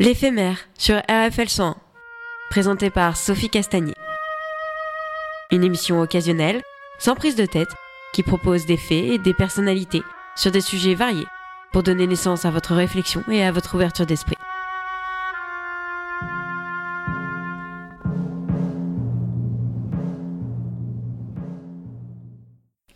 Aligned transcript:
L'éphémère 0.00 0.56
sur 0.78 0.96
RFL 1.10 1.50
101, 1.50 1.76
présenté 2.48 2.88
par 2.88 3.18
Sophie 3.18 3.50
Castagnier. 3.50 3.92
Une 5.50 5.62
émission 5.62 6.00
occasionnelle, 6.00 6.62
sans 6.98 7.14
prise 7.14 7.36
de 7.36 7.44
tête, 7.44 7.68
qui 8.14 8.22
propose 8.22 8.64
des 8.64 8.78
faits 8.78 9.04
et 9.04 9.18
des 9.18 9.34
personnalités 9.34 10.00
sur 10.36 10.52
des 10.52 10.62
sujets 10.62 10.94
variés 10.94 11.26
pour 11.70 11.82
donner 11.82 12.06
naissance 12.06 12.46
à 12.46 12.50
votre 12.50 12.74
réflexion 12.74 13.22
et 13.28 13.44
à 13.44 13.52
votre 13.52 13.74
ouverture 13.74 14.06
d'esprit. 14.06 14.38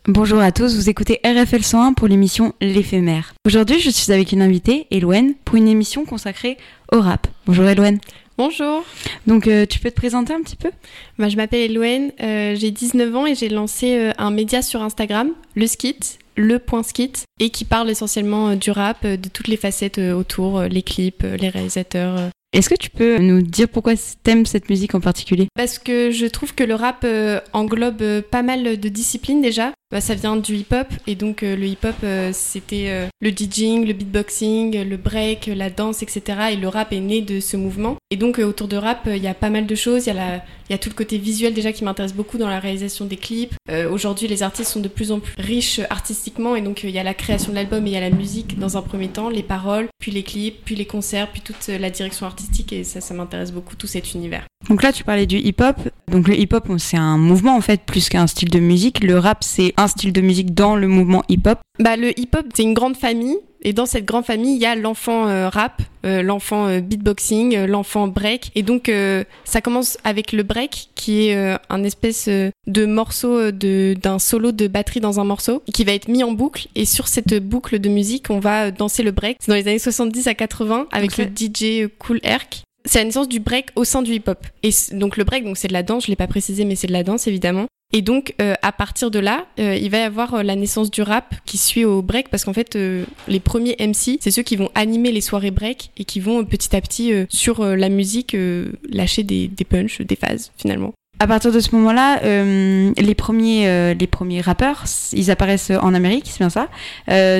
Bonjour 0.06 0.40
à 0.40 0.52
tous, 0.52 0.76
vous 0.76 0.90
écoutez 0.90 1.18
RFL 1.24 1.62
101 1.62 1.94
pour 1.94 2.08
l'émission 2.08 2.52
L'éphémère. 2.60 3.32
Aujourd'hui, 3.46 3.80
je 3.80 3.88
suis 3.88 4.12
avec 4.12 4.32
une 4.32 4.42
invitée, 4.42 4.86
Elouen, 4.90 5.32
pour 5.46 5.56
une 5.56 5.66
émission 5.66 6.04
consacrée 6.04 6.58
au 6.92 7.00
rap. 7.00 7.26
Bonjour 7.46 7.64
Elouen. 7.64 7.96
Bonjour. 8.36 8.84
Donc, 9.26 9.48
euh, 9.48 9.64
tu 9.64 9.78
peux 9.78 9.90
te 9.90 9.96
présenter 9.96 10.34
un 10.34 10.42
petit 10.42 10.56
peu? 10.56 10.70
Bah, 11.18 11.30
je 11.30 11.36
m'appelle 11.36 11.70
Elouen, 11.70 12.10
euh, 12.20 12.54
j'ai 12.54 12.70
19 12.70 13.16
ans 13.16 13.24
et 13.24 13.34
j'ai 13.34 13.48
lancé 13.48 13.96
euh, 13.96 14.12
un 14.18 14.30
média 14.30 14.60
sur 14.60 14.82
Instagram, 14.82 15.30
le 15.54 15.66
skit, 15.66 16.18
le.skit, 16.36 17.24
et 17.40 17.48
qui 17.48 17.64
parle 17.64 17.88
essentiellement 17.88 18.56
du 18.56 18.72
rap, 18.72 19.06
de 19.06 19.28
toutes 19.30 19.48
les 19.48 19.56
facettes 19.56 19.96
autour, 19.96 20.64
les 20.64 20.82
clips, 20.82 21.22
les 21.22 21.48
réalisateurs. 21.48 22.28
Est-ce 22.52 22.68
que 22.68 22.76
tu 22.76 22.90
peux 22.90 23.18
nous 23.18 23.40
dire 23.40 23.68
pourquoi 23.70 23.94
t'aimes 24.22 24.44
cette 24.44 24.68
musique 24.68 24.94
en 24.94 25.00
particulier? 25.00 25.48
Parce 25.56 25.78
que 25.78 26.10
je 26.10 26.26
trouve 26.26 26.54
que 26.54 26.62
le 26.62 26.74
rap 26.74 27.06
englobe 27.54 28.20
pas 28.30 28.42
mal 28.42 28.78
de 28.78 28.88
disciplines 28.90 29.40
déjà. 29.40 29.72
Bah, 29.94 30.00
ça 30.00 30.16
vient 30.16 30.34
du 30.36 30.56
hip-hop, 30.56 30.88
et 31.06 31.14
donc 31.14 31.44
euh, 31.44 31.54
le 31.54 31.66
hip-hop, 31.66 31.94
euh, 32.02 32.30
c'était 32.32 32.86
euh, 32.88 33.06
le 33.20 33.30
DJing, 33.30 33.86
le 33.86 33.92
beatboxing, 33.92 34.82
le 34.82 34.96
break, 34.96 35.46
la 35.46 35.70
danse, 35.70 36.02
etc. 36.02 36.48
Et 36.50 36.56
le 36.56 36.66
rap 36.66 36.92
est 36.92 36.98
né 36.98 37.20
de 37.22 37.38
ce 37.38 37.56
mouvement. 37.56 37.94
Et 38.10 38.16
donc 38.16 38.40
autour 38.40 38.66
de 38.66 38.76
rap, 38.76 39.02
il 39.06 39.22
y 39.22 39.28
a 39.28 39.34
pas 39.34 39.50
mal 39.50 39.66
de 39.66 39.74
choses. 39.76 40.08
Il 40.08 40.12
y, 40.12 40.72
y 40.72 40.74
a 40.74 40.78
tout 40.78 40.88
le 40.88 40.96
côté 40.96 41.16
visuel 41.16 41.54
déjà 41.54 41.72
qui 41.72 41.84
m'intéresse 41.84 42.12
beaucoup 42.12 42.38
dans 42.38 42.48
la 42.48 42.58
réalisation 42.58 43.04
des 43.04 43.16
clips. 43.16 43.54
Aujourd'hui, 43.88 44.26
les 44.26 44.42
artistes 44.42 44.72
sont 44.72 44.80
de 44.80 44.88
plus 44.88 45.12
en 45.12 45.20
plus 45.20 45.32
riches 45.38 45.80
artistiquement, 45.90 46.56
et 46.56 46.60
donc 46.60 46.82
il 46.82 46.90
y 46.90 46.98
a 46.98 47.04
la 47.04 47.14
création 47.14 47.50
de 47.50 47.54
l'album 47.54 47.86
et 47.86 47.90
il 47.90 47.92
y 47.92 47.96
a 47.96 48.00
la 48.00 48.10
musique 48.10 48.58
dans 48.58 48.76
un 48.76 48.82
premier 48.82 49.08
temps, 49.08 49.28
les 49.28 49.44
paroles, 49.44 49.86
puis 50.00 50.10
les 50.10 50.24
clips, 50.24 50.64
puis 50.64 50.74
les 50.74 50.86
concerts, 50.86 51.30
puis 51.30 51.40
toute 51.40 51.68
la 51.68 51.90
direction 51.90 52.26
artistique, 52.26 52.72
et 52.72 52.82
ça, 52.82 53.00
ça 53.00 53.14
m'intéresse 53.14 53.52
beaucoup 53.52 53.76
tout 53.76 53.86
cet 53.86 54.14
univers. 54.14 54.44
Donc 54.68 54.82
là, 54.82 54.92
tu 54.92 55.04
parlais 55.04 55.26
du 55.26 55.36
hip-hop. 55.38 55.76
Donc 56.08 56.28
le 56.28 56.38
hip-hop, 56.38 56.66
c'est 56.78 56.96
un 56.96 57.18
mouvement 57.18 57.56
en 57.56 57.60
fait, 57.60 57.82
plus 57.82 58.08
qu'un 58.08 58.26
style 58.26 58.50
de 58.50 58.60
musique. 58.60 59.02
Le 59.02 59.18
rap, 59.18 59.44
c'est 59.44 59.74
un 59.76 59.88
style 59.88 60.12
de 60.12 60.20
musique 60.20 60.54
dans 60.54 60.76
le 60.76 60.88
mouvement 60.88 61.22
hip-hop. 61.28 61.58
Bah, 61.78 61.96
le 61.96 62.18
hip-hop, 62.18 62.46
c'est 62.54 62.62
une 62.62 62.74
grande 62.74 62.96
famille. 62.96 63.36
Et 63.66 63.72
dans 63.72 63.86
cette 63.86 64.04
grande 64.04 64.26
famille, 64.26 64.54
il 64.54 64.60
y 64.60 64.66
a 64.66 64.76
l'enfant 64.76 65.26
euh, 65.26 65.48
rap, 65.48 65.80
euh, 66.04 66.22
l'enfant 66.22 66.66
euh, 66.66 66.80
beatboxing, 66.80 67.64
l'enfant 67.64 68.08
break. 68.08 68.50
Et 68.54 68.62
donc, 68.62 68.92
ça 69.44 69.60
commence 69.62 69.96
avec 70.04 70.32
le 70.32 70.42
break, 70.42 70.90
qui 70.94 71.28
est 71.28 71.56
un 71.70 71.82
espèce 71.82 72.28
de 72.28 72.86
morceau 72.86 73.50
de 73.50 73.94
d'un 74.00 74.18
solo 74.18 74.52
de 74.52 74.66
batterie 74.66 75.00
dans 75.00 75.18
un 75.18 75.24
morceau, 75.24 75.62
qui 75.72 75.84
va 75.84 75.92
être 75.92 76.08
mis 76.08 76.22
en 76.22 76.32
boucle. 76.32 76.68
Et 76.74 76.84
sur 76.84 77.08
cette 77.08 77.34
boucle 77.42 77.78
de 77.78 77.88
musique, 77.88 78.28
on 78.28 78.38
va 78.38 78.70
danser 78.70 79.02
le 79.02 79.10
break. 79.10 79.38
C'est 79.40 79.50
dans 79.50 79.56
les 79.56 79.66
années 79.66 79.78
70 79.78 80.26
à 80.26 80.34
80 80.34 80.88
avec 80.92 81.16
le 81.16 81.24
DJ 81.24 81.88
Cool 81.98 82.20
Herc. 82.22 82.64
C'est 82.86 82.98
la 82.98 83.06
naissance 83.06 83.28
du 83.28 83.40
break 83.40 83.68
au 83.76 83.84
sein 83.84 84.02
du 84.02 84.12
hip-hop. 84.12 84.46
Et 84.62 84.70
donc 84.92 85.16
le 85.16 85.24
break, 85.24 85.44
donc 85.44 85.56
c'est 85.56 85.68
de 85.68 85.72
la 85.72 85.82
danse. 85.82 86.04
Je 86.04 86.10
l'ai 86.10 86.16
pas 86.16 86.26
précisé, 86.26 86.64
mais 86.64 86.76
c'est 86.76 86.86
de 86.86 86.92
la 86.92 87.02
danse 87.02 87.26
évidemment. 87.26 87.66
Et 87.94 88.02
donc, 88.02 88.34
euh, 88.42 88.54
à 88.60 88.72
partir 88.72 89.12
de 89.12 89.20
là, 89.20 89.46
euh, 89.60 89.76
il 89.76 89.88
va 89.88 89.98
y 89.98 90.02
avoir 90.02 90.34
euh, 90.34 90.42
la 90.42 90.56
naissance 90.56 90.90
du 90.90 91.00
rap 91.00 91.32
qui 91.44 91.58
suit 91.58 91.84
au 91.84 92.02
break 92.02 92.28
parce 92.28 92.44
qu'en 92.44 92.52
fait, 92.52 92.76
les 93.28 93.40
premiers 93.40 93.76
MC, 93.78 94.18
c'est 94.20 94.32
ceux 94.32 94.42
qui 94.42 94.56
vont 94.56 94.68
animer 94.74 95.12
les 95.12 95.20
soirées 95.20 95.52
break 95.52 95.92
et 95.96 96.04
qui 96.04 96.18
vont 96.18 96.44
petit 96.44 96.74
à 96.74 96.80
petit 96.80 97.12
sur 97.28 97.64
la 97.64 97.88
musique 97.88 98.36
lâcher 98.90 99.22
des, 99.22 99.46
des 99.46 99.64
punchs, 99.64 100.00
des 100.00 100.16
phases 100.16 100.50
finalement. 100.56 100.92
À 101.20 101.28
partir 101.28 101.52
de 101.52 101.60
ce 101.60 101.74
moment-là, 101.76 102.20
les 102.24 103.14
premiers, 103.14 103.94
les 103.94 104.06
premiers 104.08 104.40
rappeurs, 104.40 104.84
ils 105.12 105.30
apparaissent 105.30 105.70
en 105.70 105.94
Amérique, 105.94 106.24
c'est 106.26 106.38
bien 106.38 106.50
ça. 106.50 106.68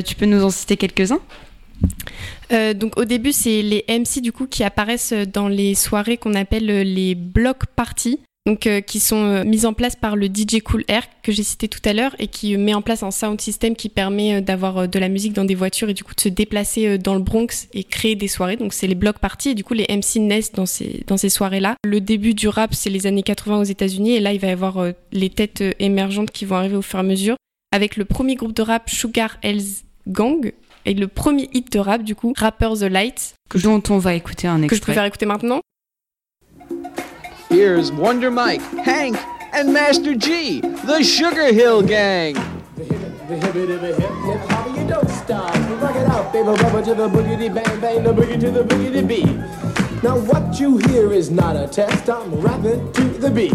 Tu 0.02 0.14
peux 0.14 0.26
nous 0.26 0.44
en 0.44 0.50
citer 0.50 0.76
quelques-uns? 0.76 1.20
Euh, 2.52 2.74
donc 2.74 2.98
au 2.98 3.04
début, 3.04 3.32
c'est 3.32 3.62
les 3.62 3.84
MC 3.88 4.20
du 4.20 4.32
coup 4.32 4.46
qui 4.46 4.64
apparaissent 4.64 5.12
dans 5.12 5.48
les 5.48 5.74
soirées 5.74 6.16
qu'on 6.16 6.34
appelle 6.34 6.70
euh, 6.70 6.84
les 6.84 7.14
block 7.14 7.66
parties. 7.74 8.20
Donc, 8.46 8.66
euh, 8.66 8.82
qui 8.82 9.00
sont 9.00 9.24
euh, 9.24 9.44
mises 9.44 9.64
en 9.64 9.72
place 9.72 9.96
par 9.96 10.16
le 10.16 10.26
DJ 10.26 10.60
Cool 10.62 10.84
Air 10.88 11.04
que 11.22 11.32
j'ai 11.32 11.42
cité 11.42 11.66
tout 11.66 11.80
à 11.86 11.94
l'heure 11.94 12.14
et 12.18 12.26
qui 12.26 12.54
euh, 12.54 12.58
met 12.58 12.74
en 12.74 12.82
place 12.82 13.02
un 13.02 13.10
sound 13.10 13.40
system 13.40 13.74
qui 13.74 13.88
permet 13.88 14.34
euh, 14.34 14.40
d'avoir 14.42 14.76
euh, 14.76 14.86
de 14.86 14.98
la 14.98 15.08
musique 15.08 15.32
dans 15.32 15.46
des 15.46 15.54
voitures 15.54 15.88
et 15.88 15.94
du 15.94 16.04
coup 16.04 16.14
de 16.14 16.20
se 16.20 16.28
déplacer 16.28 16.86
euh, 16.86 16.98
dans 16.98 17.14
le 17.14 17.22
Bronx 17.22 17.68
et 17.72 17.84
créer 17.84 18.16
des 18.16 18.28
soirées. 18.28 18.56
Donc 18.56 18.74
c'est 18.74 18.86
les 18.86 18.94
block 18.94 19.18
parties 19.18 19.50
et 19.50 19.54
du 19.54 19.64
coup 19.64 19.72
les 19.72 19.86
MC 19.88 20.16
naissent 20.16 20.52
dans 20.52 20.66
ces, 20.66 21.04
dans 21.06 21.16
ces 21.16 21.30
soirées-là. 21.30 21.76
Le 21.86 22.02
début 22.02 22.34
du 22.34 22.48
rap 22.48 22.74
c'est 22.74 22.90
les 22.90 23.06
années 23.06 23.22
80 23.22 23.60
aux 23.60 23.64
États-Unis 23.64 24.14
et 24.14 24.20
là 24.20 24.34
il 24.34 24.40
va 24.40 24.48
y 24.48 24.50
avoir 24.50 24.76
euh, 24.76 24.92
les 25.10 25.30
têtes 25.30 25.62
euh, 25.62 25.72
émergentes 25.78 26.30
qui 26.30 26.44
vont 26.44 26.56
arriver 26.56 26.76
au 26.76 26.82
fur 26.82 26.98
et 26.98 27.00
à 27.00 27.02
mesure 27.02 27.36
avec 27.72 27.96
le 27.96 28.04
premier 28.04 28.34
groupe 28.34 28.52
de 28.52 28.60
rap 28.60 28.90
Sugar 28.90 29.38
Hills 29.42 29.84
Gang 30.06 30.52
et 30.86 30.94
le 30.94 31.08
premier 31.08 31.48
hit 31.52 31.72
de 31.72 31.78
rap 31.78 32.02
du 32.02 32.14
coup 32.14 32.32
Rapper 32.36 32.70
The 32.78 32.82
Light 32.82 33.34
dont 33.62 33.82
on 33.90 33.98
va 33.98 34.14
écouter 34.14 34.48
un 34.48 34.56
que 34.56 34.60
je 34.60 34.64
extrait. 34.74 34.92
préfère 34.92 35.04
écouter 35.04 35.26
maintenant. 35.26 35.60
Here's 37.50 37.92
Wonder 37.92 38.30
Mike, 38.30 38.62
Hank, 38.84 39.16
and 39.54 39.72
Master 39.72 40.14
G, 40.18 40.60
the 40.86 41.02
Sugar 41.02 41.52
Hill 41.52 41.82
Gang. 41.82 42.34
The 42.76 43.34
the 43.34 43.94
hip 43.94 44.10
hip 44.26 44.40
hopper, 44.50 44.80
you 44.80 44.86
don't 44.86 45.08
stop. 45.08 45.54
Rock 45.80 45.96
it 45.96 46.06
out, 46.08 46.32
baby, 46.32 46.48
rubber 46.48 46.82
to 46.82 46.94
the 46.94 47.08
boogity 47.08 47.48
bang 47.54 47.80
bang, 47.80 48.02
the 48.02 48.12
boogie 48.12 48.38
to 48.40 48.50
the 48.50 48.64
boogity 48.64 49.06
beat. 49.06 49.26
Now 50.02 50.18
what 50.18 50.58
you 50.60 50.76
hear 50.78 51.12
is 51.12 51.30
not 51.30 51.56
a 51.56 51.66
test. 51.66 52.10
I'm 52.10 52.34
rapping 52.40 52.92
to 52.92 53.04
the 53.18 53.30
beat, 53.30 53.54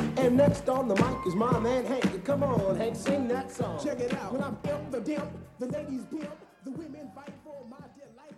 And 0.17 0.37
next 0.37 0.67
on 0.69 0.87
the 0.87 0.95
mic 0.95 1.27
is 1.27 1.35
my 1.35 1.59
man 1.59 1.85
Hank. 1.85 2.23
Come 2.25 2.43
on, 2.43 2.77
Hank, 2.77 2.95
sing 2.95 3.27
that 3.29 3.49
song. 3.51 3.77
Check 3.83 3.99
it 3.99 4.13
out. 4.13 4.33
When 4.33 4.41
I'm 4.41 4.57
imp 4.65 4.91
the 4.91 4.99
dimp, 4.99 5.27
the 5.59 5.67
ladies 5.67 6.03
pimp, 6.09 6.29
the 6.65 6.71
women 6.71 7.09
fight 7.15 7.33
for 7.43 7.65
my 7.69 7.77
delight. 7.95 8.35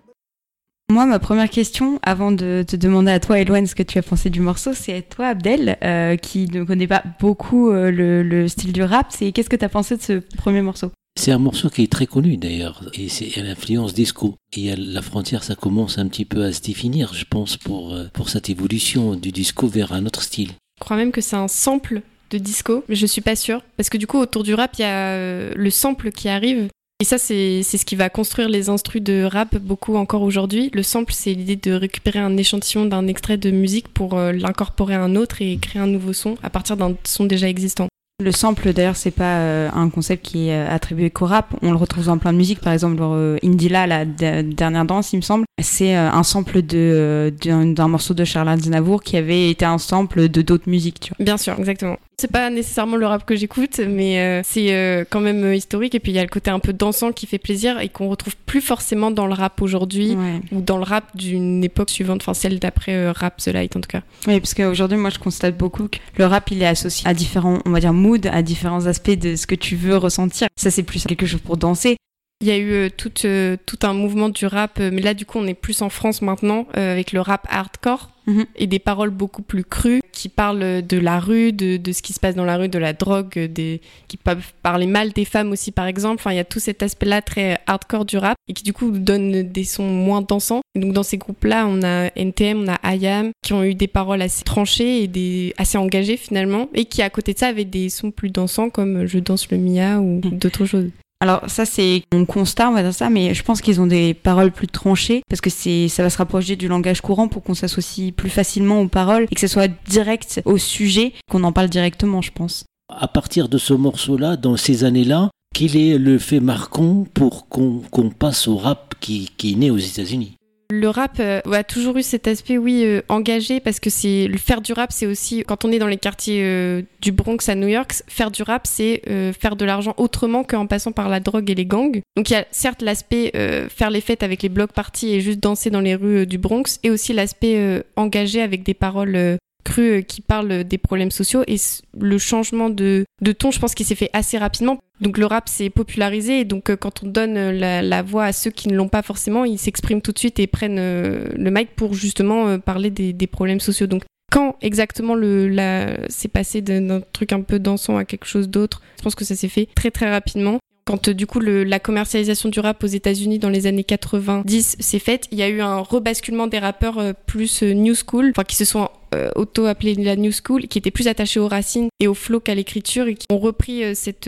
Moi, 0.91 1.06
ma 1.06 1.19
première 1.19 1.50
question, 1.50 2.00
avant 2.03 2.31
de 2.31 2.63
te 2.67 2.75
demander 2.75 3.12
à 3.12 3.19
toi, 3.19 3.39
Eloane, 3.39 3.66
ce 3.66 3.75
que 3.75 3.83
tu 3.83 3.97
as 3.97 4.03
pensé 4.03 4.29
du 4.29 4.39
morceau, 4.41 4.73
c'est 4.73 4.95
à 4.95 5.01
toi, 5.01 5.28
Abdel, 5.28 5.78
euh, 5.83 6.16
qui 6.17 6.47
ne 6.47 6.63
connaît 6.63 6.88
pas 6.88 7.03
beaucoup 7.19 7.72
euh, 7.72 7.89
le, 7.89 8.22
le 8.22 8.47
style 8.47 8.73
du 8.73 8.83
rap. 8.83 9.07
C'est 9.09 9.31
qu'est-ce 9.31 9.50
que 9.50 9.56
tu 9.56 9.66
as 9.66 9.69
pensé 9.69 9.97
de 9.97 10.01
ce 10.01 10.13
premier 10.38 10.62
morceau? 10.62 10.91
C'est 11.19 11.31
un 11.31 11.38
morceau 11.39 11.69
qui 11.69 11.83
est 11.83 11.91
très 11.91 12.07
connu 12.07 12.38
d'ailleurs, 12.38 12.89
et 12.94 13.07
c'est 13.07 13.39
à 13.39 13.44
l'influence 13.44 13.94
disco. 13.94 14.35
Et 14.56 14.72
à 14.72 14.75
la 14.75 15.01
frontière, 15.01 15.44
ça 15.44 15.56
commence 15.56 15.97
un 15.97 16.07
petit 16.07 16.25
peu 16.25 16.44
à 16.44 16.51
se 16.51 16.62
définir, 16.62 17.13
je 17.13 17.25
pense, 17.25 17.57
pour, 17.57 17.94
euh, 17.94 18.06
pour 18.13 18.29
cette 18.29 18.50
évolution 18.50 19.16
du 19.16 19.31
disco 19.31 19.67
vers 19.67 19.94
un 19.94 20.06
autre 20.06 20.22
style. 20.23 20.51
Je 20.79 20.85
crois 20.85 20.97
même 20.97 21.11
que 21.11 21.22
c'est 21.22 21.35
un 21.35 21.47
sample 21.47 22.01
de 22.31 22.38
disco, 22.38 22.84
mais 22.89 22.95
je 22.95 23.06
suis 23.06 23.22
pas 23.22 23.35
sûre. 23.35 23.61
Parce 23.78 23.89
que 23.89 23.97
du 23.97 24.07
coup, 24.07 24.17
autour 24.17 24.44
du 24.44 24.53
rap, 24.53 24.72
il 24.78 24.81
y 24.81 24.85
a 24.85 25.13
euh, 25.13 25.53
le 25.56 25.69
sample 25.69 26.11
qui 26.11 26.29
arrive. 26.29 26.68
Et 27.00 27.06
ça, 27.06 27.18
c'est 27.18 27.63
ce 27.63 27.86
qui 27.86 27.95
va 27.95 28.09
construire 28.09 28.48
les 28.48 28.69
instrus 28.69 29.01
de 29.01 29.24
rap 29.24 29.57
beaucoup 29.57 29.95
encore 29.95 30.21
aujourd'hui. 30.21 30.69
Le 30.74 30.83
sample, 30.83 31.12
c'est 31.13 31.33
l'idée 31.33 31.56
de 31.57 31.74
récupérer 31.74 32.19
un 32.19 32.38
échantillon 32.38 32.86
d'un 32.86 33.07
extrait 33.07 33.38
de 33.38 33.51
musique 33.51 33.89
pour 33.89 34.18
euh, 34.18 34.31
l'incorporer 34.31 34.95
à 34.95 35.01
un 35.01 35.15
autre 35.15 35.42
et 35.42 35.57
créer 35.57 35.81
un 35.81 35.88
nouveau 35.88 36.13
son 36.13 36.38
à 36.44 36.50
partir 36.50 36.77
d'un 36.77 36.95
son 37.03 37.25
déjà 37.25 37.50
existant. 37.50 37.88
Le 38.24 38.31
sample, 38.31 38.72
d'ailleurs, 38.72 38.96
c'est 38.96 39.12
pas 39.12 39.40
euh, 39.40 39.70
un 39.74 39.90
concept 39.90 40.24
qui 40.25 40.48
est 40.48 40.54
euh, 40.54 40.74
attribué 40.74 41.10
qu'au 41.10 41.25
rap. 41.25 41.54
On 41.62 41.72
le 41.72 41.78
retrouve 41.78 42.06
dans 42.06 42.18
plein 42.18 42.31
de 42.31 42.38
musiques. 42.38 42.62
Par 42.62 42.72
exemple, 42.72 43.02
euh, 43.02 43.38
Indila, 43.44 43.86
la 43.86 44.06
de- 44.06 44.44
dernière 44.44 44.86
danse, 44.86 45.12
il 45.12 45.18
me 45.18 45.22
semble, 45.22 45.44
c'est 45.62 45.98
euh, 45.98 46.10
un 46.10 46.24
sample 46.24 46.62
d'un 46.62 47.88
morceau 47.90 48.14
de 48.14 48.24
Charles 48.24 48.48
Aznavour 48.48 49.04
qui 49.04 49.18
avait 49.18 49.50
été 49.50 49.66
un 49.66 49.78
sample 49.78 50.30
de 50.30 50.42
d'autres 50.42 50.70
musiques. 50.70 51.00
Tu 51.02 51.10
vois. 51.18 51.24
Bien 51.25 51.38
sûr, 51.38 51.56
exactement. 51.60 51.98
C'est 52.19 52.31
pas 52.31 52.50
nécessairement 52.50 52.95
le 52.95 53.06
rap 53.06 53.25
que 53.25 53.36
j'écoute, 53.36 53.80
mais 53.80 54.19
euh, 54.19 54.42
c'est 54.44 54.74
euh, 54.74 55.04
quand 55.10 55.19
même 55.19 55.44
euh, 55.44 55.56
historique. 55.56 55.95
Et 55.95 56.00
puis 56.00 56.12
il 56.12 56.15
y 56.15 56.19
a 56.19 56.24
le 56.24 56.30
côté 56.30 56.51
un 56.51 56.60
peu 56.60 56.71
dansant 56.71 57.12
qui 57.12 57.25
fait 57.25 57.38
plaisir 57.38 57.80
et 57.80 57.89
qu'on 57.89 58.07
retrouve 58.07 58.36
plus 58.45 58.62
forcément 58.62 59.12
dans 59.12 59.25
le 59.25 59.33
rap 59.33 59.62
aujourd'hui 59.62 60.15
Ouais. 60.15 60.39
ou 60.51 60.62
dans 60.62 60.77
le 60.77 60.83
rap 60.83 61.06
d'une 61.18 61.63
époque 61.63 61.89
suivante, 61.89 62.21
enfin 62.21 62.33
celle 62.33 62.60
d'après 62.60 63.10
Rap 63.12 63.38
The 63.38 63.48
Light 63.48 63.75
en 63.75 63.81
tout 63.81 63.89
cas. 63.89 64.01
Oui, 64.27 64.39
parce 64.39 64.54
qu'aujourd'hui, 64.54 64.98
moi, 64.98 65.10
je 65.10 65.19
constate 65.19 65.57
beaucoup 65.57 65.88
que 65.88 65.98
le 66.18 66.25
rap, 66.25 66.50
il 66.51 66.62
est 66.62 66.68
associé 66.68 67.07
à 67.10 67.13
différents, 67.13 67.60
on 67.65 67.71
va 67.71 67.80
dire, 67.80 67.94
moods, 67.94 68.27
à 68.31 68.42
différents 68.42 68.86
aspects 68.86 69.12
de 69.12 69.36
ce 69.36 69.48
que 69.48 69.56
tu 69.56 69.75
veux 69.75 69.98
ressentir. 69.98 70.48
Ça, 70.56 70.71
c'est 70.71 70.83
plus 70.83 71.04
quelque 71.06 71.25
chose 71.25 71.42
pour 71.42 71.57
danser. 71.57 71.98
Il 72.44 72.50
y 72.50 72.51
a 72.51 72.57
eu 72.57 72.74
euh, 72.74 72.90
tout, 72.90 73.10
euh, 73.24 73.56
tout 73.66 73.80
un 73.84 73.94
mouvement 73.94 74.28
du 74.28 74.45
rap, 74.45 74.78
euh, 74.81 74.90
mais 74.92 75.01
là 75.01 75.13
du 75.13 75.25
coup 75.25 75.38
on 75.40 75.48
est 75.48 75.54
plus 75.54 75.81
en 75.81 75.88
France 75.88 76.22
maintenant 76.22 76.68
avec 76.74 77.13
le 77.13 77.22
rap 77.22 77.48
hardcore 77.50 78.10
Mhm. 78.25 78.45
et 78.56 78.68
des 78.68 78.80
paroles 78.80 79.10
beaucoup 79.10 79.42
plus 79.42 79.66
crues 79.66 80.00
qui 80.13 80.30
parlent 80.30 80.81
de 80.88 80.98
la 80.98 81.19
rue, 81.19 81.51
de, 81.51 81.75
de 81.75 81.92
ce 81.92 82.01
qui 82.01 82.13
se 82.13 82.22
passe 82.22 82.36
dans 82.36 82.45
la 82.45 82.56
rue, 82.56 82.69
de 82.69 82.80
la 82.80 82.94
drogue, 82.94 83.38
des, 83.38 83.81
qui 84.07 84.16
peuvent 84.16 84.54
parler 84.62 84.88
mal 84.88 85.12
des 85.12 85.25
femmes 85.25 85.51
aussi 85.51 85.72
par 85.74 85.88
exemple. 85.88 86.22
Enfin 86.22 86.31
il 86.31 86.38
y 86.38 86.40
a 86.40 86.45
tout 86.45 86.60
cet 86.60 86.84
aspect-là 86.84 87.22
très 87.22 87.57
hardcore 87.68 88.06
du 88.06 88.18
rap 88.18 88.36
et 88.48 88.54
qui 88.54 88.63
du 88.63 88.72
coup 88.72 88.92
donne 88.92 89.44
des 89.44 89.63
sons 89.66 89.84
moins 89.89 90.22
dansants. 90.22 90.62
Et 90.75 90.80
donc 90.80 90.94
dans 90.94 91.04
ces 91.04 91.18
groupes-là 91.18 91.66
on 91.68 91.81
a 91.84 92.12
NTM, 92.16 92.63
on 92.66 92.68
a 92.72 92.96
IAM 92.96 93.31
qui 93.44 93.51
ont 93.54 93.63
eu 93.63 93.75
des 93.75 93.88
paroles 93.88 94.22
assez 94.22 94.44
tranchées 94.46 95.04
et 95.04 95.07
des 95.07 95.54
assez 95.57 95.78
engagées 95.78 96.16
finalement 96.18 96.69
et 96.74 96.86
qui 96.86 97.01
à 97.01 97.10
côté 97.10 97.34
de 97.34 97.39
ça 97.39 97.48
avaient 97.48 97.66
des 97.66 97.89
sons 97.89 98.12
plus 98.12 98.30
dansants 98.30 98.69
comme 98.69 99.06
Je 99.06 99.19
danse 99.19 99.50
le 99.51 99.57
Mia 99.57 100.00
ou 100.00 100.22
Mhm. 100.24 100.38
d'autres 100.39 100.66
choses. 100.66 100.89
Alors 101.24 101.40
ça 101.48 101.66
c'est 101.66 102.04
mon 102.14 102.25
constat, 102.25 102.68
on 102.68 102.74
va 102.74 102.84
dire 102.84 102.94
ça, 102.94 103.10
mais 103.10 103.34
je 103.34 103.44
pense 103.44 103.62
qu'ils 103.62 103.80
ont 103.80 103.88
des 103.88 104.14
paroles 104.14 104.52
plus 104.52 104.68
tranchées 104.68 105.22
parce 105.30 105.40
que 105.40 105.50
ça 105.50 106.04
va 106.04 106.10
se 106.10 106.18
rapprocher 106.18 106.58
du 106.58 106.68
langage 106.68 107.00
courant 107.00 107.30
pour 107.30 107.44
qu'on 107.44 107.54
s'associe 107.54 108.12
plus 108.14 108.30
facilement 108.30 108.81
aux 108.81 108.90
paroles 108.90 109.28
et 109.31 109.34
que 109.34 109.40
ce 109.40 109.48
soit 109.48 109.72
direct 109.88 110.42
au 110.44 110.58
sujet, 110.58 111.14
qu'on 111.31 111.46
en 111.46 111.54
parle 111.54 111.70
directement, 111.70 112.22
je 112.22 112.31
pense. 112.34 112.66
À 112.90 113.08
partir 113.08 113.48
de 113.48 113.58
ce 113.58 113.74
morceau-là, 113.74 114.36
dans 114.36 114.58
ces 114.58 114.84
années-là, 114.84 115.30
quel 115.56 115.78
est 115.78 115.98
le 115.98 116.20
fait 116.20 116.42
marquant 116.42 117.06
pour 117.14 117.48
qu'on 117.48 117.81
qu'on 117.90 118.10
passe 118.10 118.50
au 118.50 118.58
rap 118.58 118.96
qui, 119.00 119.31
qui 119.38 119.54
est 119.54 119.56
né 119.56 119.72
aux 119.72 119.78
États-Unis? 119.78 120.36
Le 120.75 120.90
rap 120.90 121.18
euh, 121.20 121.40
a 121.52 121.64
toujours 121.64 121.98
eu 121.98 122.02
cet 122.02 122.28
aspect, 122.28 122.58
oui, 122.58 122.81
euh, 122.84 123.04
engagé, 123.08 123.60
parce 123.60 123.80
que 123.80 123.92
c'est 123.92 124.28
le 124.28 124.40
faire 124.40 124.60
du 124.60 124.74
rap, 124.74 124.92
c'est 124.92 125.06
aussi 125.06 125.44
quand 125.46 125.66
on 125.66 125.72
est 125.72 125.78
dans 125.78 125.88
les 125.88 125.98
quartiers 125.98 126.42
euh, 126.44 126.81
du 127.00 127.12
Bronx 127.12 127.48
à 127.48 127.54
New 127.54 127.68
York, 127.68 127.94
faire 128.08 128.31
du 128.31 128.42
rap, 128.42 128.66
c'est 128.66 129.04
euh, 129.08 129.34
faire 129.34 129.56
de 129.56 129.66
l'argent 129.66 129.94
autrement 129.98 130.44
qu'en 130.44 130.66
passant 130.66 130.92
par 130.92 131.10
la 131.10 131.20
drogue 131.20 131.52
et 131.52 131.54
les 131.54 131.68
gangs. 131.68 132.02
Donc 132.18 132.31
il 132.31 132.34
y 132.34 132.36
a 132.38 132.48
certes 132.50 132.81
l'aspect 132.81 133.31
faire 133.70 133.92
les 133.92 134.02
fêtes 134.02 134.24
avec 134.24 134.42
les 134.42 134.50
blocs 134.50 134.72
parties 134.72 135.14
et 135.14 135.22
juste 135.22 135.40
danser 135.40 135.70
dans 135.70 135.80
les 135.80 135.94
rues 135.94 136.25
du 136.25 136.40
Bronx, 136.40 136.80
et 136.81 136.90
aussi 136.90 137.14
l'aspect 137.14 137.84
engagé 137.96 138.42
avec 138.42 138.64
des 138.64 138.74
paroles 138.74 139.38
crues 139.63 140.00
euh, 140.00 140.01
qui 140.01 140.21
parlent 140.21 140.63
des 140.63 140.77
problèmes 140.77 141.12
sociaux 141.12 141.44
et 141.48 141.56
le 142.00 142.18
changement 142.18 142.69
de, 142.69 143.06
de 143.21 143.31
ton, 143.31 143.51
je 143.51 143.60
pense 143.60 143.74
qu'il 143.74 143.86
s'est 143.86 143.95
fait 143.95 144.10
assez 144.13 144.38
rapidement. 144.38 144.80
Donc 145.01 145.18
le 145.18 145.25
rap 145.25 145.50
s'est 145.50 145.69
popularisé 145.69 146.42
et 146.42 146.45
donc 146.45 146.69
euh, 146.69 146.75
quand 146.75 147.04
on 147.04 147.07
donne 147.07 147.38
euh, 147.38 147.81
la, 147.81 148.01
voix 148.01 148.25
à 148.25 148.33
ceux 148.33 148.51
qui 148.51 148.68
ne 148.68 148.75
l'ont 148.75 148.89
pas 148.89 149.01
forcément, 149.01 149.45
ils 149.45 149.57
s'expriment 149.57 150.01
tout 150.01 150.12
de 150.12 150.19
suite 150.19 150.39
et 150.39 150.48
prennent 150.48 150.77
le 150.77 151.51
mic 151.51 151.75
pour 151.75 151.94
justement 151.94 152.60
parler 152.60 152.89
des, 152.89 153.27
problèmes 153.27 153.60
sociaux. 153.60 153.88
Donc 153.88 154.04
quand 154.31 154.57
exactement 154.62 155.15
le 155.15 155.95
c'est 156.10 156.27
passé 156.27 156.62
d'un 156.62 157.01
truc 157.13 157.31
un 157.33 157.42
peu 157.42 157.60
dansant 157.60 157.98
à 157.98 158.06
quelque 158.06 158.25
chose 158.25 158.50
d'autre, 158.50 158.81
je 158.98 159.04
pense 159.04 159.15
que 159.15 159.25
ça 159.25 159.36
s'est 159.36 159.48
fait 159.48 159.68
très 159.75 159.92
très 159.92 160.10
rapidement. 160.10 160.60
Quand 160.85 161.07
euh, 161.07 161.13
du 161.13 161.27
coup 161.27 161.39
la 161.39 161.80
commercialisation 161.80 162.50
du 162.50 162.59
rap 162.59 162.83
aux 162.83 162.88
États-Unis 162.88 163.39
dans 163.39 163.50
les 163.50 163.68
années 163.68 163.83
90 163.83 164.75
s'est 164.80 165.00
faite, 165.00 165.27
il 165.31 165.38
y 165.38 165.44
a 165.44 165.50
eu 165.50 165.62
un 165.62 165.80
rebasculement 165.80 166.47
des 166.47 166.59
rappeurs 166.59 167.00
euh, 167.00 167.13
plus 167.25 167.63
euh, 167.63 167.74
new 167.74 167.94
school, 167.95 168.31
enfin 168.31 168.44
qui 168.44 168.56
se 168.56 168.65
sont 168.65 168.89
auto-appelés 169.35 169.94
la 169.94 170.15
new 170.15 170.31
school, 170.31 170.63
qui 170.68 170.80
étaient 170.80 170.89
plus 170.89 171.07
attachés 171.07 171.39
aux 171.39 171.47
racines 171.47 171.88
et 172.00 172.07
au 172.07 172.15
flow 172.15 172.39
qu'à 172.39 172.56
l'écriture 172.56 173.07
et 173.07 173.13
qui 173.13 173.27
ont 173.30 173.38
repris 173.38 173.83
cette 173.95 174.27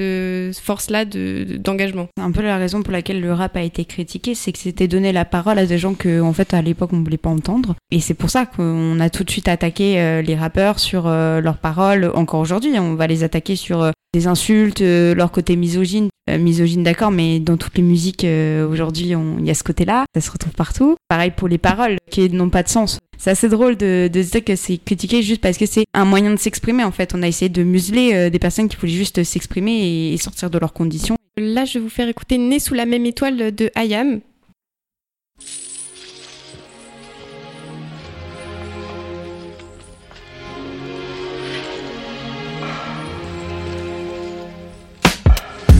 force-là 0.61 1.05
de- 1.05 1.43
de- 1.49 1.57
d'engagement. 1.57 2.07
C'est 2.15 2.23
un 2.23 2.31
peu 2.31 2.43
la 2.43 2.57
raison 2.57 2.83
pour 2.83 2.91
laquelle 2.93 3.19
le 3.19 3.33
rap 3.33 3.57
a 3.57 3.63
été 3.63 3.83
critiqué, 3.85 4.35
c'est 4.35 4.51
que 4.51 4.59
c'était 4.59 4.87
donner 4.87 5.11
la 5.11 5.25
parole 5.25 5.57
à 5.57 5.65
des 5.65 5.79
gens 5.79 5.95
que, 5.95 6.21
en 6.21 6.33
fait, 6.33 6.53
à 6.53 6.61
l'époque, 6.61 6.91
on 6.93 7.01
voulait 7.01 7.17
pas 7.17 7.31
entendre. 7.31 7.73
Et 7.89 7.99
c'est 7.99 8.13
pour 8.13 8.29
ça 8.29 8.45
qu'on 8.45 8.99
a 8.99 9.09
tout 9.09 9.23
de 9.23 9.31
suite 9.31 9.47
attaqué 9.47 10.21
les 10.23 10.35
rappeurs 10.35 10.77
sur 10.79 11.05
leurs 11.09 11.57
paroles. 11.57 12.11
Encore 12.13 12.41
aujourd'hui, 12.41 12.77
on 12.77 12.93
va 12.93 13.07
les 13.07 13.23
attaquer 13.23 13.55
sur 13.55 13.91
des 14.15 14.27
insultes, 14.27 14.81
euh, 14.81 15.13
leur 15.13 15.31
côté 15.31 15.55
misogyne. 15.55 16.07
Euh, 16.29 16.37
misogyne, 16.39 16.83
d'accord, 16.83 17.11
mais 17.11 17.39
dans 17.39 17.57
toutes 17.57 17.77
les 17.77 17.83
musiques 17.83 18.23
euh, 18.23 18.67
aujourd'hui, 18.67 19.13
il 19.39 19.45
y 19.45 19.51
a 19.51 19.53
ce 19.53 19.63
côté-là. 19.63 20.05
Ça 20.15 20.21
se 20.21 20.31
retrouve 20.31 20.53
partout. 20.53 20.95
Pareil 21.09 21.31
pour 21.35 21.47
les 21.47 21.57
paroles, 21.57 21.97
qui 22.09 22.29
n'ont 22.29 22.49
pas 22.49 22.63
de 22.63 22.69
sens. 22.69 22.99
C'est 23.17 23.29
assez 23.29 23.49
drôle 23.49 23.75
de, 23.75 24.07
dire 24.07 24.43
que 24.43 24.55
c'est 24.55 24.77
critiqué 24.77 25.21
juste 25.21 25.41
parce 25.41 25.57
que 25.57 25.65
c'est 25.65 25.85
un 25.93 26.05
moyen 26.05 26.31
de 26.31 26.37
s'exprimer, 26.37 26.83
en 26.83 26.91
fait. 26.91 27.13
On 27.13 27.21
a 27.23 27.27
essayé 27.27 27.49
de 27.49 27.63
museler 27.63 28.29
des 28.29 28.39
personnes 28.39 28.67
qui 28.69 28.77
voulaient 28.77 28.91
juste 28.91 29.23
s'exprimer 29.23 30.13
et- 30.13 30.17
sortir 30.17 30.49
de 30.49 30.57
leurs 30.57 30.73
conditions. 30.73 31.15
Là, 31.37 31.65
je 31.65 31.75
vais 31.75 31.79
vous 31.81 31.89
faire 31.89 32.07
écouter 32.07 32.37
Né 32.37 32.59
sous 32.59 32.73
la 32.73 32.85
même 32.85 33.05
étoile 33.05 33.53
de 33.53 33.69
IAM. 33.77 34.21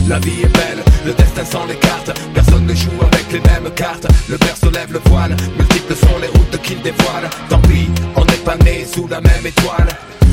La 0.08 0.20
vie 0.20 0.42
est 0.42 0.56
belle, 0.56 0.84
le 1.04 1.12
destin 1.14 1.44
sans 1.44 1.66
les 1.66 1.74
cartes. 1.74 2.12
Personne 2.32 2.64
ne 2.64 2.74
joue 2.74 2.90
avec 3.12 3.32
les 3.32 3.40
mêmes 3.40 3.72
cartes. 3.74 4.06
Le 4.28 4.36
berceau 4.36 4.70
lève 4.70 4.92
le 4.92 5.00
voile, 5.06 5.34
multiples 5.58 5.96
sont 5.96 6.18
les 6.20 6.28
routes 6.28 6.62
qu'il 6.62 6.80
dévoile 6.80 7.28
Tant 7.48 7.58
pis, 7.62 7.88
on 8.14 8.24
n'est 8.24 8.44
pas 8.44 8.56
né 8.58 8.84
sous 8.84 9.08
la 9.08 9.20
même 9.20 9.44
étoile 9.44 9.88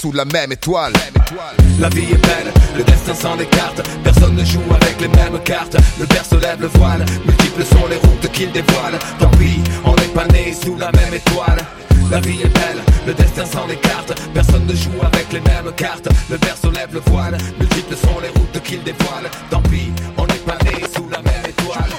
sous 0.00 0.10
la 0.10 0.24
même 0.24 0.50
étoile. 0.50 0.92
La 1.78 1.88
vie 1.90 2.10
est 2.10 2.26
belle, 2.26 2.52
le 2.76 2.82
destin 2.82 3.14
sans 3.14 3.36
les 3.36 3.46
cartes 3.46 3.80
Personne 4.02 4.34
ne 4.34 4.44
joue 4.44 4.60
avec 4.74 5.00
les 5.00 5.06
mêmes 5.06 5.38
cartes. 5.44 5.76
Le 6.00 6.06
berceau 6.06 6.36
lève 6.40 6.60
le 6.60 6.66
voile, 6.66 7.04
multiples 7.24 7.64
sont 7.64 7.86
les 7.88 7.96
routes 7.96 8.32
qu'il 8.32 8.50
dévoile. 8.50 8.98
Tant 9.20 9.30
pis, 9.38 9.60
on 9.84 9.94
n'est 9.94 10.14
pas 10.14 10.26
né 10.32 10.52
sous 10.52 10.76
la 10.76 10.90
même 10.90 11.14
étoile. 11.14 11.58
La 12.10 12.18
vie 12.18 12.40
est 12.42 12.52
belle, 12.52 12.82
le 13.06 13.14
destin 13.14 13.44
sans 13.46 13.66
les 13.68 13.76
cartes 13.76 14.12
Personne 14.34 14.66
ne 14.66 14.74
joue 14.74 15.00
avec 15.00 15.32
les 15.32 15.40
mêmes 15.40 15.72
cartes. 15.76 16.08
Le 16.28 16.38
berceau 16.38 16.72
lève 16.72 16.92
le 16.92 17.00
voile, 17.06 17.38
multiples 17.60 17.94
sont 17.94 18.18
les 18.20 18.30
routes 18.30 18.60
qu'il 18.64 18.82
dévoile. 18.82 19.30
Tant 19.48 19.62
pis, 19.62 19.92
on 20.18 20.26
n'est 20.26 20.44
pas 20.44 20.58
né 20.64 20.72
sous 20.92 21.08
la 21.08 21.22
même 21.22 21.46
étoile. 21.48 21.90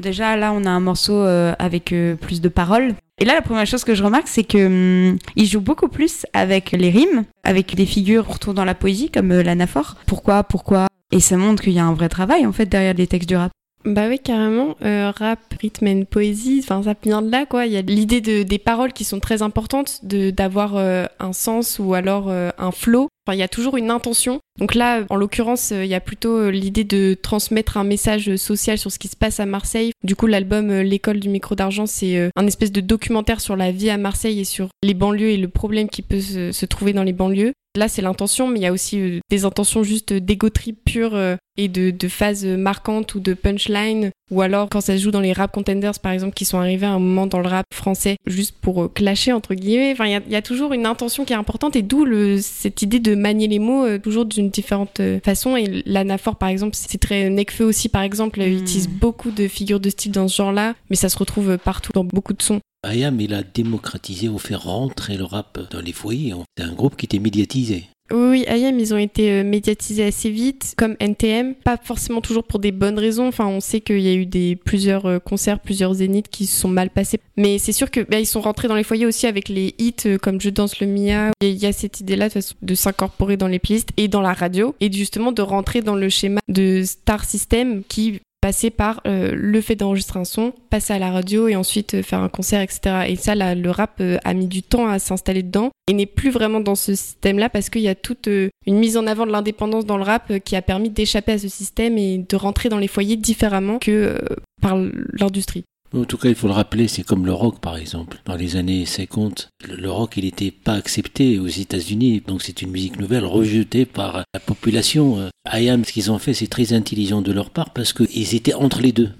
Déjà, 0.00 0.34
là, 0.36 0.52
on 0.54 0.64
a 0.64 0.70
un 0.70 0.80
morceau 0.80 1.26
euh, 1.26 1.54
avec 1.58 1.92
euh, 1.92 2.14
plus 2.14 2.40
de 2.40 2.48
paroles. 2.48 2.94
Et 3.18 3.24
là, 3.24 3.34
la 3.34 3.42
première 3.42 3.66
chose 3.66 3.84
que 3.84 3.94
je 3.94 4.02
remarque, 4.02 4.28
c'est 4.28 4.44
que 4.44 5.10
hum, 5.12 5.18
il 5.36 5.46
joue 5.46 5.60
beaucoup 5.60 5.88
plus 5.88 6.26
avec 6.32 6.72
les 6.72 6.90
rimes, 6.90 7.24
avec 7.44 7.74
des 7.74 7.86
figures 7.86 8.26
retour 8.26 8.52
dans 8.52 8.64
la 8.64 8.74
poésie, 8.74 9.10
comme 9.10 9.32
euh, 9.32 9.42
l'anaphore. 9.42 9.96
Pourquoi 10.06 10.44
Pourquoi? 10.44 10.86
Et 11.12 11.20
ça 11.20 11.36
montre 11.36 11.62
qu'il 11.62 11.72
y 11.72 11.78
a 11.78 11.84
un 11.84 11.94
vrai 11.94 12.08
travail, 12.08 12.44
en 12.46 12.52
fait, 12.52 12.66
derrière 12.66 12.94
les 12.94 13.06
textes 13.06 13.28
du 13.28 13.36
rap. 13.36 13.52
Bah 13.86 14.08
oui, 14.08 14.18
carrément. 14.18 14.74
Euh, 14.82 15.12
rap, 15.16 15.38
rythme 15.60 15.86
et 15.86 16.04
poésie, 16.04 16.60
enfin 16.62 16.82
ça 16.82 16.94
vient 17.00 17.22
de 17.22 17.30
là, 17.30 17.46
quoi. 17.46 17.66
Il 17.66 17.72
y 17.72 17.76
a 17.76 17.82
l'idée 17.82 18.20
de, 18.20 18.42
des 18.42 18.58
paroles 18.58 18.92
qui 18.92 19.04
sont 19.04 19.20
très 19.20 19.42
importantes, 19.42 20.00
de 20.04 20.30
d'avoir 20.30 20.76
euh, 20.76 21.06
un 21.20 21.32
sens 21.32 21.78
ou 21.78 21.94
alors 21.94 22.26
euh, 22.28 22.50
un 22.58 22.72
flow. 22.72 23.08
Il 23.34 23.38
y 23.38 23.42
a 23.42 23.48
toujours 23.48 23.76
une 23.76 23.90
intention. 23.90 24.40
Donc 24.58 24.74
là, 24.74 25.04
en 25.10 25.16
l'occurrence, 25.16 25.72
euh, 25.72 25.84
il 25.84 25.90
y 25.90 25.94
a 25.94 26.00
plutôt 26.00 26.38
euh, 26.38 26.50
l'idée 26.50 26.84
de 26.84 27.16
transmettre 27.20 27.76
un 27.76 27.84
message 27.84 28.36
social 28.36 28.78
sur 28.78 28.90
ce 28.90 28.98
qui 28.98 29.08
se 29.08 29.16
passe 29.16 29.40
à 29.40 29.46
Marseille. 29.46 29.92
Du 30.04 30.16
coup, 30.16 30.26
l'album 30.26 30.70
euh, 30.70 30.82
L'école 30.82 31.20
du 31.20 31.28
micro 31.28 31.54
d'argent, 31.54 31.86
c'est 31.86 32.30
un 32.36 32.46
espèce 32.46 32.72
de 32.72 32.80
documentaire 32.80 33.40
sur 33.40 33.56
la 33.56 33.72
vie 33.72 33.90
à 33.90 33.98
Marseille 33.98 34.40
et 34.40 34.44
sur 34.44 34.68
les 34.82 34.94
banlieues 34.94 35.30
et 35.30 35.36
le 35.36 35.48
problème 35.48 35.88
qui 35.88 36.02
peut 36.02 36.20
se 36.20 36.66
trouver 36.66 36.92
dans 36.92 37.02
les 37.02 37.12
banlieues. 37.12 37.52
Là, 37.76 37.88
c'est 37.88 38.02
l'intention, 38.02 38.48
mais 38.48 38.58
il 38.60 38.62
y 38.62 38.66
a 38.66 38.72
aussi 38.72 39.00
euh, 39.00 39.18
des 39.30 39.44
intentions 39.44 39.82
juste 39.82 40.12
d'ego 40.12 40.48
trip 40.48 40.78
pure 40.84 41.14
euh, 41.14 41.36
et 41.58 41.68
de, 41.68 41.90
de 41.90 42.08
phases 42.08 42.44
marquantes 42.44 43.14
ou 43.14 43.20
de 43.20 43.34
punchline. 43.34 44.10
Ou 44.32 44.40
alors 44.40 44.68
quand 44.68 44.80
ça 44.80 44.96
se 44.96 45.02
joue 45.02 45.10
dans 45.12 45.20
les 45.20 45.32
rap 45.32 45.52
contenders, 45.52 45.98
par 46.00 46.12
exemple, 46.12 46.34
qui 46.34 46.44
sont 46.44 46.58
arrivés 46.58 46.86
à 46.86 46.90
un 46.90 46.98
moment 46.98 47.26
dans 47.26 47.40
le 47.40 47.48
rap 47.48 47.66
français, 47.72 48.16
juste 48.26 48.56
pour 48.60 48.82
euh, 48.84 48.88
clasher, 48.88 49.32
entre 49.32 49.54
guillemets. 49.54 49.92
Enfin, 49.92 50.06
il 50.06 50.12
y 50.12 50.16
a, 50.16 50.20
il 50.26 50.32
y 50.32 50.36
a 50.36 50.42
toujours 50.42 50.72
une 50.72 50.86
intention 50.86 51.24
qui 51.24 51.32
est 51.32 51.36
importante 51.36 51.76
et 51.76 51.82
d'où 51.82 52.06
cette 52.40 52.82
idée 52.82 52.98
de 52.98 53.14
manier 53.14 53.48
les 53.48 53.58
mots 53.58 53.84
euh, 53.84 53.98
toujours 53.98 54.24
d'une 54.24 54.50
différente 54.50 55.00
façon. 55.24 55.56
Et 55.56 55.82
l'anaphore, 55.86 56.36
par 56.36 56.48
exemple, 56.48 56.74
c'est 56.74 56.98
très 56.98 57.30
Necfeu 57.30 57.64
aussi, 57.64 57.88
par 57.88 58.02
exemple, 58.02 58.40
Mm. 58.40 58.58
utilise 58.58 58.88
beaucoup 58.88 59.30
de 59.30 59.48
figures 59.48 59.80
de 59.80 59.90
style 59.90 60.12
dans 60.12 60.28
ce 60.28 60.36
genre-là, 60.36 60.74
mais 60.90 60.96
ça 60.96 61.08
se 61.08 61.18
retrouve 61.18 61.58
partout 61.58 61.92
dans 61.94 62.04
beaucoup 62.04 62.32
de 62.32 62.42
sons. 62.42 62.60
Ayam, 62.86 63.20
il 63.20 63.34
a 63.34 63.42
démocratisé 63.42 64.28
ou 64.28 64.38
fait 64.38 64.54
rentrer 64.54 65.16
le 65.16 65.24
rap 65.24 65.58
dans 65.70 65.80
les 65.80 65.92
foyers. 65.92 66.34
C'est 66.56 66.64
un 66.64 66.72
groupe 66.72 66.96
qui 66.96 67.06
était 67.06 67.18
médiatisé. 67.18 67.84
Oui, 68.12 68.28
oui, 68.30 68.44
IAM, 68.48 68.78
ils 68.78 68.94
ont 68.94 68.98
été 68.98 69.30
euh, 69.30 69.44
médiatisés 69.44 70.04
assez 70.04 70.30
vite, 70.30 70.74
comme 70.76 70.94
NTM, 71.00 71.54
pas 71.54 71.76
forcément 71.76 72.20
toujours 72.20 72.44
pour 72.44 72.60
des 72.60 72.70
bonnes 72.70 72.98
raisons. 72.98 73.26
Enfin, 73.26 73.46
on 73.46 73.60
sait 73.60 73.80
qu'il 73.80 74.00
y 74.00 74.08
a 74.08 74.14
eu 74.14 74.26
des 74.26 74.54
plusieurs 74.54 75.06
euh, 75.06 75.18
concerts, 75.18 75.58
plusieurs 75.58 75.94
zéniths 75.94 76.28
qui 76.28 76.46
se 76.46 76.60
sont 76.60 76.68
mal 76.68 76.90
passés. 76.90 77.18
Mais 77.36 77.58
c'est 77.58 77.72
sûr 77.72 77.90
que 77.90 78.00
bah, 78.00 78.20
ils 78.20 78.26
sont 78.26 78.40
rentrés 78.40 78.68
dans 78.68 78.76
les 78.76 78.84
foyers 78.84 79.06
aussi 79.06 79.26
avec 79.26 79.48
les 79.48 79.74
hits 79.78 79.94
euh, 80.06 80.18
comme 80.18 80.40
Je 80.40 80.50
danse 80.50 80.78
le 80.80 80.86
Mia. 80.86 81.32
Il 81.40 81.56
y 81.56 81.66
a 81.66 81.72
cette 81.72 82.00
idée-là 82.00 82.28
de 82.62 82.74
s'incorporer 82.74 83.36
dans 83.36 83.48
les 83.48 83.58
playlists 83.58 83.90
et 83.96 84.06
dans 84.06 84.20
la 84.20 84.34
radio 84.34 84.76
et 84.80 84.92
justement 84.92 85.32
de 85.32 85.42
rentrer 85.42 85.80
dans 85.82 85.96
le 85.96 86.08
schéma 86.08 86.40
de 86.48 86.82
Star 86.84 87.24
System 87.24 87.82
qui 87.88 88.20
passait 88.46 88.70
par 88.70 89.00
euh, 89.08 89.32
le 89.34 89.60
fait 89.60 89.74
d'enregistrer 89.74 90.20
un 90.20 90.24
son, 90.24 90.52
passer 90.70 90.92
à 90.92 91.00
la 91.00 91.10
radio 91.10 91.48
et 91.48 91.56
ensuite 91.56 91.94
euh, 91.94 92.02
faire 92.04 92.20
un 92.20 92.28
concert, 92.28 92.60
etc. 92.60 93.06
Et 93.08 93.16
ça, 93.16 93.34
le 93.34 93.70
rap 93.70 93.96
euh, 94.00 94.18
a 94.22 94.34
mis 94.34 94.46
du 94.46 94.62
temps 94.62 94.86
à 94.86 95.00
s'installer 95.00 95.42
dedans 95.42 95.70
et 95.88 95.92
n'est 95.92 96.06
plus 96.06 96.30
vraiment 96.30 96.60
dans 96.60 96.76
ce 96.76 96.94
système-là 96.94 97.48
parce 97.48 97.70
qu'il 97.70 97.82
y 97.82 97.88
a 97.88 97.96
toute 97.96 98.28
une 98.28 98.78
mise 98.78 98.96
en 98.96 99.08
avant 99.08 99.26
de 99.26 99.32
l'indépendance 99.32 99.84
dans 99.84 99.96
le 99.96 100.04
rap 100.04 100.32
qui 100.44 100.54
a 100.54 100.62
permis 100.62 100.90
d'échapper 100.90 101.32
à 101.32 101.38
ce 101.38 101.48
système 101.48 101.98
et 101.98 102.18
de 102.18 102.36
rentrer 102.36 102.68
dans 102.68 102.78
les 102.78 102.86
foyers 102.86 103.16
différemment 103.16 103.80
que 103.80 104.16
par 104.62 104.76
l'industrie. 105.18 105.64
En 105.94 106.04
tout 106.04 106.18
cas, 106.18 106.28
il 106.28 106.34
faut 106.34 106.48
le 106.48 106.52
rappeler, 106.52 106.88
c'est 106.88 107.02
comme 107.02 107.26
le 107.26 107.32
rock, 107.32 107.60
par 107.60 107.76
exemple. 107.76 108.18
Dans 108.24 108.36
les 108.36 108.56
années 108.56 108.84
50, 108.84 109.50
le, 109.66 109.90
rock, 109.90 110.14
il 110.16 110.24
n'était 110.24 110.50
pas 110.50 110.74
accepté 110.74 111.38
aux 111.38 111.46
États-Unis. 111.46 112.22
Donc, 112.26 112.42
c'est 112.42 112.62
une 112.62 112.70
musique 112.70 112.98
nouvelle 112.98 113.24
rejetée 113.24 113.86
par 113.86 114.24
la 114.32 114.40
population. 114.40 115.18
Euh, 115.18 115.58
IAM, 115.58 115.84
ce 115.84 115.92
qu'ils 115.92 116.10
ont 116.10 116.18
fait, 116.18 116.34
c'est 116.34 116.48
très 116.48 116.72
intelligent 116.72 117.22
de 117.22 117.32
leur 117.32 117.50
part 117.50 117.70
parce 117.72 117.92
qu'ils 117.92 118.34
étaient 118.34 118.54
entre 118.54 118.80
les 118.80 118.92
deux. 118.92 119.10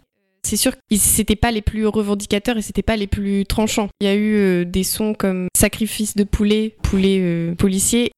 C'est 0.46 0.56
sûr 0.56 0.76
que 0.76 0.80
c'était 0.96 1.34
pas 1.34 1.50
les 1.50 1.60
plus 1.60 1.88
revendicateurs 1.88 2.56
et 2.56 2.62
c'était 2.62 2.82
pas 2.82 2.96
les 2.96 3.08
plus 3.08 3.44
tranchants. 3.46 3.88
Il 4.00 4.06
y 4.06 4.10
a 4.10 4.14
eu 4.14 4.36
euh, 4.36 4.64
des 4.64 4.84
sons 4.84 5.12
comme 5.12 5.48
Sacrifice 5.56 6.14
de 6.14 6.22
poulet, 6.22 6.76
poulet 6.90 7.18
euh, 7.20 7.54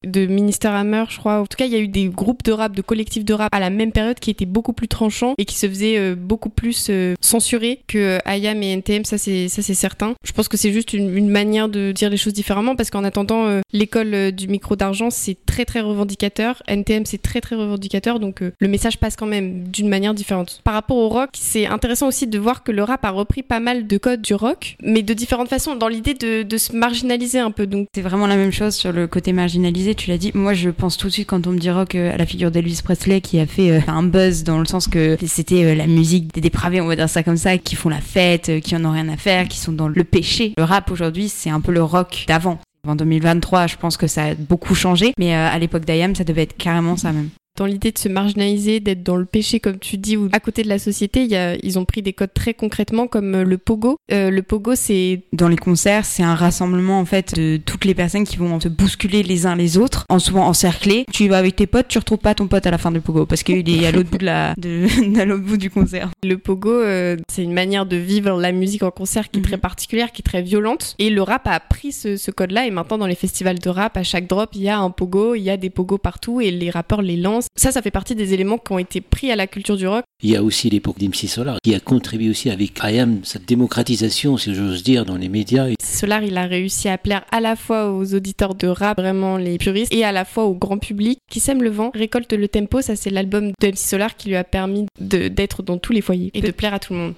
de 0.03 0.25
Minister 0.25 0.67
Hammer, 0.69 1.05
je 1.09 1.17
crois. 1.17 1.39
En 1.39 1.45
tout 1.45 1.57
cas, 1.57 1.65
il 1.65 1.71
y 1.71 1.75
a 1.75 1.79
eu 1.79 1.87
des 1.87 2.05
groupes 2.05 2.43
de 2.43 2.51
rap, 2.51 2.75
de 2.75 2.81
collectifs 2.81 3.25
de 3.25 3.33
rap 3.33 3.53
à 3.53 3.59
la 3.59 3.69
même 3.69 3.91
période 3.91 4.19
qui 4.19 4.29
étaient 4.29 4.45
beaucoup 4.45 4.73
plus 4.73 4.87
tranchants 4.87 5.33
et 5.37 5.45
qui 5.45 5.55
se 5.55 5.67
faisaient 5.67 5.97
euh, 5.97 6.15
beaucoup 6.15 6.49
plus 6.49 6.87
euh, 6.89 7.15
censurer 7.21 7.81
que 7.87 8.19
euh, 8.25 8.37
IAM 8.37 8.61
et 8.63 8.71
NTM, 8.73 9.05
ça 9.05 9.17
c'est 9.17 9.49
ça 9.49 9.61
c'est 9.61 9.73
certain. 9.73 10.13
Je 10.23 10.31
pense 10.31 10.47
que 10.47 10.57
c'est 10.57 10.71
juste 10.71 10.93
une, 10.93 11.29
manière 11.29 11.69
de 11.69 11.91
dire 11.91 12.09
les 12.09 12.17
choses 12.17 12.33
différemment 12.33 12.75
parce 12.75 12.89
qu'en 12.89 13.03
attendant, 13.03 13.45
euh, 13.45 13.61
l'école 13.73 14.31
du 14.31 14.47
micro 14.47 14.75
d'argent 14.75 15.09
c'est 15.09 15.37
très 15.45 15.65
très 15.65 15.81
revendicateur, 15.81 16.61
NTM 16.67 17.05
c'est 17.05 17.21
très 17.21 17.41
très 17.41 17.55
revendicateur, 17.55 18.19
donc 18.19 18.41
le 18.41 18.67
message 18.67 18.97
passe 18.97 19.15
quand 19.15 19.25
même 19.25 19.67
d'une 19.67 19.89
manière 19.89 20.13
différente. 20.13 20.61
Par 20.63 20.73
rapport 20.73 20.97
au 20.97 21.09
rock, 21.09 21.29
c'est 21.33 21.65
intéressant 21.65 22.07
aussi 22.07 22.27
de 22.27 22.39
voir 22.39 22.63
que 22.63 22.71
le 22.71 22.83
rap 22.83 23.03
a 23.05 23.11
repris 23.11 23.43
pas 23.43 23.59
mal 23.59 23.87
de 23.87 23.97
codes 23.97 24.21
du 24.21 24.33
rock, 24.33 24.75
mais 24.81 25.03
de 25.03 25.13
différentes 25.13 25.49
façons, 25.49 25.75
dans 25.75 25.87
l'idée 25.87 26.13
de 26.13 26.57
se 26.57 26.75
marginaliser 26.75 27.39
un 27.39 27.51
peu. 27.51 27.67
Donc 27.67 27.87
C'est 27.93 28.01
vraiment 28.01 28.27
la 28.27 28.35
même 28.35 28.51
chose 28.51 28.58
sur 28.69 28.91
le 28.91 29.07
côté 29.07 29.31
marginalisé, 29.31 29.95
tu 29.95 30.09
l'as 30.09 30.17
dit. 30.17 30.31
Moi, 30.33 30.53
je 30.53 30.69
pense 30.69 30.97
tout 30.97 31.07
de 31.07 31.13
suite 31.13 31.27
quand 31.29 31.47
on 31.47 31.51
me 31.51 31.57
dit 31.57 31.71
rock 31.71 31.95
euh, 31.95 32.13
à 32.13 32.17
la 32.17 32.25
figure 32.25 32.51
d'Elvis 32.51 32.81
Presley 32.83 33.21
qui 33.21 33.39
a 33.39 33.45
fait 33.45 33.71
euh, 33.71 33.79
un 33.87 34.03
buzz 34.03 34.43
dans 34.43 34.59
le 34.59 34.65
sens 34.65 34.87
que 34.87 35.17
c'était 35.25 35.63
euh, 35.63 35.75
la 35.75 35.87
musique 35.87 36.33
des 36.33 36.41
dépravés, 36.41 36.81
on 36.81 36.87
va 36.87 36.97
dire 36.97 37.09
ça 37.09 37.23
comme 37.23 37.37
ça, 37.37 37.57
qui 37.57 37.75
font 37.75 37.89
la 37.89 38.01
fête, 38.01 38.59
qui 38.59 38.75
en 38.75 38.83
ont 38.83 38.91
rien 38.91 39.07
à 39.07 39.15
faire, 39.15 39.47
qui 39.47 39.57
sont 39.57 39.71
dans 39.71 39.87
le 39.87 40.03
péché. 40.03 40.53
Le 40.57 40.63
rap 40.63 40.91
aujourd'hui, 40.91 41.29
c'est 41.29 41.49
un 41.49 41.61
peu 41.61 41.71
le 41.71 41.81
rock 41.81 42.25
d'avant. 42.27 42.59
En 42.87 42.95
2023, 42.95 43.67
je 43.67 43.75
pense 43.77 43.97
que 43.97 44.07
ça 44.07 44.23
a 44.23 44.35
beaucoup 44.35 44.75
changé, 44.75 45.13
mais 45.17 45.33
à 45.33 45.57
l'époque 45.59 45.85
d'Ayam, 45.85 46.15
ça 46.15 46.23
devait 46.23 46.43
être 46.43 46.57
carrément 46.57 46.95
ça 46.95 47.11
même. 47.11 47.29
Dans 47.59 47.65
l'idée 47.65 47.91
de 47.91 47.97
se 47.97 48.07
marginaliser, 48.07 48.79
d'être 48.79 49.03
dans 49.03 49.17
le 49.17 49.25
péché 49.25 49.59
comme 49.59 49.79
tu 49.79 49.97
dis, 49.97 50.15
ou 50.17 50.29
à 50.31 50.39
côté 50.39 50.63
de 50.63 50.69
la 50.69 50.79
société, 50.79 51.23
il 51.23 51.29
y 51.29 51.35
a, 51.35 51.55
ils 51.61 51.77
ont 51.77 51.83
pris 51.85 52.01
des 52.01 52.13
codes 52.13 52.33
très 52.33 52.53
concrètement 52.53 53.07
comme 53.07 53.35
euh, 53.35 53.43
le 53.43 53.57
pogo. 53.57 53.97
Euh, 54.13 54.29
le 54.31 54.41
pogo, 54.43 54.75
c'est 54.75 55.21
Dans 55.33 55.49
les 55.49 55.57
concerts, 55.57 56.05
c'est 56.05 56.23
un 56.23 56.35
rassemblement 56.35 56.99
en 56.99 57.05
fait 57.05 57.35
de 57.35 57.57
toutes 57.57 57.83
les 57.85 57.93
personnes 57.93 58.23
qui 58.23 58.37
vont 58.37 58.59
se 58.61 58.69
bousculer 58.69 59.23
les 59.23 59.45
uns 59.45 59.55
les 59.55 59.77
autres, 59.77 60.05
en 60.09 60.19
souvent 60.19 60.45
encerclés. 60.47 61.05
Tu 61.11 61.27
vas 61.27 61.37
avec 61.37 61.57
tes 61.57 61.67
potes, 61.67 61.87
tu 61.89 61.97
retrouves 61.97 62.17
pas 62.19 62.33
ton 62.33 62.47
pote 62.47 62.65
à 62.65 62.71
la 62.71 62.77
fin 62.77 62.91
du 62.91 63.01
pogo 63.01 63.25
parce 63.25 63.43
qu'il 63.43 63.69
est 63.69 63.85
à 63.85 63.91
l'autre 63.91 64.09
bout 64.09 64.17
de 64.19 64.25
la, 64.25 64.53
de, 64.57 65.19
à 65.19 65.25
l'autre 65.25 65.43
bout 65.43 65.57
du 65.57 65.69
concert. 65.69 66.09
le 66.23 66.37
pogo, 66.37 66.71
euh, 66.71 67.17
c'est 67.29 67.43
une 67.43 67.53
manière 67.53 67.85
de 67.85 67.97
vivre 67.97 68.39
la 68.39 68.53
musique 68.53 68.83
en 68.83 68.91
concert 68.91 69.29
qui 69.29 69.39
est 69.39 69.41
Mhm. 69.41 69.47
très 69.47 69.57
particulière, 69.57 70.11
qui 70.13 70.21
est 70.21 70.23
très 70.23 70.41
violente. 70.41 70.95
Et 70.99 71.09
le 71.09 71.21
rap 71.21 71.45
a 71.47 71.59
pris 71.59 71.91
ce, 71.91 72.15
ce 72.15 72.31
code-là 72.31 72.65
et 72.65 72.71
maintenant 72.71 72.97
dans 72.97 73.07
les 73.07 73.15
festivals 73.15 73.59
de 73.59 73.69
rap, 73.69 73.97
à 73.97 74.03
chaque 74.03 74.27
drop, 74.27 74.49
il 74.53 74.61
y 74.61 74.69
a 74.69 74.79
un 74.79 74.89
pogo, 74.91 75.35
il 75.35 75.41
y 75.41 75.49
a 75.49 75.57
des 75.57 75.69
pogos 75.69 75.97
partout 75.97 76.39
et 76.39 76.51
les 76.51 76.69
rappeurs 76.69 77.01
les 77.01 77.17
lancent. 77.17 77.47
Ça, 77.59 77.73
ça 77.73 77.81
fait 77.81 77.91
partie 77.91 78.15
des 78.15 78.33
éléments 78.33 78.57
qui 78.57 78.71
ont 78.71 78.79
été 78.79 79.01
pris 79.01 79.33
à 79.33 79.35
la 79.35 79.45
culture 79.45 79.75
du 79.75 79.85
rock. 79.85 80.05
Il 80.23 80.29
y 80.29 80.37
a 80.37 80.41
aussi 80.41 80.69
l'époque 80.69 80.97
d'MC 80.97 81.27
Solar 81.27 81.57
qui 81.61 81.75
a 81.75 81.81
contribué 81.81 82.29
aussi 82.29 82.49
avec 82.49 82.79
IAM, 82.81 83.19
sa 83.23 83.37
démocratisation, 83.37 84.37
si 84.37 84.55
j'ose 84.55 84.81
dire, 84.81 85.03
dans 85.03 85.17
les 85.17 85.27
médias. 85.27 85.67
Solar, 85.83 86.23
il 86.23 86.37
a 86.37 86.45
réussi 86.45 86.87
à 86.87 86.97
plaire 86.97 87.25
à 87.33 87.41
la 87.41 87.57
fois 87.57 87.91
aux 87.91 88.13
auditeurs 88.13 88.55
de 88.55 88.67
rap, 88.67 88.97
vraiment 88.97 89.35
les 89.35 89.57
puristes, 89.57 89.93
et 89.93 90.05
à 90.05 90.13
la 90.13 90.23
fois 90.23 90.45
au 90.45 90.53
grand 90.53 90.77
public 90.77 91.19
qui 91.29 91.41
sème 91.41 91.61
le 91.61 91.69
vent, 91.69 91.91
récolte 91.93 92.31
le 92.31 92.47
tempo. 92.47 92.81
Ça, 92.81 92.95
c'est 92.95 93.09
l'album 93.09 93.51
MC 93.61 93.75
Solar 93.75 94.15
qui 94.15 94.29
lui 94.29 94.37
a 94.37 94.45
permis 94.45 94.85
d'être 94.97 95.61
dans 95.61 95.77
tous 95.77 95.91
les 95.91 96.01
foyers 96.01 96.31
et 96.33 96.39
de 96.39 96.51
plaire 96.51 96.73
à 96.73 96.79
tout 96.79 96.93
le 96.93 96.99
monde. 96.99 97.13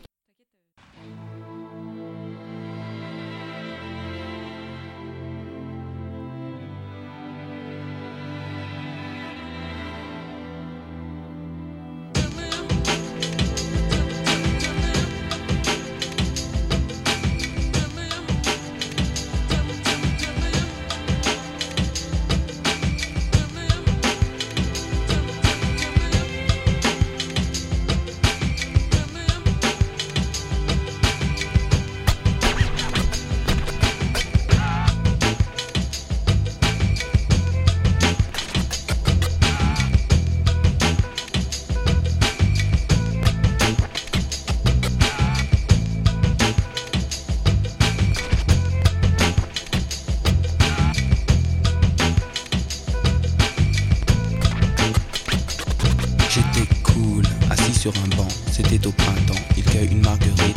Sur 57.82 57.94
un 58.06 58.16
banc, 58.16 58.28
c'était 58.52 58.86
au 58.86 58.92
printemps, 58.92 59.42
il 59.58 59.64
cueille 59.64 59.90
une 59.92 60.02
marguerite. 60.02 60.56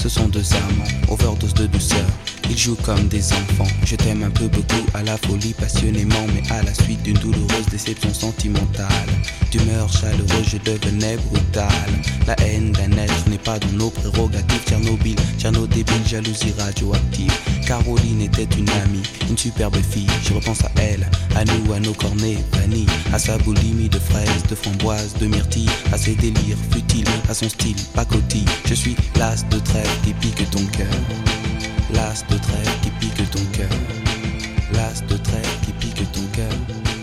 Ce 0.00 0.08
sont 0.08 0.28
deux 0.28 0.44
amants, 0.54 1.12
overdose 1.12 1.52
de 1.52 1.66
douceur, 1.66 2.06
ils 2.50 2.58
jouent 2.58 2.78
comme 2.82 3.08
des 3.08 3.32
enfants. 3.32 3.66
Je 3.84 3.96
t'aime 3.96 4.22
un 4.22 4.30
peu 4.30 4.48
beaucoup, 4.48 4.86
à 4.94 5.02
la 5.02 5.16
folie 5.16 5.54
passionnément, 5.54 6.26
mais 6.34 6.42
à 6.50 6.62
la 6.62 6.74
suite 6.74 7.02
d'une 7.02 7.18
douloureuse 7.18 7.66
déception 7.70 8.12
sentimentale. 8.12 9.08
D'humeur 9.50 9.90
chaleureuse, 9.92 10.48
je 10.50 10.58
devenais 10.58 11.16
brutal. 11.16 11.90
La 12.26 12.34
haine 12.40 12.72
d'un 12.72 12.96
être 12.98 13.28
n'est 13.28 13.38
pas 13.38 13.58
dans 13.58 13.72
nos 13.72 13.90
prérogatives. 13.90 14.62
Tchernobyl, 14.66 15.16
Tcherno 15.38 15.66
débile, 15.66 16.06
jalousie 16.06 16.54
radioactive. 16.58 17.32
Caroline 17.66 18.22
était 18.22 18.48
une 18.58 18.68
amie, 18.70 19.02
une 19.28 19.38
superbe 19.38 19.76
fille. 19.76 20.06
Je 20.22 20.34
repense 20.34 20.62
à 20.64 20.70
elle, 20.76 21.08
à 21.36 21.44
nous, 21.44 21.72
à 21.72 21.80
nos 21.80 21.94
cornets 21.94 22.38
vanille, 22.52 22.86
à 23.12 23.18
sa 23.18 23.38
boulimie 23.38 23.88
de 23.88 23.98
fraises, 23.98 24.42
de 24.48 24.54
framboises, 24.54 25.14
de 25.20 25.26
myrtilles, 25.26 25.70
à 25.92 25.98
ses 25.98 26.14
délires 26.14 26.58
futiles, 26.70 27.08
à 27.28 27.34
son 27.34 27.48
style 27.48 27.76
pacotille. 27.94 28.44
Je 28.66 28.74
suis 28.74 28.96
l'as 29.16 29.44
de 29.50 29.58
trêve 29.58 29.88
qui 30.04 30.12
pique 30.14 30.50
ton 30.50 30.64
cœur. 30.66 31.43
L'as 31.94 32.24
de 32.28 32.38
trêve 32.38 32.80
qui 32.82 32.90
pique 32.90 33.30
ton 33.30 33.44
cœur. 33.52 33.68
L'as 34.72 35.00
de 35.06 35.16
trêve 35.16 35.60
qui 35.64 35.72
pique 35.72 36.12
ton 36.12 36.26
cœur. 36.32 36.93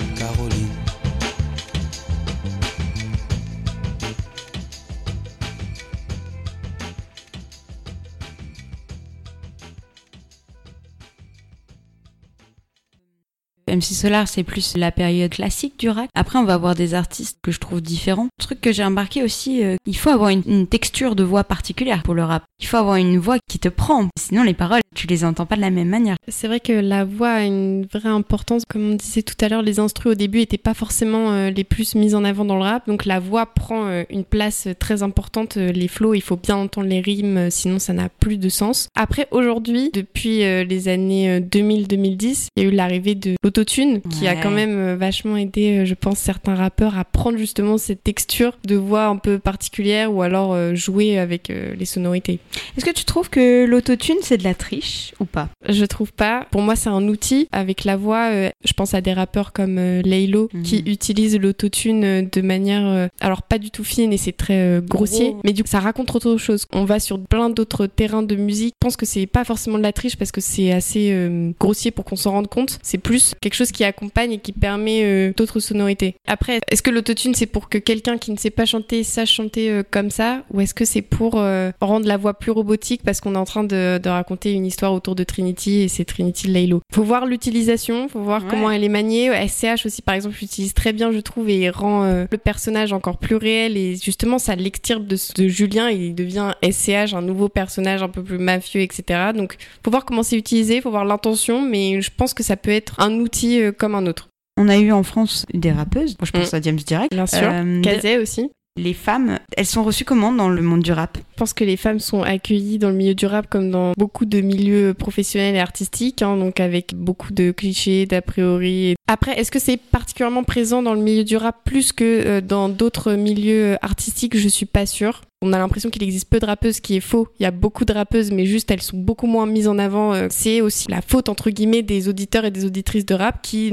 MC 13.72 13.94
Solar, 13.94 14.28
c'est 14.28 14.44
plus 14.44 14.76
la 14.76 14.92
période 14.92 15.32
classique 15.32 15.80
du 15.80 15.90
rap. 15.90 16.10
Après, 16.14 16.38
on 16.38 16.44
va 16.44 16.54
avoir 16.54 16.76
des 16.76 16.94
artistes 16.94 17.40
que 17.42 17.52
je 17.52 17.60
trouve 17.60 17.82
différents. 17.82 18.28
Truc 18.40 18.62
que 18.62 18.72
j'ai 18.72 18.84
remarqué 18.84 19.24
aussi, 19.24 19.64
euh, 19.64 19.76
il 19.86 19.98
faut 19.98 20.10
avoir 20.10 20.30
une, 20.30 20.68
texture 20.68 21.16
de 21.16 21.24
voix 21.24 21.44
particulière 21.44 22.04
pour 22.04 22.14
le 22.14 22.24
rap. 22.24 22.44
Il 22.60 22.68
faut 22.68 22.78
avoir 22.78 22.96
une 22.96 23.18
voix 23.18 23.38
qui 23.48 23.60
te 23.60 23.70
prend. 23.70 24.08
Sinon, 24.18 24.44
les 24.44 24.54
paroles, 24.54 24.82
tu 24.96 25.08
les 25.08 25.26
entends 25.26 25.46
pas 25.46 25.56
de 25.56 25.62
la 25.62 25.70
même 25.70 25.90
manière. 25.90 26.16
C'est 26.28 26.48
vrai 26.48 26.60
que 26.60 26.74
la 26.74 27.06
voix 27.06 27.32
a 27.32 27.44
une 27.44 27.86
vraie 27.86 28.10
importance. 28.10 28.64
Comme 28.70 28.92
on 28.92 28.96
disait 28.96 29.24
tout 29.24 29.36
à 29.42 29.50
l'heure, 29.50 29.62
les 29.62 29.80
instrus 29.80 30.12
au 30.12 30.16
début 30.16 30.40
étaient 30.40 30.58
pas 30.58 30.74
forcément 30.74 31.32
euh, 31.32 31.50
les 31.50 31.64
plus 31.64 31.96
mis 31.96 32.14
en 32.14 32.24
avant 32.24 32.46
dans 32.46 32.58
le 32.58 32.64
rap. 32.64 32.88
Donc 32.88 33.06
la 33.06 33.20
voix 33.20 33.46
prend 33.46 33.88
euh, 33.88 34.04
une 34.10 34.26
place 34.26 34.68
très 34.80 35.04
importante. 35.04 35.56
Les 35.56 35.88
flows, 35.88 36.14
il 36.14 36.22
faut 36.22 36.38
bien 36.38 36.58
entendre 36.58 36.88
les 36.88 37.02
rimes, 37.02 37.50
sinon 37.50 37.80
ça 37.80 37.94
n'a 37.94 38.10
plus 38.10 38.38
de 38.38 38.50
sens. 38.50 38.90
Après, 38.96 39.28
aujourd'hui, 39.32 39.90
depuis 39.94 40.40
les 40.40 40.88
années 40.88 41.32
euh, 41.32 41.40
2000-2010, 41.40 42.48
il 42.56 42.64
y 42.64 42.66
a 42.66 42.70
eu 42.70 42.72
l'arrivée 42.72 43.16
de 43.16 43.36
l'autotune 43.62 44.02
qui 44.02 44.28
a 44.28 44.36
quand 44.36 44.50
même 44.52 44.76
euh, 44.78 44.96
vachement 44.96 45.38
aidé, 45.38 45.80
euh, 45.80 45.86
je 45.86 45.94
pense, 45.94 46.18
certains 46.20 46.56
rappeurs 46.56 46.98
à 46.98 47.06
prendre 47.06 47.38
justement 47.38 47.78
cette 47.78 48.04
texture 48.04 48.58
de 48.66 48.76
voix 48.76 49.06
un 49.06 49.18
peu 49.18 49.38
particulière 49.40 50.14
ou 50.14 50.22
alors 50.24 50.54
euh, 50.54 50.74
jouer 50.76 51.18
avec 51.20 51.50
les 51.50 51.86
sonorités. 51.86 52.40
Est-ce 52.78 52.86
que 52.86 52.92
tu 52.92 53.06
trouves 53.06 53.30
que 53.30 53.66
l'autotune, 53.66 54.18
c'est 54.22 54.38
de 54.38 54.44
la 54.44 54.54
triche 54.56 55.14
ou 55.20 55.26
pas? 55.26 55.50
Je 55.68 55.86
trouve 55.86 56.12
pas. 56.12 56.48
Pour 56.52 56.62
moi, 56.62 56.76
c'est 56.76 56.90
un 56.90 57.08
outil 57.08 57.48
avec 57.52 57.84
la 57.84 57.98
voix. 57.98 58.32
je 58.32 58.74
pense 58.74 58.94
à 58.94 59.02
des 59.02 59.14
rappeurs 59.14 59.54
comme 59.54 59.76
Laylo 60.02 60.50
Mhm. 60.54 60.64
qui 60.64 60.78
utilisent 60.86 61.38
l'autotune 61.38 62.28
de 62.32 62.42
manière, 62.42 63.10
alors 63.20 63.44
pas 63.44 63.58
du 63.58 63.70
tout 63.72 63.84
fine 63.84 64.12
et 64.14 64.18
c'est 64.18 64.32
très 64.32 64.82
grossier, 64.88 65.30
Gros. 65.32 65.42
mais 65.44 65.54
du 65.54 65.64
coup, 65.64 65.70
ça 65.70 65.80
raconte 65.80 66.14
autre 66.16 66.38
chose. 66.38 66.66
On 66.74 66.86
va 66.86 67.00
sur 67.00 67.20
plein 67.20 67.50
d'autres 67.50 67.86
terrains 67.88 68.24
de 68.24 68.36
musique. 68.36 68.76
Je 68.82 68.86
pense 68.88 68.98
que 68.98 69.06
c'est 69.06 69.28
pas 69.28 69.44
forcément 69.44 69.78
de 69.78 69.84
la 69.84 69.94
triche 69.94 70.16
parce 70.16 70.32
que 70.32 70.42
c'est 70.42 70.72
assez 70.72 71.16
grossier 71.60 71.92
pour 71.92 72.06
qu'on 72.06 72.16
s'en 72.16 72.32
rende 72.32 72.48
compte. 72.48 72.80
C'est 72.82 72.98
plus 72.98 73.34
quelque 73.42 73.51
chose 73.56 73.72
qui 73.72 73.84
accompagne 73.84 74.34
et 74.34 74.38
qui 74.40 74.52
permet 74.52 75.02
euh, 75.04 75.34
d'autres 75.36 75.60
sonorités. 75.60 76.16
Après, 76.28 76.60
est-ce 76.70 76.82
que 76.82 76.90
l'autotune 76.90 77.34
c'est 77.36 77.46
pour 77.46 77.70
que 77.70 77.78
quelqu'un 77.78 78.18
qui 78.18 78.32
ne 78.32 78.38
sait 78.38 78.50
pas 78.50 78.66
chanter 78.66 79.04
sache 79.04 79.32
chanter 79.32 79.70
euh, 79.70 79.84
comme 79.90 80.10
ça? 80.12 80.44
Ou 80.54 80.62
est-ce 80.62 80.74
que 80.74 80.86
c'est 80.86 81.02
pour 81.02 81.34
euh, 81.40 81.72
rendre 81.82 82.08
la 82.08 82.18
voix 82.18 82.34
plus 82.34 82.52
robotique 82.52 83.02
parce 83.04 83.22
qu'on 83.22 83.36
est 83.36 83.38
en 83.40 83.46
train 83.46 83.64
de, 83.64 84.00
de 84.02 84.10
raconter 84.10 84.52
une 84.54 84.66
histoire 84.66 84.94
autour 84.94 85.16
de 85.16 85.24
Trinity 85.24 85.82
et 85.82 85.88
c'est 85.88 86.06
Trinity 86.06 86.48
Laylo? 86.48 86.82
Faut 86.94 87.04
voir 87.04 87.26
l'utilisation, 87.26 88.08
faut 88.08 88.22
voir 88.22 88.42
Ouais. 88.44 88.48
comment 88.50 88.72
elle 88.72 88.84
est 88.84 88.90
maniée. 88.90 89.30
SCH 89.48 89.86
aussi 89.86 90.02
par 90.02 90.16
exemple 90.16 90.38
l'utilise 90.42 90.74
très 90.74 90.94
bien 90.94 91.12
je 91.12 91.20
trouve 91.20 91.50
et 91.50 91.70
rend 91.70 92.06
le 92.30 92.38
personnage 92.38 92.94
encore 92.94 93.18
plus 93.18 93.36
réel 93.36 93.78
et 93.78 93.96
justement 93.96 94.40
ça 94.40 94.56
l'extirpe 94.56 95.06
de, 95.06 95.18
de 95.36 95.48
Julien 95.48 95.90
et 95.90 95.96
il 95.96 96.16
devient 96.16 96.54
SCH 96.64 97.14
un 97.14 97.22
nouveau 97.22 97.50
personnage 97.50 98.02
un 98.04 98.10
peu 98.10 98.24
plus 98.24 98.38
mafieux 98.38 98.82
etc. 98.82 99.32
Donc 99.36 99.58
faut 99.84 99.92
voir 99.92 100.06
comment 100.06 100.24
c'est 100.24 100.38
utilisé, 100.38 100.82
faut 100.82 100.92
voir 100.92 101.06
l'intention 101.06 101.62
mais 101.62 102.02
je 102.02 102.10
pense 102.16 102.34
que 102.34 102.44
ça 102.44 102.56
peut 102.58 102.72
être 102.72 103.00
un 103.00 103.14
outil 103.20 103.41
euh, 103.62 103.72
comme 103.72 103.96
un 103.96 104.06
autre. 104.06 104.30
On 104.58 104.68
a 104.68 104.78
eu 104.78 104.92
en 104.92 105.04
France 105.04 105.46
des 105.54 105.72
rappeuses. 105.72 106.16
Je 106.22 106.32
pense 106.32 106.52
Mm. 106.52 106.56
à 106.56 106.62
James 106.62 106.76
Direct. 106.78 107.14
Bien 107.14 107.26
sûr. 107.28 107.40
Euh, 107.44 107.82
Kazé 107.82 108.18
aussi. 108.18 108.52
Les 108.78 108.94
femmes, 108.94 109.40
elles 109.58 109.66
sont 109.66 109.84
reçues 109.84 110.06
comment 110.06 110.32
dans 110.32 110.50
le 110.50 110.62
monde 110.62 110.82
du 110.82 110.92
rap? 110.92 111.18
Je 111.18 111.38
pense 111.38 111.54
que 111.54 111.64
les 111.64 111.78
femmes 111.78 112.00
sont 112.00 112.24
accueillies 112.24 112.80
dans 112.80 112.90
le 112.90 112.96
milieu 112.96 113.16
du 113.16 113.26
rap 113.26 113.48
comme 113.50 113.70
dans 113.70 113.94
beaucoup 113.98 114.26
de 114.26 114.42
milieux 114.42 114.94
professionnels 114.94 115.56
et 115.56 115.60
artistiques, 115.60 116.22
hein, 116.22 116.38
donc 116.38 116.60
avec 116.60 116.96
beaucoup 116.96 117.34
de 117.34 117.52
clichés, 117.52 118.06
d'a 118.06 118.22
priori. 118.22 118.96
Après, 119.08 119.38
est-ce 119.38 119.52
que 119.52 119.60
c'est 119.60 119.78
particulièrement 119.78 120.44
présent 120.44 120.82
dans 120.82 120.94
le 120.94 121.02
milieu 121.02 121.24
du 121.24 121.36
rap 121.36 121.58
plus 121.66 121.92
que 121.92 122.04
euh, 122.04 122.42
dans 122.42 122.70
d'autres 122.70 123.14
milieux 123.14 123.78
artistiques? 123.82 124.38
Je 124.38 124.48
suis 124.48 124.66
pas 124.66 124.86
sûre. 124.86 125.22
On 125.44 125.54
a 125.54 125.58
l'impression 125.58 125.90
qu'il 125.90 126.04
existe 126.04 126.30
peu 126.30 126.40
de 126.40 126.46
rappeuses, 126.46 126.76
ce 126.76 126.82
qui 126.82 126.96
est 126.96 127.02
faux. 127.02 127.28
Il 127.40 127.44
y 127.44 127.46
a 127.48 127.52
beaucoup 127.52 127.84
de 127.84 127.92
rappeuses, 127.92 128.32
mais 128.32 128.46
juste 128.46 128.70
elles 128.72 128.82
sont 128.82 128.98
beaucoup 128.98 129.28
moins 129.28 129.48
mises 129.48 129.68
en 129.68 129.80
avant. 129.80 130.14
Euh, 130.14 130.28
C'est 130.30 130.62
aussi 130.62 130.90
la 130.90 131.02
faute 131.02 131.30
entre 131.30 131.50
guillemets 131.50 131.82
des 131.82 132.08
auditeurs 132.08 132.46
et 132.46 132.52
des 132.52 132.64
auditrices 132.64 133.06
de 133.06 133.16
rap 133.16 133.42
qui 133.42 133.70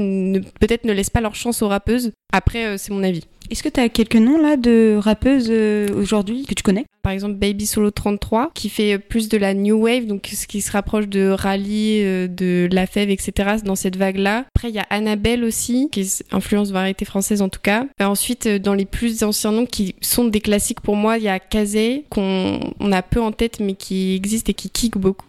peut-être 0.59 0.83
ne 0.83 0.91
laissent 0.91 1.11
pas 1.11 1.21
leur 1.21 1.35
chance 1.35 1.61
aux 1.61 1.67
rappeuses. 1.67 2.11
Après, 2.33 2.65
euh, 2.65 2.77
c'est 2.77 2.91
mon 2.91 3.03
avis. 3.03 3.23
Est-ce 3.51 3.63
que 3.63 3.69
tu 3.69 3.79
as 3.79 3.89
quelques 3.89 4.15
noms 4.15 4.37
là 4.37 4.57
de 4.57 4.95
rappeuses 4.99 5.47
euh, 5.49 5.87
aujourd'hui 5.95 6.45
que 6.45 6.53
tu 6.53 6.61
connais? 6.61 6.85
Par 7.01 7.11
exemple, 7.11 7.33
Baby 7.33 7.65
Solo 7.65 7.89
33, 7.89 8.51
qui 8.53 8.69
fait 8.69 8.99
plus 8.99 9.27
de 9.27 9.37
la 9.37 9.55
new 9.55 9.85
wave, 9.85 10.05
donc 10.05 10.29
ce 10.31 10.45
qui 10.45 10.61
se 10.61 10.71
rapproche 10.71 11.07
de 11.07 11.29
Rally, 11.29 12.03
euh, 12.03 12.27
de 12.27 12.69
La 12.71 12.85
Fève, 12.85 13.09
etc. 13.09 13.57
dans 13.65 13.75
cette 13.75 13.95
vague-là. 13.95 14.45
Après, 14.55 14.69
il 14.69 14.75
y 14.75 14.79
a 14.79 14.85
Annabelle 14.91 15.43
aussi, 15.43 15.89
qui 15.91 16.07
influence 16.31 16.69
variété 16.69 17.05
française 17.05 17.41
en 17.41 17.49
tout 17.49 17.61
cas. 17.61 17.85
Et 17.99 18.03
ensuite, 18.03 18.45
euh, 18.45 18.59
dans 18.59 18.75
les 18.75 18.85
plus 18.85 19.23
anciens 19.23 19.51
noms 19.51 19.65
qui 19.65 19.95
sont 20.01 20.25
des 20.25 20.41
classiques 20.41 20.81
pour 20.81 20.95
moi, 20.95 21.17
il 21.17 21.23
y 21.23 21.29
a 21.29 21.39
Kazé, 21.39 22.05
qu'on 22.09 22.59
on 22.79 22.91
a 22.91 23.01
peu 23.01 23.19
en 23.19 23.31
tête, 23.31 23.59
mais 23.59 23.73
qui 23.73 24.13
existe 24.13 24.49
et 24.49 24.53
qui 24.53 24.69
kick 24.69 24.97
beaucoup. 24.97 25.25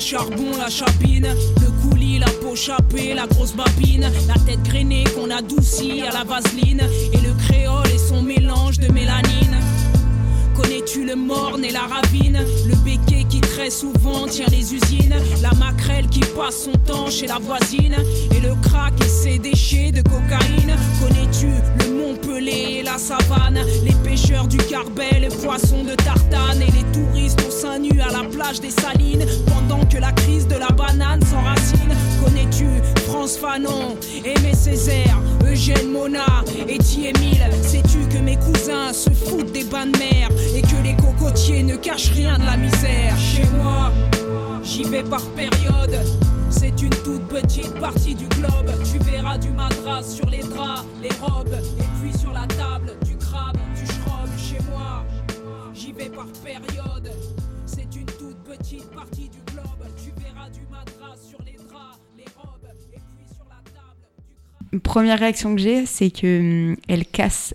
Charbon, 0.00 0.56
la 0.58 0.70
chapine, 0.70 1.28
le 1.60 1.70
coulis, 1.82 2.18
la 2.18 2.26
peau 2.26 2.56
chapée, 2.56 3.14
la 3.14 3.26
grosse 3.26 3.54
babine, 3.54 4.10
la 4.26 4.34
tête 4.34 4.62
grainée 4.62 5.04
qu'on 5.14 5.30
adoucit 5.30 6.02
à 6.02 6.12
la 6.12 6.24
vaseline, 6.24 6.82
et 7.12 7.18
le 7.18 7.32
créole 7.46 7.86
et 7.94 7.98
son 7.98 8.22
mélange 8.22 8.78
de 8.78 8.90
mélanine. 8.92 9.56
Connais-tu 10.56 11.06
le 11.06 11.16
morne 11.16 11.64
et 11.64 11.70
la 11.70 11.82
ravine? 11.82 12.38
Le 12.66 12.76
béquet 12.84 13.24
qui 13.28 13.40
très 13.40 13.70
souvent 13.70 14.26
tient 14.26 14.46
les 14.50 14.74
usines. 14.74 15.14
La 15.42 15.52
maquerelle 15.52 16.06
qui 16.08 16.20
passe 16.20 16.64
son 16.64 16.72
temps 16.72 17.08
chez 17.08 17.26
la 17.26 17.38
voisine. 17.38 17.96
Et 18.36 18.40
le 18.40 18.54
crack 18.56 18.92
et 19.00 19.08
ses 19.08 19.38
déchets 19.38 19.90
de 19.90 20.02
cocaïne. 20.02 20.76
Connais-tu 21.00 21.46
le 21.46 21.89
La 22.40 22.96
savane. 22.96 23.60
Les 23.84 23.92
pêcheurs 24.02 24.46
du 24.46 24.56
Carbet, 24.56 25.20
les 25.20 25.28
poissons 25.28 25.84
de 25.84 25.94
Tartane 25.94 26.62
Et 26.62 26.70
les 26.70 26.84
touristes 26.90 27.44
au 27.46 27.50
sein 27.50 27.78
nu 27.78 28.00
à 28.00 28.10
la 28.10 28.26
plage 28.30 28.60
des 28.60 28.70
Salines. 28.70 29.26
Pendant 29.46 29.84
que 29.84 29.98
la 29.98 30.10
crise 30.12 30.48
de 30.48 30.54
la 30.54 30.68
banane 30.68 31.20
s'enracine 31.22 31.94
Connais-tu 32.24 32.66
France 33.06 33.36
Fanon, 33.36 33.98
Aimé 34.24 34.54
Césaire, 34.54 35.20
Eugène 35.44 35.92
Mona 35.92 36.42
et 36.66 36.76
Émile 36.76 37.44
Sais-tu 37.62 37.98
que 38.08 38.22
mes 38.22 38.36
cousins 38.36 38.94
se 38.94 39.10
foutent 39.10 39.52
des 39.52 39.64
bains 39.64 39.86
de 39.86 39.98
mer 39.98 40.28
Et 40.54 40.62
que 40.62 40.82
les 40.82 40.96
cocotiers 40.96 41.62
ne 41.62 41.76
cachent 41.76 42.12
rien 42.12 42.38
de 42.38 42.46
la 42.46 42.56
misère? 42.56 43.18
Chez 43.18 43.44
moi, 43.62 43.92
j'y 44.62 44.84
vais 44.84 45.02
par 45.02 45.26
période 45.32 46.00
c'est 46.50 46.82
une 46.82 46.90
toute 46.90 47.26
petite 47.28 47.72
partie 47.78 48.14
du 48.14 48.26
globe. 48.26 48.70
Tu 48.84 48.98
verras 48.98 49.38
du 49.38 49.50
madras 49.50 50.02
sur 50.02 50.26
les 50.26 50.40
draps, 50.40 50.84
les 51.00 51.10
robes, 51.20 51.54
et 51.78 51.84
puis 52.00 52.18
sur 52.18 52.32
la 52.32 52.46
table, 52.46 52.92
du 53.04 53.16
crabe, 53.16 53.56
du 53.74 53.86
schrob 53.86 54.28
chez 54.36 54.58
moi. 54.70 55.04
J'y 55.72 55.92
vais 55.92 56.10
par 56.10 56.26
période. 56.44 57.10
C'est 57.66 57.94
une 57.96 58.06
toute 58.06 58.38
petite 58.44 58.90
partie 58.90 59.28
du 59.28 59.38
globe. 59.52 59.86
Tu 59.96 60.10
verras 60.22 60.50
du 60.50 60.60
madras 60.70 61.16
sur 61.16 61.38
les 61.44 61.56
draps, 61.68 62.00
les 62.18 62.24
robes, 62.36 62.68
et 62.92 62.98
puis 62.98 63.26
sur 63.34 63.46
la 63.48 63.62
table, 63.64 64.08
du 64.26 64.34
crabe. 64.70 64.82
Première 64.82 65.18
réaction 65.18 65.54
que 65.54 65.60
j'ai, 65.60 65.86
c'est 65.86 66.10
que 66.10 66.70
hum, 66.70 66.76
elle 66.88 67.06
casse 67.06 67.54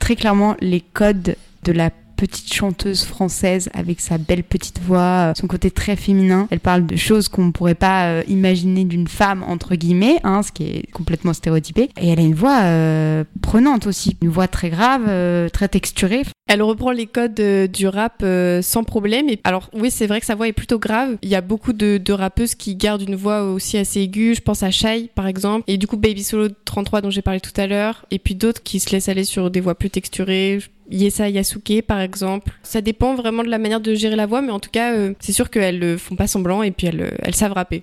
très 0.00 0.16
clairement 0.16 0.56
les 0.60 0.80
codes 0.80 1.36
de 1.62 1.72
la 1.72 1.90
petite 2.14 2.52
chanteuse 2.52 3.04
française 3.04 3.68
avec 3.74 4.00
sa 4.00 4.18
belle 4.18 4.44
petite 4.44 4.80
voix, 4.80 5.30
euh, 5.30 5.32
son 5.36 5.46
côté 5.46 5.70
très 5.70 5.96
féminin. 5.96 6.48
Elle 6.50 6.60
parle 6.60 6.86
de 6.86 6.96
choses 6.96 7.28
qu'on 7.28 7.46
ne 7.46 7.50
pourrait 7.50 7.74
pas 7.74 8.06
euh, 8.06 8.22
imaginer 8.28 8.84
d'une 8.84 9.08
femme, 9.08 9.42
entre 9.42 9.74
guillemets, 9.74 10.18
hein, 10.24 10.42
ce 10.42 10.52
qui 10.52 10.64
est 10.64 10.90
complètement 10.92 11.32
stéréotypé. 11.32 11.90
Et 12.00 12.08
elle 12.08 12.18
a 12.18 12.22
une 12.22 12.34
voix 12.34 12.62
euh, 12.62 13.24
prenante 13.42 13.86
aussi, 13.86 14.16
une 14.22 14.30
voix 14.30 14.48
très 14.48 14.70
grave, 14.70 15.02
très 15.50 15.68
texturée. 15.68 16.22
Elle 16.46 16.62
reprend 16.62 16.90
les 16.90 17.06
codes 17.06 17.40
du 17.70 17.88
rap 17.88 18.24
sans 18.62 18.84
problème. 18.84 19.28
Et 19.28 19.40
alors 19.44 19.70
oui, 19.72 19.90
c'est 19.90 20.06
vrai 20.06 20.20
que 20.20 20.26
sa 20.26 20.34
voix 20.34 20.48
est 20.48 20.52
plutôt 20.52 20.78
grave. 20.78 21.16
Il 21.22 21.28
y 21.28 21.34
a 21.34 21.40
beaucoup 21.40 21.72
de, 21.72 21.98
de 21.98 22.12
rappeuses 22.12 22.54
qui 22.54 22.76
gardent 22.76 23.02
une 23.02 23.16
voix 23.16 23.44
aussi 23.44 23.78
assez 23.78 24.00
aiguë. 24.00 24.34
Je 24.34 24.40
pense 24.40 24.62
à 24.62 24.70
Shai 24.70 25.10
par 25.14 25.26
exemple. 25.26 25.64
Et 25.66 25.78
du 25.78 25.86
coup 25.86 25.96
Baby 25.96 26.22
Solo 26.22 26.48
33 26.64 27.00
dont 27.00 27.10
j'ai 27.10 27.22
parlé 27.22 27.40
tout 27.40 27.58
à 27.58 27.66
l'heure. 27.66 28.04
Et 28.10 28.18
puis 28.18 28.34
d'autres 28.34 28.62
qui 28.62 28.80
se 28.80 28.90
laissent 28.90 29.08
aller 29.08 29.24
sur 29.24 29.50
des 29.50 29.60
voix 29.60 29.74
plus 29.74 29.90
texturées. 29.90 30.60
Yesa 30.90 31.28
Yasuke 31.28 31.82
par 31.86 32.00
exemple. 32.00 32.52
Ça 32.62 32.80
dépend 32.80 33.14
vraiment 33.14 33.42
de 33.42 33.48
la 33.48 33.58
manière 33.58 33.80
de 33.80 33.94
gérer 33.94 34.16
la 34.16 34.26
voix, 34.26 34.42
mais 34.42 34.50
en 34.52 34.60
tout 34.60 34.70
cas, 34.70 34.94
euh, 34.94 35.14
c'est 35.20 35.32
sûr 35.32 35.50
qu'elles 35.50 35.82
euh, 35.82 35.98
font 35.98 36.16
pas 36.16 36.26
semblant 36.26 36.62
et 36.62 36.70
puis 36.70 36.86
elles, 36.86 37.00
euh, 37.02 37.10
elles 37.20 37.34
savent 37.34 37.52
rapper. 37.52 37.82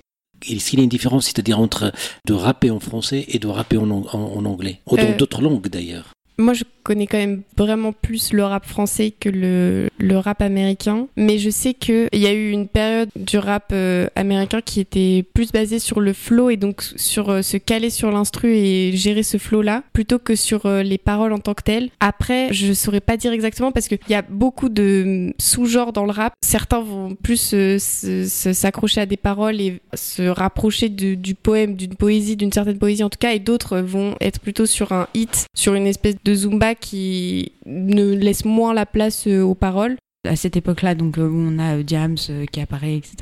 Est-ce 0.50 0.70
qu'il 0.72 0.80
y 0.80 0.82
a 0.82 0.84
une 0.84 0.90
différence, 0.90 1.26
c'est-à-dire 1.26 1.60
entre 1.60 1.92
de 2.28 2.34
rapper 2.34 2.72
en 2.72 2.80
français 2.80 3.26
et 3.28 3.38
de 3.38 3.48
rapper 3.48 3.78
en, 3.78 3.90
ang- 3.92 4.08
en- 4.14 4.34
en 4.38 4.46
anglais 4.46 4.80
Ou 4.88 4.98
dans 4.98 5.04
Euh, 5.04 5.16
d'autres 5.18 5.42
langues 5.42 5.68
d'ailleurs 5.68 6.14
Moi, 6.40 6.54
je 6.56 6.64
connais 6.84 7.08
quand 7.08 7.18
même 7.18 7.42
vraiment 7.58 7.94
plus 7.94 8.34
le 8.34 8.44
rap 8.44 8.66
français 8.66 9.14
que 9.18 9.30
le, 9.30 9.90
le 9.98 10.18
rap 10.18 10.42
américain. 10.42 11.08
Mais 11.16 11.38
je 11.38 11.50
sais 11.50 11.74
qu'il 11.74 12.10
y 12.14 12.28
a 12.28 12.34
eu 12.34 12.50
une 12.52 12.68
période 12.68 13.10
du 13.16 13.38
rap 13.38 13.70
euh, 13.72 14.08
américain 14.16 14.62
qui 14.62 14.80
était 14.80 15.24
plus 15.34 15.52
basée 15.52 15.80
sur 15.80 16.00
le 16.00 16.14
flow 16.14 16.50
et 16.50 16.58
donc 16.58 16.84
sur 16.96 17.30
euh, 17.30 17.42
se 17.42 17.58
caler 17.58 17.90
sur 17.90 18.12
l'instru 18.12 18.54
et 18.54 18.96
gérer 18.96 19.24
ce 19.24 19.38
flow-là 19.38 19.84
plutôt 19.94 20.20
que 20.20 20.36
sur 20.36 20.66
euh, 20.66 20.84
les 20.84 20.98
paroles 20.98 21.34
en 21.34 21.40
tant 21.40 21.54
que 21.54 21.64
telles. 21.64 21.90
Après, 22.00 22.50
je 22.52 22.74
saurais 22.74 23.02
pas 23.02 23.18
dire 23.18 23.32
exactement 23.32 23.72
parce 23.72 23.88
qu'il 23.88 24.00
y 24.10 24.16
a 24.16 24.22
beaucoup 24.22 24.70
de 24.70 25.04
mm, 25.06 25.34
sous-genres 25.40 25.94
dans 25.94 26.06
le 26.06 26.12
rap. 26.12 26.34
Certains 26.42 26.82
vont 26.82 27.16
plus 27.16 27.56
s'accrocher 28.28 29.02
à 29.02 29.06
des 29.06 29.18
paroles 29.18 29.62
et 29.62 29.82
se 29.94 30.24
rapprocher 30.24 30.90
du 30.90 31.36
poème, 31.36 31.76
d'une 31.76 31.96
poésie, 31.96 32.36
d'une 32.36 32.52
certaine 32.52 32.78
poésie 32.78 33.04
en 33.04 33.10
tout 33.10 33.20
cas, 33.20 33.34
et 33.34 33.40
d'autres 33.40 33.80
vont 33.80 34.16
être 34.22 34.40
plutôt 34.40 34.66
sur 34.66 34.92
un 34.92 35.08
hit, 35.14 35.46
sur 35.54 35.74
une 35.76 35.88
espèce 35.88 36.16
de 36.24 36.34
zumba 36.34 36.71
qui 36.76 37.52
ne 37.66 38.14
laisse 38.14 38.46
moins 38.46 38.74
la 38.74 38.86
place 38.86 39.28
euh, 39.28 39.42
aux 39.42 39.56
paroles. 39.56 39.98
À 40.28 40.36
cette 40.36 40.56
époque-là, 40.56 40.94
donc 40.96 41.18
euh, 41.18 41.30
on 41.34 41.58
a 41.60 41.78
euh, 41.78 41.84
Diams 41.84 42.18
qui 42.52 42.60
apparaît, 42.62 42.96
etc. 42.96 43.16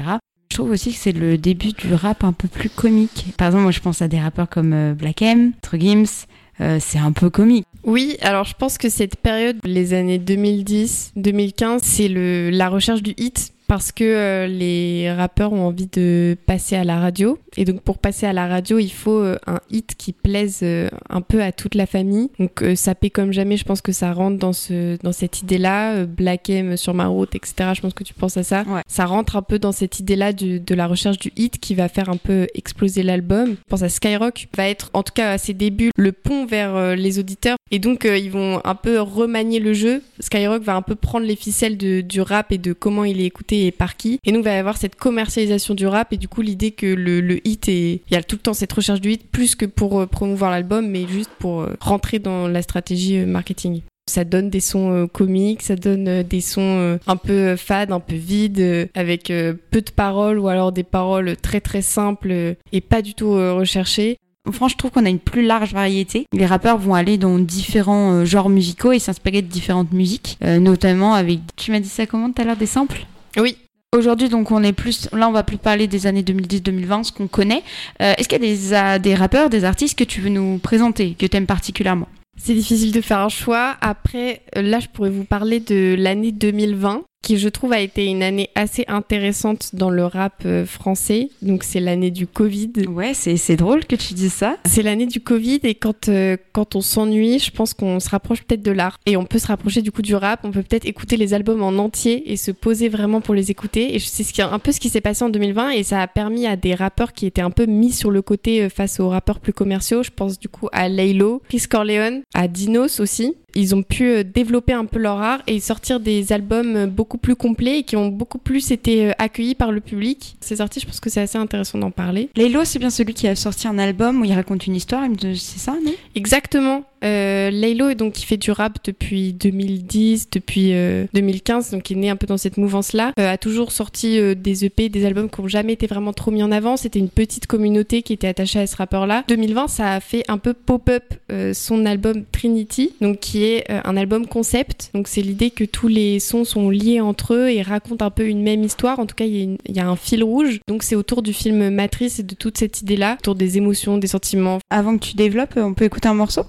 Je 0.52 0.58
trouve 0.58 0.72
aussi 0.72 0.92
que 0.92 0.98
c'est 0.98 1.12
le 1.12 1.38
début 1.38 1.72
du 1.72 1.94
rap 1.94 2.24
un 2.24 2.34
peu 2.34 2.48
plus 2.48 2.70
comique. 2.70 3.28
Par 3.38 3.48
exemple, 3.48 3.64
moi 3.64 3.72
je 3.72 3.80
pense 3.80 4.02
à 4.02 4.08
des 4.08 4.20
rappeurs 4.20 4.50
comme 4.50 4.94
Black 4.94 5.22
M, 5.22 5.54
Gims. 5.74 6.26
euh, 6.60 6.78
c'est 6.82 6.98
un 6.98 7.12
peu 7.12 7.30
comique. 7.30 7.66
Oui, 7.86 8.18
alors 8.22 8.44
je 8.46 8.54
pense 8.56 8.78
que 8.78 8.90
cette 8.90 9.16
période, 9.16 9.58
les 9.64 9.94
années 9.94 10.18
2010-2015, 10.20 11.80
c'est 11.82 12.08
le 12.08 12.50
la 12.50 12.68
recherche 12.70 13.02
du 13.02 13.14
hit 13.18 13.54
parce 13.70 13.92
que 13.92 14.04
euh, 14.04 14.48
les 14.48 15.12
rappeurs 15.14 15.54
ont 15.54 15.62
envie 15.68 15.88
de 15.88 16.36
passer 16.48 16.76
à 16.76 16.84
la 16.84 17.00
radio 17.00 17.38
et 17.56 17.66
donc 17.66 17.82
pour 17.82 18.00
passer 18.00 18.26
à 18.26 18.34
la 18.34 18.48
radio, 18.48 18.80
il 18.80 18.92
faut 18.92 19.20
euh, 19.20 19.38
un 19.46 19.60
hit 19.70 19.94
qui 19.96 20.12
plaise 20.12 20.60
euh, 20.64 20.90
un 21.10 21.22
peu 21.22 21.42
à 21.44 21.52
toute 21.52 21.76
la 21.76 21.86
famille. 21.86 22.30
Donc 22.40 22.64
ça 22.76 22.96
paie 22.96 23.12
comme 23.12 23.32
jamais, 23.32 23.58
je 23.58 23.64
pense 23.66 23.82
que 23.82 23.92
ça 23.92 24.12
rentre 24.12 24.38
dans 24.40 24.54
ce 24.54 24.98
dans 25.04 25.12
cette 25.12 25.42
idée-là, 25.42 26.06
Black 26.06 26.50
M 26.50 26.78
sur 26.78 26.94
ma 26.96 27.06
route, 27.08 27.36
etc. 27.36 27.70
Je 27.76 27.82
pense 27.82 27.94
que 27.94 28.04
tu 28.04 28.14
penses 28.16 28.38
à 28.38 28.44
ça. 28.44 28.64
Ouais. 28.68 28.82
Ça 28.88 29.06
rentre 29.06 29.36
un 29.36 29.44
peu 29.44 29.60
dans 29.60 29.72
cette 29.72 30.00
idée-là 30.00 30.34
de 30.34 30.74
la 30.76 30.88
recherche 30.88 31.20
du 31.20 31.32
hit 31.38 31.60
qui 31.60 31.76
va 31.76 31.90
faire 31.90 32.10
un 32.10 32.18
peu 32.18 32.48
exploser 32.56 33.04
l'album. 33.04 33.50
Je 33.52 33.70
pense 33.70 33.84
à 33.84 33.90
Skyrock, 33.90 34.48
va 34.58 34.68
être 34.68 34.90
en 34.94 35.04
tout 35.04 35.14
cas 35.14 35.32
à 35.34 35.38
ses 35.38 35.54
débuts 35.54 35.92
le 35.96 36.12
pont 36.12 36.46
vers 36.48 36.96
les 36.96 37.20
auditeurs 37.20 37.58
et 37.70 37.78
donc 37.78 38.06
ils 38.06 38.32
vont 38.32 38.62
un 38.64 38.76
peu 38.76 39.00
remanier 39.00 39.60
le 39.60 39.74
jeu. 39.74 40.02
Skyrock 40.20 40.64
va 40.64 40.76
un 40.76 40.82
peu 40.82 40.96
prendre 40.96 41.28
les 41.28 41.36
ficelles 41.36 41.78
de- 41.78 42.02
du 42.02 42.20
rap 42.22 42.52
et 42.52 42.58
de 42.58 42.74
comment 42.74 43.04
il 43.04 43.22
est 43.22 43.26
écouté 43.26 43.59
et 43.68 43.72
par 43.72 43.98
qui. 43.98 44.20
Et 44.24 44.32
donc 44.32 44.42
il 44.42 44.46
va 44.46 44.54
y 44.54 44.58
avoir 44.58 44.78
cette 44.78 44.96
commercialisation 44.96 45.74
du 45.74 45.88
rap 45.88 46.14
et 46.14 46.18
du 46.18 46.28
coup 46.28 46.42
l'idée 46.42 46.72
que 46.72 46.86
le, 46.86 47.48
hit 47.48 47.68
est... 47.68 48.02
Il 48.10 48.14
y 48.14 48.16
a 48.16 48.24
tout 48.24 48.36
le 48.36 48.42
temps 48.42 48.54
cette 48.54 48.74
recherche 48.74 49.02
du 49.02 49.12
hit 49.12 49.30
plus 49.30 49.56
que 49.56 49.66
pour 49.66 50.00
euh, 50.00 50.06
promouvoir 50.06 50.52
l'album 50.52 50.88
mais 50.88 51.08
juste 51.08 51.32
pour 51.40 51.62
euh, 51.62 51.74
rentrer 51.80 52.20
dans 52.20 52.48
la 52.48 52.62
stratégie 52.62 53.20
euh, 53.20 53.26
marketing. 53.26 53.82
Ça 54.10 54.24
donne 54.24 54.50
des 54.50 54.60
sons 54.60 55.08
comiques, 55.14 55.62
ça 55.62 55.76
donne 55.76 56.24
des 56.24 56.42
sons 56.42 56.98
un 57.06 57.16
peu 57.16 57.56
fades, 57.56 57.92
un 57.92 58.00
peu 58.00 58.16
vides, 58.16 58.90
avec 58.96 59.26
peu 59.28 59.82
de 59.82 59.92
paroles 59.96 60.40
ou 60.40 60.48
alors 60.48 60.72
des 60.72 60.82
paroles 60.82 61.38
très 61.38 61.62
très 61.62 61.84
simples 61.84 62.56
et 62.72 62.82
pas 62.82 63.04
du 63.04 63.14
tout 63.14 63.34
recherchées. 63.34 64.18
Franchement, 64.46 64.68
je 64.68 64.78
trouve 64.78 64.90
qu'on 64.90 65.06
a 65.06 65.10
une 65.10 65.20
plus 65.20 65.46
large 65.46 65.74
variété. 65.74 66.26
Les 66.34 66.48
rappeurs 66.48 66.80
vont 66.80 66.96
aller 66.96 67.20
dans 67.20 67.38
différents 67.38 68.26
genres 68.26 68.50
musicaux 68.50 68.94
et 68.94 68.98
s'inspirer 68.98 69.44
de 69.44 69.48
différentes 69.48 69.92
musiques, 69.92 70.40
notamment 70.42 71.14
avec. 71.14 71.42
Tu 71.56 71.72
m'as 71.72 71.80
dit 71.80 71.88
ça 71.88 72.08
comment 72.08 72.32
tout 72.32 72.42
à 72.42 72.46
l'heure 72.46 72.58
des 72.58 72.66
samples? 72.66 73.06
Oui. 73.38 73.58
Aujourd'hui, 73.96 74.30
donc, 74.30 74.52
on 74.52 74.62
est 74.62 74.74
plus. 74.74 75.10
Là, 75.14 75.28
on 75.28 75.32
va 75.32 75.42
plus 75.42 75.58
parler 75.58 75.88
des 75.88 76.06
années 76.06 76.22
2010-2020, 76.22 77.06
ce 77.06 77.12
qu'on 77.12 77.28
connaît. 77.28 77.64
Euh, 78.02 78.14
Est-ce 78.18 78.30
qu'il 78.30 78.44
y 78.44 78.46
a 78.46 79.00
des, 79.00 79.10
des 79.10 79.16
rappeurs, 79.16 79.50
des 79.50 79.64
artistes 79.64 79.98
que 79.98 80.04
tu 80.04 80.22
veux 80.22 80.30
nous 80.30 80.60
présenter, 80.60 81.16
que 81.18 81.26
tu 81.26 81.36
aimes 81.36 81.48
particulièrement? 81.48 82.08
C'est 82.38 82.54
difficile 82.54 82.92
de 82.92 83.02
faire 83.02 83.20
un 83.20 83.30
choix. 83.30 83.76
Après, 83.82 84.44
euh, 84.56 84.62
là, 84.62 84.80
je 84.80 84.88
pourrais 84.88 85.10
vous 85.10 85.26
parler 85.26 85.60
de 85.60 85.96
l'année 85.98 86.32
2020, 86.32 87.02
qui 87.22 87.38
je 87.38 87.50
trouve 87.50 87.74
a 87.74 87.80
été 87.80 88.06
une 88.06 88.24
année 88.24 88.50
assez 88.56 88.86
intéressante 88.88 89.72
dans 89.74 89.90
le 89.90 90.06
rap 90.06 90.44
euh, 90.46 90.66
français. 90.66 91.30
Donc 91.42 91.64
c'est 91.64 91.80
l'année 91.80 92.12
du 92.12 92.28
Covid. 92.28 92.72
Ouais, 92.88 93.14
c'est 93.14 93.38
c'est 93.38 93.56
drôle 93.56 93.86
que 93.86 93.96
tu 93.96 94.14
dises 94.14 94.34
ça. 94.34 94.58
C'est 94.66 94.84
l'année 94.84 95.06
du 95.06 95.20
Covid 95.20 95.60
et 95.64 95.76
quand, 95.76 96.10
euh, 96.10 96.38
quand 96.54 96.76
on 96.76 96.82
s'ennuie, 96.82 97.40
je 97.40 97.52
pense 97.52 97.74
qu'on 97.74 98.00
se 98.00 98.10
rapproche 98.10 98.44
peut-être 98.44 98.62
de 98.62 98.72
l'art. 98.72 98.98
Et 99.06 99.18
on 99.18 99.26
peut 99.26 99.40
se 99.40 99.48
rapprocher 99.48 99.82
du 99.82 99.92
coup 99.92 100.02
du 100.02 100.16
rap, 100.16 100.42
on 100.44 100.52
peut 100.52 100.64
peut-être 100.64 100.86
écouter 100.86 101.18
les 101.18 101.34
albums 101.34 101.62
en 101.62 101.78
entier 101.78 102.32
et 102.32 102.38
se 102.38 102.52
poser 102.52 102.90
vraiment 102.90 103.22
pour 103.22 103.34
les 103.36 103.52
écouter. 103.52 103.96
Et 103.96 104.00
c'est 104.00 104.24
ce 104.24 104.34
qui, 104.34 104.42
un 104.42 104.60
peu 104.60 104.72
ce 104.72 104.80
qui 104.80 104.90
s'est 104.90 105.02
passé 105.02 105.24
en 105.24 105.30
2020 105.30 105.72
et 105.72 105.84
ça 105.84 106.02
a 106.02 106.08
permis 106.08 106.46
à 106.46 106.56
des 106.56 106.74
rappeurs 106.74 107.14
qui 107.14 107.26
étaient 107.26 107.42
un 107.42 107.52
peu 107.52 107.66
mis 107.66 107.92
sur 107.92 108.12
le 108.12 108.22
côté 108.22 108.64
euh, 108.64 108.70
face 108.70 109.00
aux 109.00 109.10
rappeurs 109.10 109.40
plus 109.40 109.54
commerciaux. 109.54 110.04
Je 110.04 110.12
pense 110.12 110.40
du 110.40 110.50
coup 110.50 110.70
à 110.72 110.88
Laylo, 110.90 111.42
Chris 111.50 111.64
Corleone, 111.70 112.22
à 112.34 112.48
Dinos 112.48 113.00
aussi. 113.00 113.36
Ils 113.56 113.74
ont 113.76 113.84
pu 113.84 114.04
euh, 114.06 114.24
développer 114.24 114.74
un 114.74 114.86
peu 114.86 115.00
leur 115.00 115.22
art 115.22 115.42
et 115.48 115.60
sortir 115.60 116.00
des 116.00 116.32
albums 116.34 116.76
euh, 116.76 116.88
beaucoup 116.88 117.18
plus 117.18 117.36
complets 117.36 117.80
et 117.80 117.84
qui 117.84 117.96
ont 117.96 118.08
beaucoup 118.10 118.38
plus 118.38 118.72
été 118.72 119.08
euh, 119.08 119.12
accueillis 119.18 119.56
par 119.56 119.72
le 119.72 119.82
public. 119.82 120.36
Ces 120.40 120.62
artistes, 120.62 120.86
je 120.86 120.90
pense 120.92 121.00
que 121.00 121.10
c'est 121.10 121.22
assez 121.22 121.38
intéressant 121.38 121.78
d'en 121.80 121.92
parler. 121.92 122.30
Laylo, 122.36 122.64
c'est 122.66 122.80
bien 122.80 122.90
celui 122.90 123.14
qui 123.14 123.28
a 123.28 123.36
sorti 123.36 123.68
un 123.68 123.78
album 123.80 124.22
où 124.22 124.26
il 124.26 124.34
raconte 124.34 124.68
une 124.68 124.76
histoire, 124.76 125.06
il 125.06 125.12
me- 125.12 125.36
c'est 125.36 125.60
ça, 125.60 125.76
non? 125.84 125.92
Exactement. 126.16 126.84
Euh, 127.04 127.50
Laylo, 127.50 127.94
donc, 127.94 128.14
qui 128.14 128.26
fait 128.26 128.38
du 128.38 128.52
rap 128.52 128.80
depuis 128.84 129.34
2010, 129.34 130.30
depuis 130.32 130.74
euh, 130.74 131.06
2015, 131.14 131.72
donc 131.72 131.90
il 131.90 131.98
est 131.98 132.02
né 132.02 132.10
un 132.10 132.16
peu 132.16 132.28
dans 132.28 132.38
cette 132.38 132.58
mouvance-là, 132.58 133.14
euh, 133.20 133.32
a 133.32 133.38
toujours 133.38 133.72
sorti 133.72 134.20
euh, 134.20 134.36
des 134.36 134.66
EP, 134.66 134.90
des 134.90 135.06
albums 135.06 135.30
qui 135.30 135.42
n'ont 135.42 135.48
jamais 135.48 135.74
été 135.74 135.88
vraiment 135.88 136.14
trop 136.14 136.32
mis 136.32 136.44
en 136.44 136.52
avant. 136.52 136.78
C'était 136.78 137.00
une 137.00 137.10
petite 137.10 137.48
communauté 137.48 138.02
qui 138.02 138.14
était 138.14 138.28
attachée 138.28 138.60
à 138.60 138.68
ce 138.68 138.76
rappeur-là. 138.76 139.24
2020, 139.28 139.68
ça 139.68 139.94
a 139.94 140.00
fait 140.00 140.24
un 140.28 140.38
peu 140.38 140.54
pop-up 140.54 141.04
euh, 141.32 141.54
son 141.54 141.86
album 141.86 142.24
Trinity, 142.32 142.94
donc 143.02 143.20
qui 143.20 143.44
est 143.44 143.70
euh, 143.70 143.82
un 143.84 143.98
album 143.98 144.28
concept. 144.28 144.92
Donc 144.94 145.08
c'est 145.08 145.22
l'idée 145.22 145.52
que 145.52 145.64
tous 145.64 145.88
les 145.88 146.20
sons 146.20 146.44
sont 146.44 146.70
liés 146.70 147.02
entre 147.02 147.34
eux 147.34 147.50
et 147.50 147.62
racontent 147.62 148.06
un 148.06 148.12
peu 148.12 148.28
une 148.28 148.42
même 148.42 148.64
histoire. 148.64 149.00
En 149.00 149.06
tout 149.06 149.16
cas, 149.16 149.26
il 149.26 149.58
y, 149.68 149.74
y 149.74 149.80
a 149.80 149.88
un 149.88 149.96
fil 149.96 150.24
rouge. 150.24 150.60
Donc 150.68 150.84
c'est 150.84 150.96
autour 150.96 151.22
du 151.22 151.34
film 151.34 151.70
Matrice 151.70 152.20
et 152.20 152.24
de 152.24 152.36
toute 152.36 152.58
cette 152.58 152.82
idée-là, 152.82 153.18
autour 153.20 153.36
des 153.36 153.58
émotions, 153.58 153.98
des 153.98 154.08
sentiments. 154.08 154.60
Avant 154.70 154.98
que 154.98 155.06
tu 155.06 155.16
développes, 155.16 155.54
on 155.58 155.74
peut 155.74 155.86
écouter 155.86 156.08
un 156.08 156.14
morceau? 156.14 156.44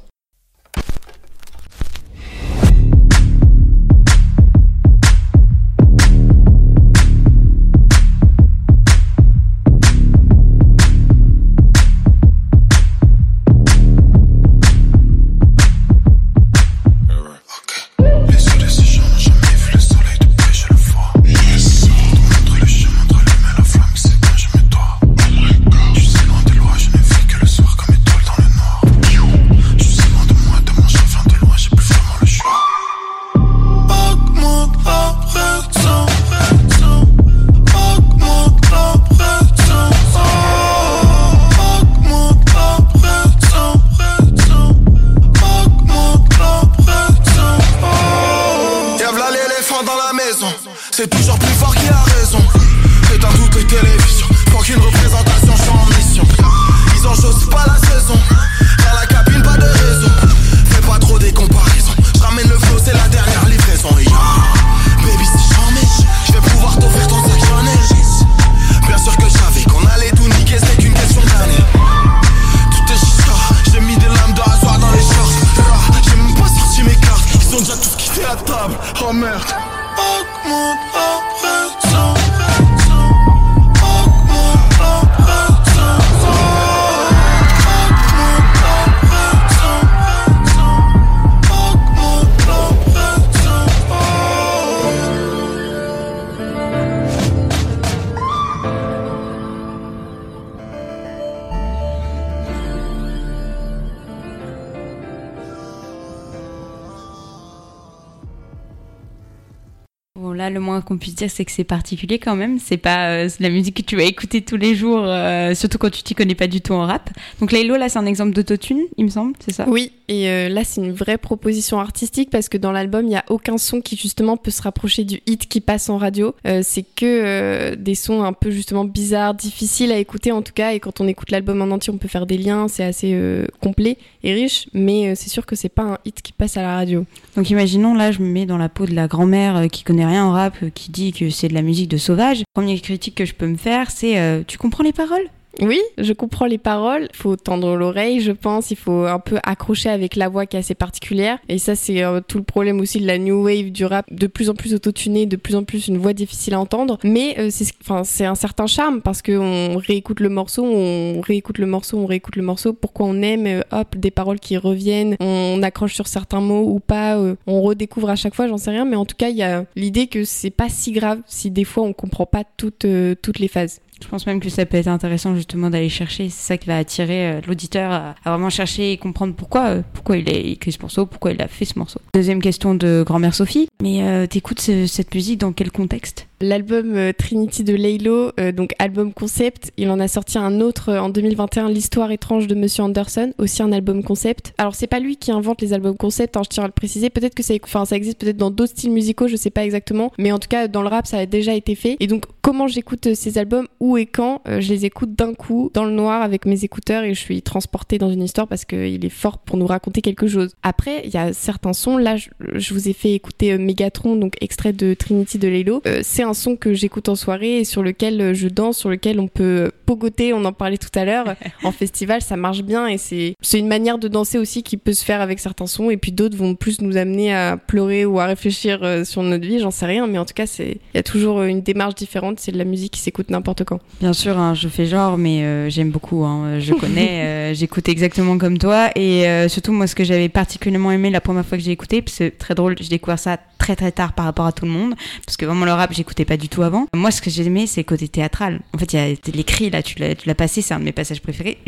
Le 110.53 110.61
moins 110.71 110.81
qu'on 110.81 110.99
puisse 110.99 111.15
dire, 111.15 111.31
c'est 111.31 111.45
que 111.45 111.53
c'est 111.53 111.65
particulier 111.65 112.19
quand 112.19 112.37
même. 112.37 112.59
C'est 112.59 112.77
pas 112.77 113.11
euh, 113.11 113.29
la 113.41 113.51
musique 113.51 113.77
que 113.77 113.83
tu 113.83 113.97
vas 113.97 114.05
écouter 114.05 114.43
tous 114.43 114.57
les 114.57 114.75
jours, 114.75 115.03
euh, 115.05 115.55
surtout 115.55 115.79
quand 115.79 115.91
tu 115.91 116.03
t'y 116.03 116.15
connais 116.15 116.35
pas 116.35 116.47
du 116.47 116.61
tout 116.61 116.73
en 116.73 116.87
rap. 116.87 117.11
Donc 117.41 117.53
Laylo, 117.53 117.77
là, 117.77 117.89
c'est 117.89 117.99
un 117.99 118.07
exemple 118.07 118.33
d'autotune, 118.33 118.81
il 118.97 119.05
me 119.05 119.11
semble, 119.11 119.35
c'est 119.45 119.55
ça? 119.55 119.65
Oui, 119.69 119.93
et 120.09 120.29
euh, 120.29 120.49
là, 120.49 120.65
c'est 120.65 120.81
une 120.81 120.93
vraie 120.93 121.19
proposition 121.19 121.81
artistique 121.81 122.31
parce 122.31 122.49
que 122.49 122.59
dans 122.59 122.73
l'album, 122.73 123.05
il 123.05 123.11
n'y 123.11 123.17
a 123.17 123.25
aucun 123.29 123.59
son 123.59 123.81
qui 123.81 123.97
justement 123.97 124.37
peut 124.37 124.51
se 124.51 124.63
rapprocher 124.63 125.05
du 125.05 125.21
hit 125.27 125.47
qui 125.47 125.61
passe 125.61 125.89
en 125.89 125.99
radio. 125.99 126.35
C'est 126.63 126.85
que 126.97 127.75
des 127.75 127.95
sons 127.95 128.23
un 128.25 128.33
peu 128.33 128.51
justement 128.51 128.85
bizarres, 128.85 129.35
difficiles 129.35 129.93
à 129.93 129.99
écouter 129.99 130.33
en 130.33 130.43
tout 130.43 130.53
cas. 130.53 130.73
Et 130.73 130.81
quand 130.81 131.01
on 131.01 131.07
écoute 131.07 131.31
l'album 131.31 131.63
en 131.63 131.73
entier, 131.75 131.93
on 131.93 131.99
peut 131.99 132.09
faire 132.09 132.27
des 132.27 132.39
liens. 132.39 132.67
C'est 132.69 132.85
assez 132.85 133.17
complet 133.61 133.99
et 134.23 134.35
riche, 134.35 134.69
mais 134.73 135.15
c'est 135.15 135.29
sûr 135.29 135.47
que 135.47 135.55
c'est 135.55 135.69
pas 135.69 135.83
un 135.83 135.99
hit 136.05 136.23
qui 136.23 136.33
passe 136.33 136.57
à 136.57 136.63
la 136.63 136.75
radio. 136.75 137.05
Donc 137.37 137.51
imaginons, 137.51 137.95
là, 137.95 138.13
je 138.13 138.21
me 138.21 138.29
mets 138.29 138.47
dans 138.47 138.59
la 138.59 138.69
peau 138.69 138.87
de 138.87 138.95
la 138.95 139.07
grand-mère 139.07 139.69
qui 139.71 139.85
connaît 139.85 140.07
rien 140.07 140.25
en 140.25 140.33
rap, 140.33 140.57
qui 140.69 140.91
dit 140.91 141.13
que 141.13 141.31
c'est 141.31 141.49
de 141.49 141.55
la 141.55 141.63
musique 141.63 141.89
de 141.89 141.97
sauvage. 141.97 142.43
Première 142.55 142.81
critique 142.83 143.15
que 143.15 143.25
je 143.25 143.35
peux 143.35 143.47
me 143.47 143.57
faire, 143.57 143.91
c'est 143.91 144.19
euh, 144.19 144.43
tu 144.47 144.59
comprends 144.59 144.85
les 144.85 144.93
paroles? 144.93 145.29
Oui, 145.59 145.81
je 145.99 146.13
comprends 146.13 146.47
les 146.47 146.59
paroles. 146.59 147.09
Il 147.13 147.17
faut 147.17 147.37
tendre 147.37 147.77
l'oreille, 147.77 148.21
je 148.21 148.33
pense. 148.33 148.71
Il 148.71 148.77
faut 148.77 149.05
un 149.05 149.19
peu 149.19 149.39
accrocher 149.43 149.89
avec 149.89 150.17
la 150.17 150.29
voix 150.29 150.47
qui 150.47 150.57
est 150.57 150.61
assez 150.61 150.75
particulière. 150.75 151.39
Et 151.49 151.59
ça, 151.59 151.75
c'est 151.75 152.03
euh, 152.03 152.21
tout 152.27 152.39
le 152.39 152.45
problème 152.45 152.81
aussi 152.81 153.01
de 153.01 153.07
la 153.07 153.19
new 153.19 153.45
wave 153.45 153.71
du 153.71 153.85
rap. 153.85 154.07
De 154.11 154.27
plus 154.27 154.49
en 154.49 154.55
plus 154.55 154.75
autotuné, 154.75 155.27
de 155.27 155.37
plus 155.37 155.57
en 155.57 155.65
plus 155.65 155.89
une 155.89 155.99
voix 155.99 156.13
difficile 156.13 156.55
à 156.55 156.61
entendre. 156.61 156.99
Mais 157.05 157.37
euh, 157.39 157.49
c'est, 157.51 158.25
un 158.25 158.35
certain 158.35 158.67
charme 158.67 159.01
parce 159.01 159.23
que 159.23 159.33
on 159.33 159.77
réécoute 159.77 160.21
le 160.21 160.29
morceau, 160.29 160.65
on 160.65 161.21
réécoute 161.21 161.59
le 161.59 161.67
morceau, 161.67 161.99
on 161.99 162.07
réécoute 162.07 162.37
le 162.37 162.43
morceau. 162.43 162.73
Pourquoi 162.73 163.07
on 163.07 163.21
aime, 163.23 163.47
euh, 163.47 163.63
hop, 163.73 163.97
des 163.97 164.11
paroles 164.11 164.41
qui 164.41 164.57
reviennent? 164.57 165.17
On 165.21 165.61
accroche 165.63 165.95
sur 165.95 166.07
certains 166.07 166.41
mots 166.41 166.65
ou 166.69 166.81
pas. 166.81 167.19
on 167.47 167.63
redécouvre 167.63 168.11
à 168.11 168.17
chaque 168.17 168.35
fois, 168.35 168.47
j'en 168.47 168.59
sais 168.59 168.71
rien. 168.71 168.85
Mais 168.85 168.97
en 168.97 169.05
tout 169.05 169.17
cas, 169.17 169.29
il 169.29 169.37
y 169.37 169.43
a 169.43 169.65
l'idée 169.77 170.07
que 170.07 170.25
c'est 170.25 170.51
pas 170.51 170.69
si 170.69 170.93
grave 170.93 171.21
si 171.27 171.51
des 171.51 171.65
fois 171.65 171.83
on 171.83 171.93
comprend 171.93 172.27
pas 172.27 172.45
toutes, 172.57 172.87
toutes 173.23 173.39
les 173.39 173.49
phases. 173.49 173.81
Je 174.03 174.09
pense 174.09 174.27
même 174.27 174.41
que 174.41 174.49
ça 174.49 174.67
peut 174.67 174.77
être 174.77 174.89
intéressant 174.89 175.35
justement 175.35 175.71
d'aller 175.71 175.89
chercher. 175.89 176.29
C'est 176.31 176.47
ça 176.47 176.57
qui 176.59 176.67
va 176.67 176.79
attirer 176.79 177.31
euh, 177.33 177.41
l'auditeur 177.47 177.93
à, 177.93 178.15
vraiment 178.25 178.51
chercher 178.51 178.93
et 178.93 178.97
comprendre 178.97 179.35
pourquoi, 179.35 179.67
euh, 179.69 179.83
pourquoi 179.93 180.17
il 180.17 180.29
a 180.29 180.33
écrit 180.33 180.73
ce 180.73 180.81
morceau, 180.81 181.07
pourquoi 181.07 181.33
il 181.33 181.43
a 181.43 181.49
fait 181.49 181.65
ce 181.65 181.79
morceau. 181.79 182.01
Deuxième 182.15 182.41
question 182.41 182.75
de 182.75 183.03
grand-mère 183.07 183.35
Sophie. 183.35 183.69
Mais 183.83 184.03
euh, 184.03 184.27
t'écoutes 184.27 184.61
ce- 184.61 184.87
cette 184.87 185.15
musique 185.15 185.39
dans 185.39 185.53
quel 185.53 185.71
contexte? 185.71 186.27
L'album 186.43 186.97
euh, 186.97 187.13
Trinity 187.13 187.65
de 187.65 187.75
Laylo, 187.75 188.33
euh, 188.41 188.51
donc 188.51 188.73
album 188.79 189.13
concept, 189.13 189.73
il 189.77 189.91
en 189.91 190.01
a 190.01 190.09
sorti 190.09 190.39
un 190.39 190.61
autre 190.61 190.89
euh, 190.89 190.99
en 190.99 191.11
2021, 191.11 191.69
L'histoire 191.69 192.11
étrange 192.13 192.47
de 192.47 192.55
Monsieur 192.55 192.83
Anderson, 192.83 193.33
aussi 193.37 193.63
un 193.63 193.73
album 193.73 194.03
concept. 194.03 194.55
Alors 194.57 194.75
c'est 194.75 194.87
pas 194.87 195.01
lui 195.01 195.17
qui 195.17 195.33
invente 195.33 195.61
les 195.61 195.75
albums 195.75 195.97
concept, 195.99 196.39
hein, 196.39 196.43
je 196.45 196.49
tiens 196.49 196.65
à 196.65 196.67
le 196.67 196.73
préciser. 196.73 197.11
Peut-être 197.11 197.35
que 197.35 197.43
ça, 197.43 197.53
enfin, 197.63 197.85
ça 197.85 197.95
existe 197.95 198.19
peut-être 198.19 198.39
dans 198.39 198.51
d'autres 198.51 198.73
styles 198.73 198.91
musicaux, 198.91 199.29
je 199.29 199.37
sais 199.37 199.51
pas 199.51 199.65
exactement, 199.65 200.13
mais 200.19 200.33
en 200.33 200.39
tout 200.39 200.49
cas 200.49 200.67
dans 200.67 200.81
le 200.81 200.89
rap 200.89 201.07
ça 201.07 201.19
a 201.19 201.27
déjà 201.27 201.55
été 201.55 201.75
fait. 201.75 201.97
Et 202.01 202.07
donc 202.07 202.25
comment 202.41 202.67
j'écoute 202.69 203.07
euh, 203.07 203.15
ces 203.15 203.39
albums, 203.39 203.67
où 203.79 203.97
et 203.97 204.07
quand 204.07 204.41
Euh, 204.49 204.61
Je 204.61 204.71
les 204.73 204.87
écoute 204.87 205.15
d'un 205.15 205.35
coup, 205.35 205.71
dans 205.75 205.85
le 205.85 205.93
noir, 205.93 206.23
avec 206.23 206.47
mes 206.47 206.65
écouteurs, 206.65 207.05
et 207.05 207.15
je 207.15 207.21
suis 207.21 207.43
transportée 207.43 207.99
dans 207.99 208.11
une 208.11 208.23
histoire 208.23 208.49
parce 208.49 208.65
qu'il 208.65 209.05
est 209.05 209.11
fort 209.11 209.39
pour 209.39 209.57
nous 209.57 209.67
raconter 209.67 210.01
quelque 210.01 210.27
chose. 210.27 210.55
Après, 210.63 211.03
il 211.05 211.11
y 211.13 211.17
a 211.17 211.33
certains 211.33 211.73
sons. 211.73 211.99
Là, 211.99 212.17
je, 212.17 212.31
je 212.55 212.75
vous 212.75 212.89
ai 212.89 212.93
fait 212.93 213.13
écouter 213.13 213.57
Megatron, 213.59 214.17
donc 214.17 214.35
extrait 214.41 214.73
de 214.73 214.95
Trinity 214.95 215.39
de 215.39 215.49
Laylo. 215.49 215.83
C'est 216.03 216.23
son 216.35 216.57
que 216.57 216.75
j'écoute 216.75 217.09
en 217.09 217.15
soirée 217.15 217.59
et 217.59 217.65
sur 217.65 217.83
lequel 217.83 218.21
euh, 218.21 218.35
je 218.35 218.49
danse, 218.49 218.79
sur 218.79 218.91
lequel 218.91 219.21
on 219.21 219.29
peut 219.29 219.43
euh, 219.67 219.71
pogoter. 219.87 220.33
On 220.33 220.45
en 220.45 220.53
parlait 220.53 220.79
tout 220.79 220.91
à 220.95 221.05
l'heure. 221.05 221.35
en 221.65 221.73
festival, 221.73 222.23
ça 222.23 222.37
marche 222.37 222.63
bien 222.63 222.87
et 222.87 222.99
c'est 222.99 223.35
c'est 223.41 223.59
une 223.59 223.69
manière 223.69 223.99
de 223.99 224.09
danser 224.09 224.39
aussi 224.39 224.63
qui 224.63 224.77
peut 224.77 224.93
se 224.93 225.05
faire 225.05 225.21
avec 225.21 225.39
certains 225.39 225.67
sons. 225.67 225.91
Et 225.91 225.97
puis 225.97 226.13
d'autres 226.13 226.37
vont 226.37 226.55
plus 226.55 226.81
nous 226.81 226.97
amener 226.97 227.35
à 227.35 227.57
pleurer 227.57 228.05
ou 228.05 228.21
à 228.21 228.27
réfléchir 228.27 228.81
euh, 228.83 229.05
sur 229.05 229.23
notre 229.23 229.47
vie. 229.47 229.59
J'en 229.59 229.71
sais 229.71 229.87
rien, 229.87 230.07
mais 230.07 230.19
en 230.19 230.25
tout 230.25 230.35
cas, 230.35 230.47
il 230.59 230.79
y 230.95 230.99
a 230.99 231.03
toujours 231.03 231.43
une 231.43 231.63
démarche 231.63 231.95
différente. 231.95 232.41
C'est 232.41 232.53
de 232.53 232.59
la 232.59 232.65
musique 232.65 232.93
qui 232.93 233.01
s'écoute 233.01 233.31
n'importe 233.31 233.65
quand. 233.65 233.81
Bien 234.01 234.13
sûr, 234.13 234.39
hein, 234.39 234.55
je 234.55 234.69
fais 234.69 234.87
genre, 234.87 235.19
mais 235.19 235.43
euh, 235.43 235.71
j'aime 235.71 235.91
beaucoup. 235.91 236.25
hein, 236.25 236.59
je 236.59 236.75
connais, 236.75 237.21
euh, 237.53 237.55
j'écoute 237.55 237.89
exactement 237.89 238.39
comme 238.39 238.59
toi. 238.59 238.91
Et 238.97 239.27
euh, 239.29 239.49
surtout, 239.49 239.73
moi, 239.73 239.87
ce 239.87 239.95
que 239.95 240.05
j'avais 240.05 240.29
particulièrement 240.29 240.93
aimé 240.93 241.11
la 241.11 241.21
première 241.21 241.45
fois 241.45 241.59
que 241.59 241.65
j'ai 241.65 241.73
écouté, 241.73 242.03
c'est 242.07 242.37
très 242.37 242.55
drôle, 242.55 242.77
j'ai 242.79 242.89
découvert 242.89 243.19
ça 243.19 243.39
très 243.59 243.77
très 243.77 243.93
tard 243.93 244.15
par 244.15 244.25
rapport 244.25 244.47
à 244.47 244.53
tout 244.53 244.65
le 244.65 244.71
monde, 244.71 244.95
parce 245.25 245.37
que 245.37 245.45
vraiment 245.45 245.67
le 245.67 245.73
rap, 245.73 245.93
j'écoutais 245.93 246.20
pas 246.25 246.37
du 246.37 246.49
tout 246.49 246.63
avant. 246.63 246.87
Moi, 246.95 247.11
ce 247.11 247.21
que 247.21 247.31
j'ai 247.31 247.45
aimé, 247.45 247.67
c'est 247.67 247.81
le 247.81 247.87
côté 247.87 248.09
théâtral. 248.09 248.61
En 248.75 248.79
fait, 248.79 248.93
il 248.93 248.97
y 248.97 248.99
a 248.99 249.17
l'écrit, 249.35 249.71
là, 249.71 249.83
tu 249.83 249.97
l'as 249.99 250.35
passé, 250.35 250.63
c'est 250.63 250.75
un 250.75 250.81
de 250.81 250.85
mes 250.85 250.93
passages 250.93 251.21
préférés. 251.21 251.59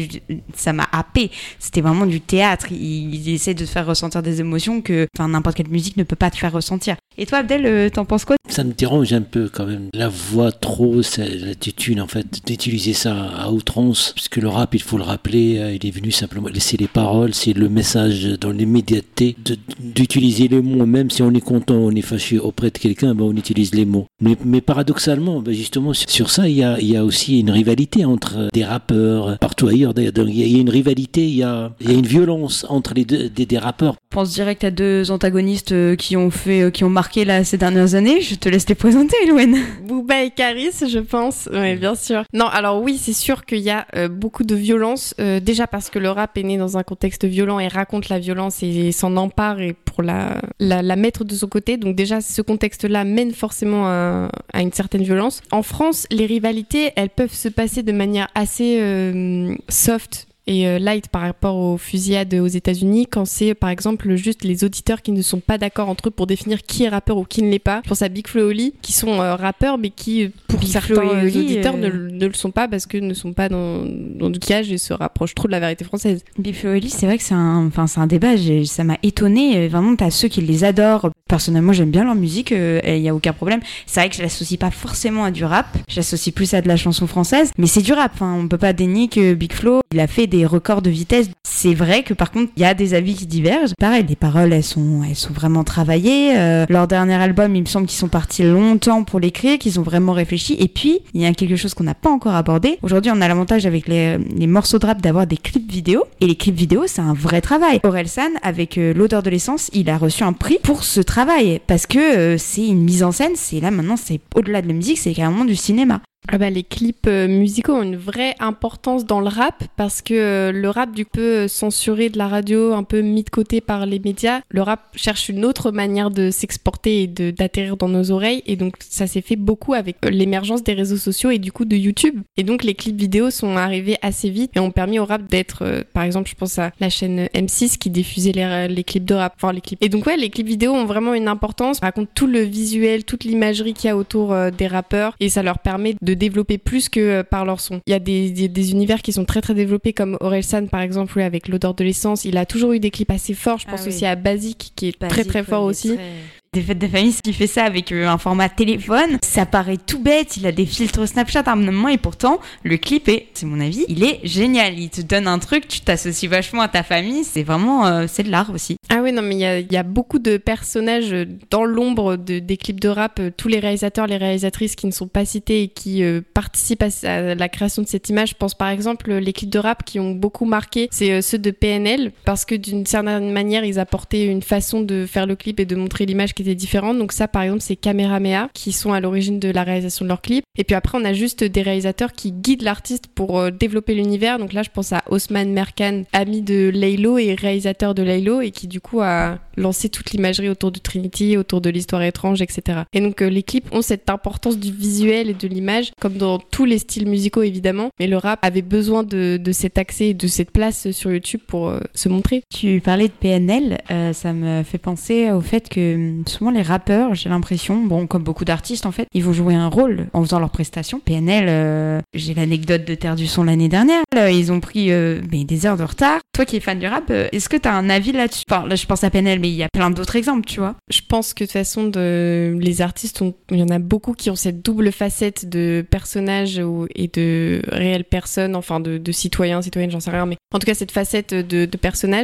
Ça 0.54 0.72
m'a 0.72 0.88
happé. 0.92 1.30
C'était 1.58 1.80
vraiment 1.80 2.06
du 2.06 2.20
théâtre. 2.20 2.66
Il, 2.70 3.14
il 3.14 3.34
essaie 3.34 3.54
de 3.54 3.64
te 3.64 3.70
faire 3.70 3.86
ressentir 3.86 4.22
des 4.22 4.40
émotions 4.40 4.80
que 4.80 5.06
n'importe 5.18 5.56
quelle 5.56 5.68
musique 5.68 5.96
ne 5.96 6.04
peut 6.04 6.16
pas 6.16 6.30
te 6.30 6.36
faire 6.36 6.52
ressentir. 6.52 6.96
Et 7.18 7.26
toi, 7.26 7.38
Abdel, 7.38 7.66
euh, 7.66 7.88
t'en 7.90 8.04
penses 8.04 8.24
quoi 8.24 8.36
Ça 8.48 8.64
me 8.64 8.72
dérange 8.72 9.12
un 9.12 9.20
peu 9.22 9.48
quand 9.52 9.66
même. 9.66 9.88
La 9.94 10.08
voix 10.08 10.50
trop, 10.52 11.00
l'attitude 11.18 12.00
en 12.00 12.06
fait, 12.06 12.26
d'utiliser 12.46 12.92
ça 12.94 13.14
à 13.36 13.50
outrance. 13.50 14.12
Parce 14.14 14.28
que 14.28 14.40
le 14.40 14.48
rap, 14.48 14.74
il 14.74 14.82
faut 14.82 14.96
le 14.96 15.02
rappeler, 15.04 15.58
euh, 15.58 15.74
il 15.74 15.86
est 15.86 15.90
venu 15.90 16.10
simplement 16.10 16.48
laisser 16.48 16.76
les 16.76 16.88
paroles, 16.88 17.34
c'est 17.34 17.52
le 17.52 17.68
message 17.68 18.24
dans 18.40 18.50
l'immédiateté, 18.50 19.36
d'utiliser 19.80 20.48
les 20.48 20.60
mots. 20.60 20.86
Même 20.86 21.10
si 21.10 21.22
on 21.22 21.32
est 21.32 21.40
content, 21.40 21.74
on 21.74 21.90
est 21.92 22.00
fâché 22.02 22.38
auprès 22.38 22.70
de 22.70 22.78
quelqu'un, 22.78 23.14
ben 23.14 23.24
on 23.24 23.36
utilise 23.36 23.74
les 23.74 23.84
mots. 23.84 24.06
Mais, 24.20 24.36
mais 24.44 24.60
paradoxalement, 24.60 25.40
ben 25.40 25.52
justement, 25.54 25.92
sur- 25.92 26.30
ça, 26.30 26.48
il 26.48 26.56
y 26.56 26.62
a, 26.64 26.78
il 26.80 26.88
y 26.90 26.96
a 26.96 27.04
aussi 27.04 27.40
une 27.40 27.50
rivalité 27.50 28.04
entre 28.04 28.48
des 28.52 28.64
rappeurs, 28.64 29.38
partout 29.38 29.68
ailleurs 29.68 29.92
d'ailleurs. 29.94 30.12
Il 30.28 30.34
y 30.38 30.42
a- 30.42 30.46
il 30.46 30.52
y 30.52 30.56
a 30.58 30.60
une 30.60 30.70
rivalité, 30.70 31.26
il 31.26 31.36
y 31.36 31.42
a, 31.42 31.72
il 31.80 31.90
y 31.90 31.94
a 31.94 31.98
une 31.98 32.06
violence 32.06 32.64
entre 32.68 32.94
les 32.94 33.04
deux, 33.04 33.28
des, 33.28 33.44
des 33.46 33.58
rappeurs. 33.58 33.94
Je 34.10 34.14
pense 34.16 34.32
direct 34.32 34.64
à 34.64 34.70
deux 34.70 35.10
antagonistes 35.10 35.72
euh, 35.72 35.96
qui 35.96 36.16
ont 36.16 36.30
fait, 36.30 36.62
euh, 36.62 36.70
qui 36.70 36.84
ont 36.84 36.90
marqué 36.90 37.01
là 37.24 37.44
ces 37.44 37.58
dernières 37.58 37.94
années. 37.94 38.20
Je 38.20 38.34
te 38.34 38.48
laisse 38.48 38.68
les 38.68 38.74
présenter, 38.74 39.16
Elouen. 39.24 39.58
Booba 39.86 40.22
et 40.22 40.30
Caris, 40.30 40.72
je 40.88 40.98
pense. 40.98 41.48
Oui, 41.52 41.76
bien 41.76 41.94
sûr. 41.94 42.24
Non, 42.32 42.46
alors 42.46 42.82
oui, 42.82 42.98
c'est 42.98 43.12
sûr 43.12 43.44
qu'il 43.44 43.60
y 43.60 43.70
a 43.70 43.86
euh, 43.96 44.08
beaucoup 44.08 44.44
de 44.44 44.54
violence. 44.54 45.14
euh, 45.20 45.40
déjà 45.40 45.66
parce 45.66 45.90
que 45.90 45.98
le 45.98 46.10
rap 46.10 46.36
est 46.38 46.42
né 46.42 46.56
dans 46.56 46.76
un 46.78 46.82
contexte 46.82 47.24
violent 47.24 47.58
et 47.58 47.68
raconte 47.68 48.08
la 48.08 48.18
violence 48.18 48.62
et, 48.62 48.92
s'en 48.92 49.16
empare 49.16 49.60
et 49.60 49.72
pour 49.72 50.02
la, 50.02 50.40
la, 50.58 50.82
la 50.82 50.96
mettre 50.96 51.24
de 51.24 51.34
son 51.34 51.46
côté. 51.48 51.76
Donc 51.76 51.96
déjà, 51.96 52.20
ce 52.20 52.42
contexte-là 52.42 53.04
mène 53.04 53.32
forcément 53.32 53.86
à, 53.86 54.30
à 54.52 54.62
une 54.62 54.72
certaine 54.72 55.02
violence. 55.02 55.42
En 55.50 55.62
France, 55.62 56.06
les 56.10 56.26
rivalités, 56.26 56.92
elles 56.96 57.10
peuvent 57.10 57.34
se 57.34 57.48
passer 57.48 57.82
de 57.82 57.92
manière 57.92 58.28
assez 58.34 58.78
euh, 58.80 59.54
soft 59.68 60.26
et 60.46 60.66
euh, 60.66 60.78
light 60.78 61.08
par 61.08 61.22
rapport 61.22 61.56
aux 61.56 61.78
fusillades 61.78 62.34
aux 62.34 62.46
États-Unis 62.46 63.06
quand 63.06 63.24
c'est 63.24 63.54
par 63.54 63.70
exemple 63.70 64.14
juste 64.16 64.44
les 64.44 64.64
auditeurs 64.64 65.02
qui 65.02 65.12
ne 65.12 65.22
sont 65.22 65.40
pas 65.40 65.58
d'accord 65.58 65.88
entre 65.88 66.08
eux 66.08 66.10
pour 66.10 66.26
définir 66.26 66.62
qui 66.62 66.84
est 66.84 66.88
rappeur 66.88 67.16
ou 67.16 67.24
qui 67.24 67.42
ne 67.42 67.50
l'est 67.50 67.58
pas. 67.58 67.80
Je 67.84 67.88
pense 67.88 68.02
à 68.02 68.08
Big 68.08 68.26
Flo 68.26 68.48
Oli 68.48 68.74
qui 68.82 68.92
sont 68.92 69.20
euh, 69.20 69.36
rappeurs 69.36 69.78
mais 69.78 69.90
qui 69.90 70.24
euh, 70.24 70.28
pour 70.48 70.58
Big 70.58 70.68
certains 70.68 71.02
Oli, 71.02 71.38
auditeurs 71.38 71.74
euh, 71.76 71.78
ne, 71.78 72.10
ne 72.10 72.26
le 72.26 72.34
sont 72.34 72.50
pas 72.50 72.66
parce 72.68 72.86
que 72.86 72.98
ne 72.98 73.14
sont 73.14 73.32
pas 73.32 73.48
dans, 73.48 73.84
dans 73.84 74.30
du 74.30 74.38
cage 74.38 74.70
et 74.72 74.78
se 74.78 74.92
rapprochent 74.92 75.34
trop 75.34 75.46
de 75.46 75.52
la 75.52 75.60
vérité 75.60 75.84
française. 75.84 76.24
Big 76.38 76.54
Flo 76.54 76.70
Oli, 76.70 76.90
c'est 76.90 77.06
vrai 77.06 77.18
que 77.18 77.24
c'est 77.24 77.34
un, 77.34 77.66
enfin, 77.66 77.86
c'est 77.86 78.00
un 78.00 78.06
débat. 78.06 78.36
Ça 78.64 78.84
m'a 78.84 78.98
étonné. 79.02 79.56
Euh, 79.56 79.68
Vraiment, 79.68 79.96
t'as 79.96 80.10
ceux 80.10 80.28
qui 80.28 80.40
les 80.42 80.64
adorent. 80.64 81.10
Personnellement, 81.28 81.72
j'aime 81.72 81.90
bien 81.90 82.04
leur 82.04 82.14
musique. 82.14 82.50
Il 82.50 82.98
y 82.98 83.08
a 83.08 83.14
aucun 83.14 83.32
problème. 83.32 83.60
C'est 83.86 84.00
vrai 84.00 84.10
que 84.10 84.16
je 84.16 84.22
l'associe 84.22 84.58
pas 84.58 84.70
forcément 84.70 85.24
à 85.24 85.30
du 85.30 85.44
rap. 85.44 85.66
J'associe 85.88 86.34
plus 86.34 86.52
à 86.52 86.60
de 86.60 86.68
la 86.68 86.76
chanson 86.76 87.06
française. 87.06 87.52
Mais 87.56 87.66
c'est 87.66 87.80
du 87.80 87.94
rap. 87.94 88.12
Enfin, 88.14 88.34
on 88.34 88.48
peut 88.48 88.58
pas 88.58 88.74
dénier 88.74 89.08
que 89.08 89.32
Big 89.32 89.52
Flo, 89.52 89.80
il 89.92 90.00
a 90.00 90.06
fait 90.06 90.26
records 90.46 90.82
de 90.82 90.90
vitesse. 90.90 91.28
C'est 91.44 91.74
vrai 91.74 92.02
que 92.02 92.14
par 92.14 92.30
contre, 92.30 92.52
il 92.56 92.62
y 92.62 92.66
a 92.66 92.74
des 92.74 92.94
avis 92.94 93.14
qui 93.14 93.26
divergent. 93.26 93.74
Pareil, 93.78 94.04
les 94.08 94.16
paroles, 94.16 94.52
elles 94.52 94.62
sont, 94.64 95.02
elles 95.08 95.16
sont 95.16 95.32
vraiment 95.32 95.64
travaillées. 95.64 96.34
Leur 96.68 96.88
dernier 96.88 97.14
album, 97.14 97.54
il 97.54 97.62
me 97.62 97.66
semble 97.66 97.86
qu'ils 97.86 97.98
sont 97.98 98.08
partis 98.08 98.42
longtemps 98.42 99.04
pour 99.04 99.20
l'écrire, 99.20 99.58
qu'ils 99.58 99.78
ont 99.78 99.82
vraiment 99.82 100.12
réfléchi. 100.12 100.56
Et 100.58 100.68
puis, 100.68 101.00
il 101.14 101.20
y 101.20 101.26
a 101.26 101.32
quelque 101.32 101.56
chose 101.56 101.74
qu'on 101.74 101.84
n'a 101.84 101.94
pas 101.94 102.10
encore 102.10 102.34
abordé. 102.34 102.78
Aujourd'hui, 102.82 103.12
on 103.14 103.20
a 103.20 103.28
l'avantage 103.28 103.66
avec 103.66 103.86
les, 103.86 104.18
les 104.18 104.46
morceaux 104.46 104.78
de 104.78 104.86
rap 104.86 105.00
d'avoir 105.00 105.26
des 105.26 105.36
clips 105.36 105.70
vidéo. 105.70 106.04
Et 106.20 106.26
les 106.26 106.36
clips 106.36 106.56
vidéo, 106.56 106.84
c'est 106.86 107.02
un 107.02 107.14
vrai 107.14 107.40
travail. 107.40 107.80
Aurel 107.84 108.08
San, 108.08 108.32
avec 108.42 108.78
euh, 108.78 108.92
l'odeur 108.94 109.22
de 109.22 109.30
l'essence, 109.30 109.70
il 109.72 109.90
a 109.90 109.98
reçu 109.98 110.22
un 110.22 110.32
prix 110.32 110.58
pour 110.62 110.84
ce 110.84 111.00
travail. 111.00 111.60
Parce 111.66 111.86
que 111.86 111.98
euh, 111.98 112.38
c'est 112.38 112.66
une 112.66 112.82
mise 112.82 113.02
en 113.02 113.12
scène. 113.12 113.32
C'est 113.34 113.60
là 113.60 113.70
maintenant, 113.70 113.96
c'est 113.96 114.20
au-delà 114.34 114.62
de 114.62 114.68
la 114.68 114.74
musique, 114.74 114.98
c'est 114.98 115.12
carrément 115.12 115.44
du 115.44 115.56
cinéma. 115.56 116.00
Ah 116.28 116.38
bah, 116.38 116.50
les 116.50 116.62
clips 116.62 117.08
euh, 117.08 117.26
musicaux 117.26 117.72
ont 117.72 117.82
une 117.82 117.96
vraie 117.96 118.36
importance 118.38 119.06
dans 119.06 119.20
le 119.20 119.26
rap 119.26 119.64
parce 119.76 120.02
que 120.02 120.14
euh, 120.14 120.52
le 120.52 120.70
rap 120.70 120.92
du 120.92 121.04
coup 121.04 121.18
euh, 121.18 121.48
censuré 121.48 122.10
de 122.10 122.18
la 122.18 122.28
radio, 122.28 122.74
un 122.74 122.84
peu 122.84 123.00
mis 123.00 123.24
de 123.24 123.30
côté 123.30 123.60
par 123.60 123.86
les 123.86 123.98
médias, 123.98 124.40
le 124.48 124.62
rap 124.62 124.80
cherche 124.94 125.28
une 125.28 125.44
autre 125.44 125.72
manière 125.72 126.12
de 126.12 126.30
s'exporter 126.30 127.02
et 127.02 127.06
d'atterrir 127.08 127.76
dans 127.76 127.88
nos 127.88 128.12
oreilles 128.12 128.42
et 128.46 128.54
donc 128.54 128.76
ça 128.78 129.08
s'est 129.08 129.20
fait 129.20 129.34
beaucoup 129.34 129.74
avec 129.74 129.96
l'émergence 130.08 130.62
des 130.62 130.74
réseaux 130.74 130.96
sociaux 130.96 131.30
et 131.30 131.40
du 131.40 131.50
coup 131.50 131.64
de 131.64 131.74
YouTube. 131.74 132.20
Et 132.36 132.44
donc 132.44 132.62
les 132.62 132.74
clips 132.74 132.96
vidéo 132.96 133.30
sont 133.30 133.56
arrivés 133.56 133.96
assez 134.00 134.30
vite 134.30 134.52
et 134.54 134.60
ont 134.60 134.70
permis 134.70 135.00
au 135.00 135.04
rap 135.04 135.28
d'être 135.28 135.84
par 135.92 136.04
exemple 136.04 136.30
je 136.30 136.36
pense 136.36 136.56
à 136.58 136.70
la 136.78 136.88
chaîne 136.88 137.26
M6 137.34 137.78
qui 137.78 137.90
diffusait 137.90 138.32
les, 138.32 138.84
clips 138.84 139.04
de 139.04 139.14
rap, 139.14 139.34
enfin 139.36 139.52
les 139.52 139.60
clips. 139.60 139.82
Et 139.82 139.88
donc 139.88 140.06
ouais 140.06 140.16
les 140.16 140.30
clips 140.30 140.46
vidéo 140.46 140.72
ont 140.72 140.84
vraiment 140.84 141.14
une 141.14 141.26
importance, 141.26 141.80
racontent 141.80 142.10
tout 142.14 142.28
le 142.28 142.40
visuel, 142.40 143.04
toute 143.04 143.24
l'imagerie 143.24 143.74
qu'il 143.74 143.88
y 143.88 143.90
a 143.90 143.96
autour 143.96 144.36
des 144.56 144.68
rappeurs 144.68 145.16
et 145.18 145.28
ça 145.28 145.42
leur 145.42 145.58
permet 145.58 145.96
de 146.00 146.11
développer 146.14 146.58
plus 146.58 146.88
que 146.88 147.00
euh, 147.00 147.22
par 147.22 147.44
leur 147.44 147.60
son. 147.60 147.80
Il 147.86 147.90
y 147.90 147.94
a 147.94 147.98
des, 147.98 148.30
des, 148.30 148.48
des 148.48 148.70
univers 148.72 149.02
qui 149.02 149.12
sont 149.12 149.24
très 149.24 149.40
très 149.40 149.54
développés 149.54 149.92
comme 149.92 150.16
Orelsan 150.20 150.66
par 150.66 150.80
exemple 150.80 151.20
avec 151.20 151.48
l'odeur 151.48 151.74
de 151.74 151.84
l'essence. 151.84 152.24
Il 152.24 152.36
a 152.36 152.46
toujours 152.46 152.72
eu 152.72 152.80
des 152.80 152.90
clips 152.90 153.10
assez 153.10 153.34
forts. 153.34 153.58
Je 153.58 153.66
pense 153.66 153.80
Ah 153.80 153.84
oui. 153.84 153.88
aussi 153.94 154.06
à 154.06 154.16
Basic 154.16 154.72
qui 154.76 154.88
est 154.88 154.98
très 154.98 155.08
Basique, 155.08 155.26
très 155.28 155.42
fort 155.44 155.64
aussi. 155.64 155.94
très- 155.94 156.10
des 156.54 156.60
fêtes 156.60 156.78
de 156.78 156.86
famille 156.86 157.14
qui 157.24 157.32
fait 157.32 157.46
ça 157.46 157.64
avec 157.64 157.92
euh, 157.92 158.06
un 158.06 158.18
format 158.18 158.50
téléphone. 158.50 159.16
Ça 159.22 159.46
paraît 159.46 159.78
tout 159.78 159.98
bête, 160.02 160.36
il 160.36 160.46
a 160.46 160.52
des 160.52 160.66
filtres 160.66 161.08
Snapchat 161.08 161.44
à 161.46 161.52
un 161.52 161.56
moment 161.56 161.88
et 161.88 161.96
pourtant 161.96 162.40
le 162.62 162.76
clip 162.76 163.08
est, 163.08 163.28
c'est 163.32 163.46
mon 163.46 163.58
avis, 163.58 163.86
il 163.88 164.04
est 164.04 164.20
génial. 164.22 164.78
Il 164.78 164.90
te 164.90 165.00
donne 165.00 165.28
un 165.28 165.38
truc, 165.38 165.66
tu 165.66 165.80
t'associes 165.80 166.28
vachement 166.28 166.60
à 166.60 166.68
ta 166.68 166.82
famille, 166.82 167.24
c'est 167.24 167.42
vraiment, 167.42 167.86
euh, 167.86 168.04
c'est 168.06 168.22
de 168.24 168.30
l'art 168.30 168.50
aussi. 168.50 168.76
Ah 168.90 168.98
oui, 169.02 169.12
non, 169.12 169.22
mais 169.22 169.62
il 169.62 169.72
y 169.72 169.76
a, 169.78 169.82
beaucoup 169.82 170.18
de 170.18 170.36
personnages 170.36 171.14
dans 171.50 171.64
l'ombre 171.64 172.16
de- 172.16 172.38
des 172.38 172.56
clips 172.58 172.80
de 172.80 172.88
rap. 172.90 173.18
euh, 173.18 173.30
Tous 173.34 173.48
les 173.48 173.58
réalisateurs, 173.58 174.06
les 174.06 174.18
réalisatrices 174.18 174.76
qui 174.76 174.86
ne 174.86 174.92
sont 174.92 175.08
pas 175.08 175.24
cités 175.24 175.62
et 175.62 175.68
qui 175.68 176.04
participent 176.34 176.84
à, 177.04 177.34
la 177.34 177.48
création 177.48 177.80
de 177.82 177.88
cette 177.88 178.10
image. 178.10 178.30
Je 178.30 178.34
pense 178.34 178.54
par 178.54 178.68
exemple 178.68 179.10
les 179.10 179.32
clips 179.32 179.48
de 179.50 179.58
rap 179.58 179.84
qui 179.86 179.98
ont 179.98 180.10
beaucoup 180.12 180.44
marqué, 180.44 180.88
c'est 180.90 181.22
ceux 181.22 181.38
de 181.38 181.50
PNL 181.50 182.12
parce 182.26 182.44
que 182.44 182.54
d'une 182.54 182.84
certaine 182.84 183.32
manière, 183.32 183.64
ils 183.64 183.78
apportaient 183.78 184.26
une 184.26 184.42
façon 184.42 184.82
de 184.82 185.06
faire 185.06 185.26
le 185.26 185.34
clip 185.34 185.58
et 185.58 185.64
de 185.64 185.76
montrer 185.76 186.04
l'image 186.04 186.34
qui 186.34 186.41
était 186.42 186.54
différente. 186.54 186.98
Donc 186.98 187.12
ça, 187.12 187.28
par 187.28 187.42
exemple, 187.42 187.62
c'est 187.62 187.76
Kamehameha 187.76 188.48
qui 188.54 188.72
sont 188.72 188.92
à 188.92 189.00
l'origine 189.00 189.38
de 189.38 189.50
la 189.50 189.64
réalisation 189.64 190.04
de 190.04 190.08
leurs 190.08 190.20
clips. 190.20 190.44
Et 190.56 190.64
puis 190.64 190.74
après, 190.74 190.98
on 190.98 191.04
a 191.04 191.12
juste 191.12 191.44
des 191.44 191.62
réalisateurs 191.62 192.12
qui 192.12 192.32
guident 192.32 192.62
l'artiste 192.62 193.06
pour 193.06 193.38
euh, 193.38 193.50
développer 193.50 193.94
l'univers. 193.94 194.38
Donc 194.38 194.52
là, 194.52 194.62
je 194.62 194.70
pense 194.70 194.92
à 194.92 195.02
Osman 195.08 195.46
Merkan, 195.46 196.02
ami 196.12 196.42
de 196.42 196.70
Laylo 196.72 197.18
et 197.18 197.34
réalisateur 197.34 197.94
de 197.94 198.02
Laylo, 198.02 198.40
et 198.40 198.50
qui 198.50 198.68
du 198.68 198.80
coup 198.80 199.00
a 199.00 199.38
lancé 199.56 199.88
toute 199.88 200.10
l'imagerie 200.12 200.48
autour 200.48 200.70
de 200.72 200.78
Trinity, 200.78 201.36
autour 201.36 201.60
de 201.60 201.70
l'histoire 201.70 202.02
étrange, 202.02 202.42
etc. 202.42 202.82
Et 202.92 203.00
donc 203.00 203.22
euh, 203.22 203.28
les 203.28 203.42
clips 203.42 203.72
ont 203.72 203.82
cette 203.82 204.10
importance 204.10 204.58
du 204.58 204.72
visuel 204.72 205.30
et 205.30 205.34
de 205.34 205.48
l'image, 205.48 205.92
comme 206.00 206.14
dans 206.14 206.38
tous 206.38 206.64
les 206.64 206.78
styles 206.78 207.08
musicaux 207.08 207.42
évidemment. 207.42 207.90
Mais 207.98 208.06
le 208.06 208.16
rap 208.16 208.38
avait 208.42 208.62
besoin 208.62 209.02
de, 209.02 209.40
cet 209.52 209.78
accès 209.78 210.08
et 210.08 210.14
de 210.14 210.26
cette 210.26 210.50
place 210.50 210.90
sur 210.90 211.12
YouTube 211.12 211.40
pour 211.46 211.68
euh, 211.68 211.80
se 211.94 212.08
montrer. 212.08 212.42
Tu 212.54 212.80
parlais 212.80 213.08
de 213.08 213.12
PNL, 213.12 213.78
ça 214.12 214.32
me 214.32 214.62
fait 214.62 214.78
penser 214.78 215.30
au 215.30 215.40
fait 215.40 215.68
que 215.68 215.94
hum, 215.94 216.24
souvent 216.32 216.50
les 216.50 216.62
rappeurs, 216.62 217.14
j'ai 217.14 217.28
l'impression, 217.28 217.82
bon, 217.84 218.06
comme 218.06 218.22
beaucoup 218.24 218.44
d'artistes 218.44 218.86
en 218.86 218.92
fait, 218.92 219.06
ils 219.14 219.22
vont 219.22 219.32
jouer 219.32 219.54
un 219.54 219.68
rôle 219.68 220.06
en 220.12 220.22
faisant 220.22 220.38
leurs 220.40 220.50
prestations. 220.50 220.98
PNL, 221.00 221.46
euh, 221.48 222.00
j'ai 222.14 222.34
l'anecdote 222.34 222.84
de 222.84 222.94
Terre 222.94 223.14
du 223.16 223.26
Son 223.26 223.44
l'année 223.44 223.68
dernière, 223.68 224.02
là, 224.14 224.30
ils 224.30 224.50
ont 224.50 224.60
pris 224.60 224.90
euh, 224.90 225.20
des 225.30 225.66
heures 225.66 225.76
de 225.76 225.84
retard. 225.84 226.18
Toi 226.34 226.44
qui 226.44 226.56
es 226.56 226.60
fan 226.60 226.78
du 226.78 226.86
rap, 226.86 227.04
euh, 227.10 227.28
est-ce 227.32 227.48
que 227.48 227.56
tu 227.56 227.68
as 227.68 227.74
un 227.74 227.90
avis 227.90 228.12
là-dessus? 228.12 228.44
Enfin, 228.50 228.66
là 228.66 228.74
je 228.74 228.86
pense 228.86 229.04
à 229.04 229.10
PNL, 229.10 229.38
mais 229.40 229.50
il 229.50 229.54
y 229.56 229.62
a 229.62 229.68
plein 229.72 229.90
d'autres 229.90 230.16
exemples, 230.16 230.46
tu 230.46 230.60
vois. 230.60 230.74
Je 230.90 231.00
pense 231.06 231.34
que 231.34 231.44
de 231.44 231.46
toute 231.46 231.52
façon, 231.52 231.90
les 231.94 232.80
artistes, 232.80 233.22
il 233.50 233.58
y 233.58 233.62
en 233.62 233.68
a 233.68 233.78
beaucoup 233.78 234.14
qui 234.14 234.30
ont 234.30 234.36
cette 234.36 234.62
double 234.62 234.90
facette 234.92 235.48
de 235.48 235.84
personnages 235.88 236.58
ou- 236.58 236.86
et 236.94 237.08
de 237.08 237.62
réelles 237.68 238.04
personnes, 238.04 238.56
enfin 238.56 238.80
de, 238.80 238.98
de 238.98 239.12
citoyens, 239.12 239.60
citoyennes, 239.62 239.90
j'en 239.90 240.00
sais 240.00 240.10
rien, 240.10 240.26
mais 240.26 240.36
en 240.54 240.58
tout 240.58 240.66
cas 240.66 240.74
cette 240.74 240.90
facette 240.92 241.34
de. 241.34 241.68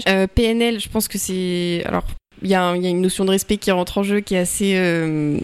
Euh, 0.08 0.26
PNL, 0.26 0.80
je 0.80 0.88
pense 0.88 1.08
que 1.08 1.18
c'est... 1.18 1.82
Alors, 1.84 2.04
il 2.42 2.48
y, 2.48 2.52
y 2.52 2.54
a 2.54 2.74
une 2.74 3.00
notion 3.00 3.24
de 3.24 3.30
respect 3.30 3.56
qui 3.56 3.70
rentre 3.70 3.98
en 3.98 4.02
jeu 4.02 4.20
qui 4.20 4.34
est 4.34 4.38
assez... 4.38 4.74
euh, 4.76 5.38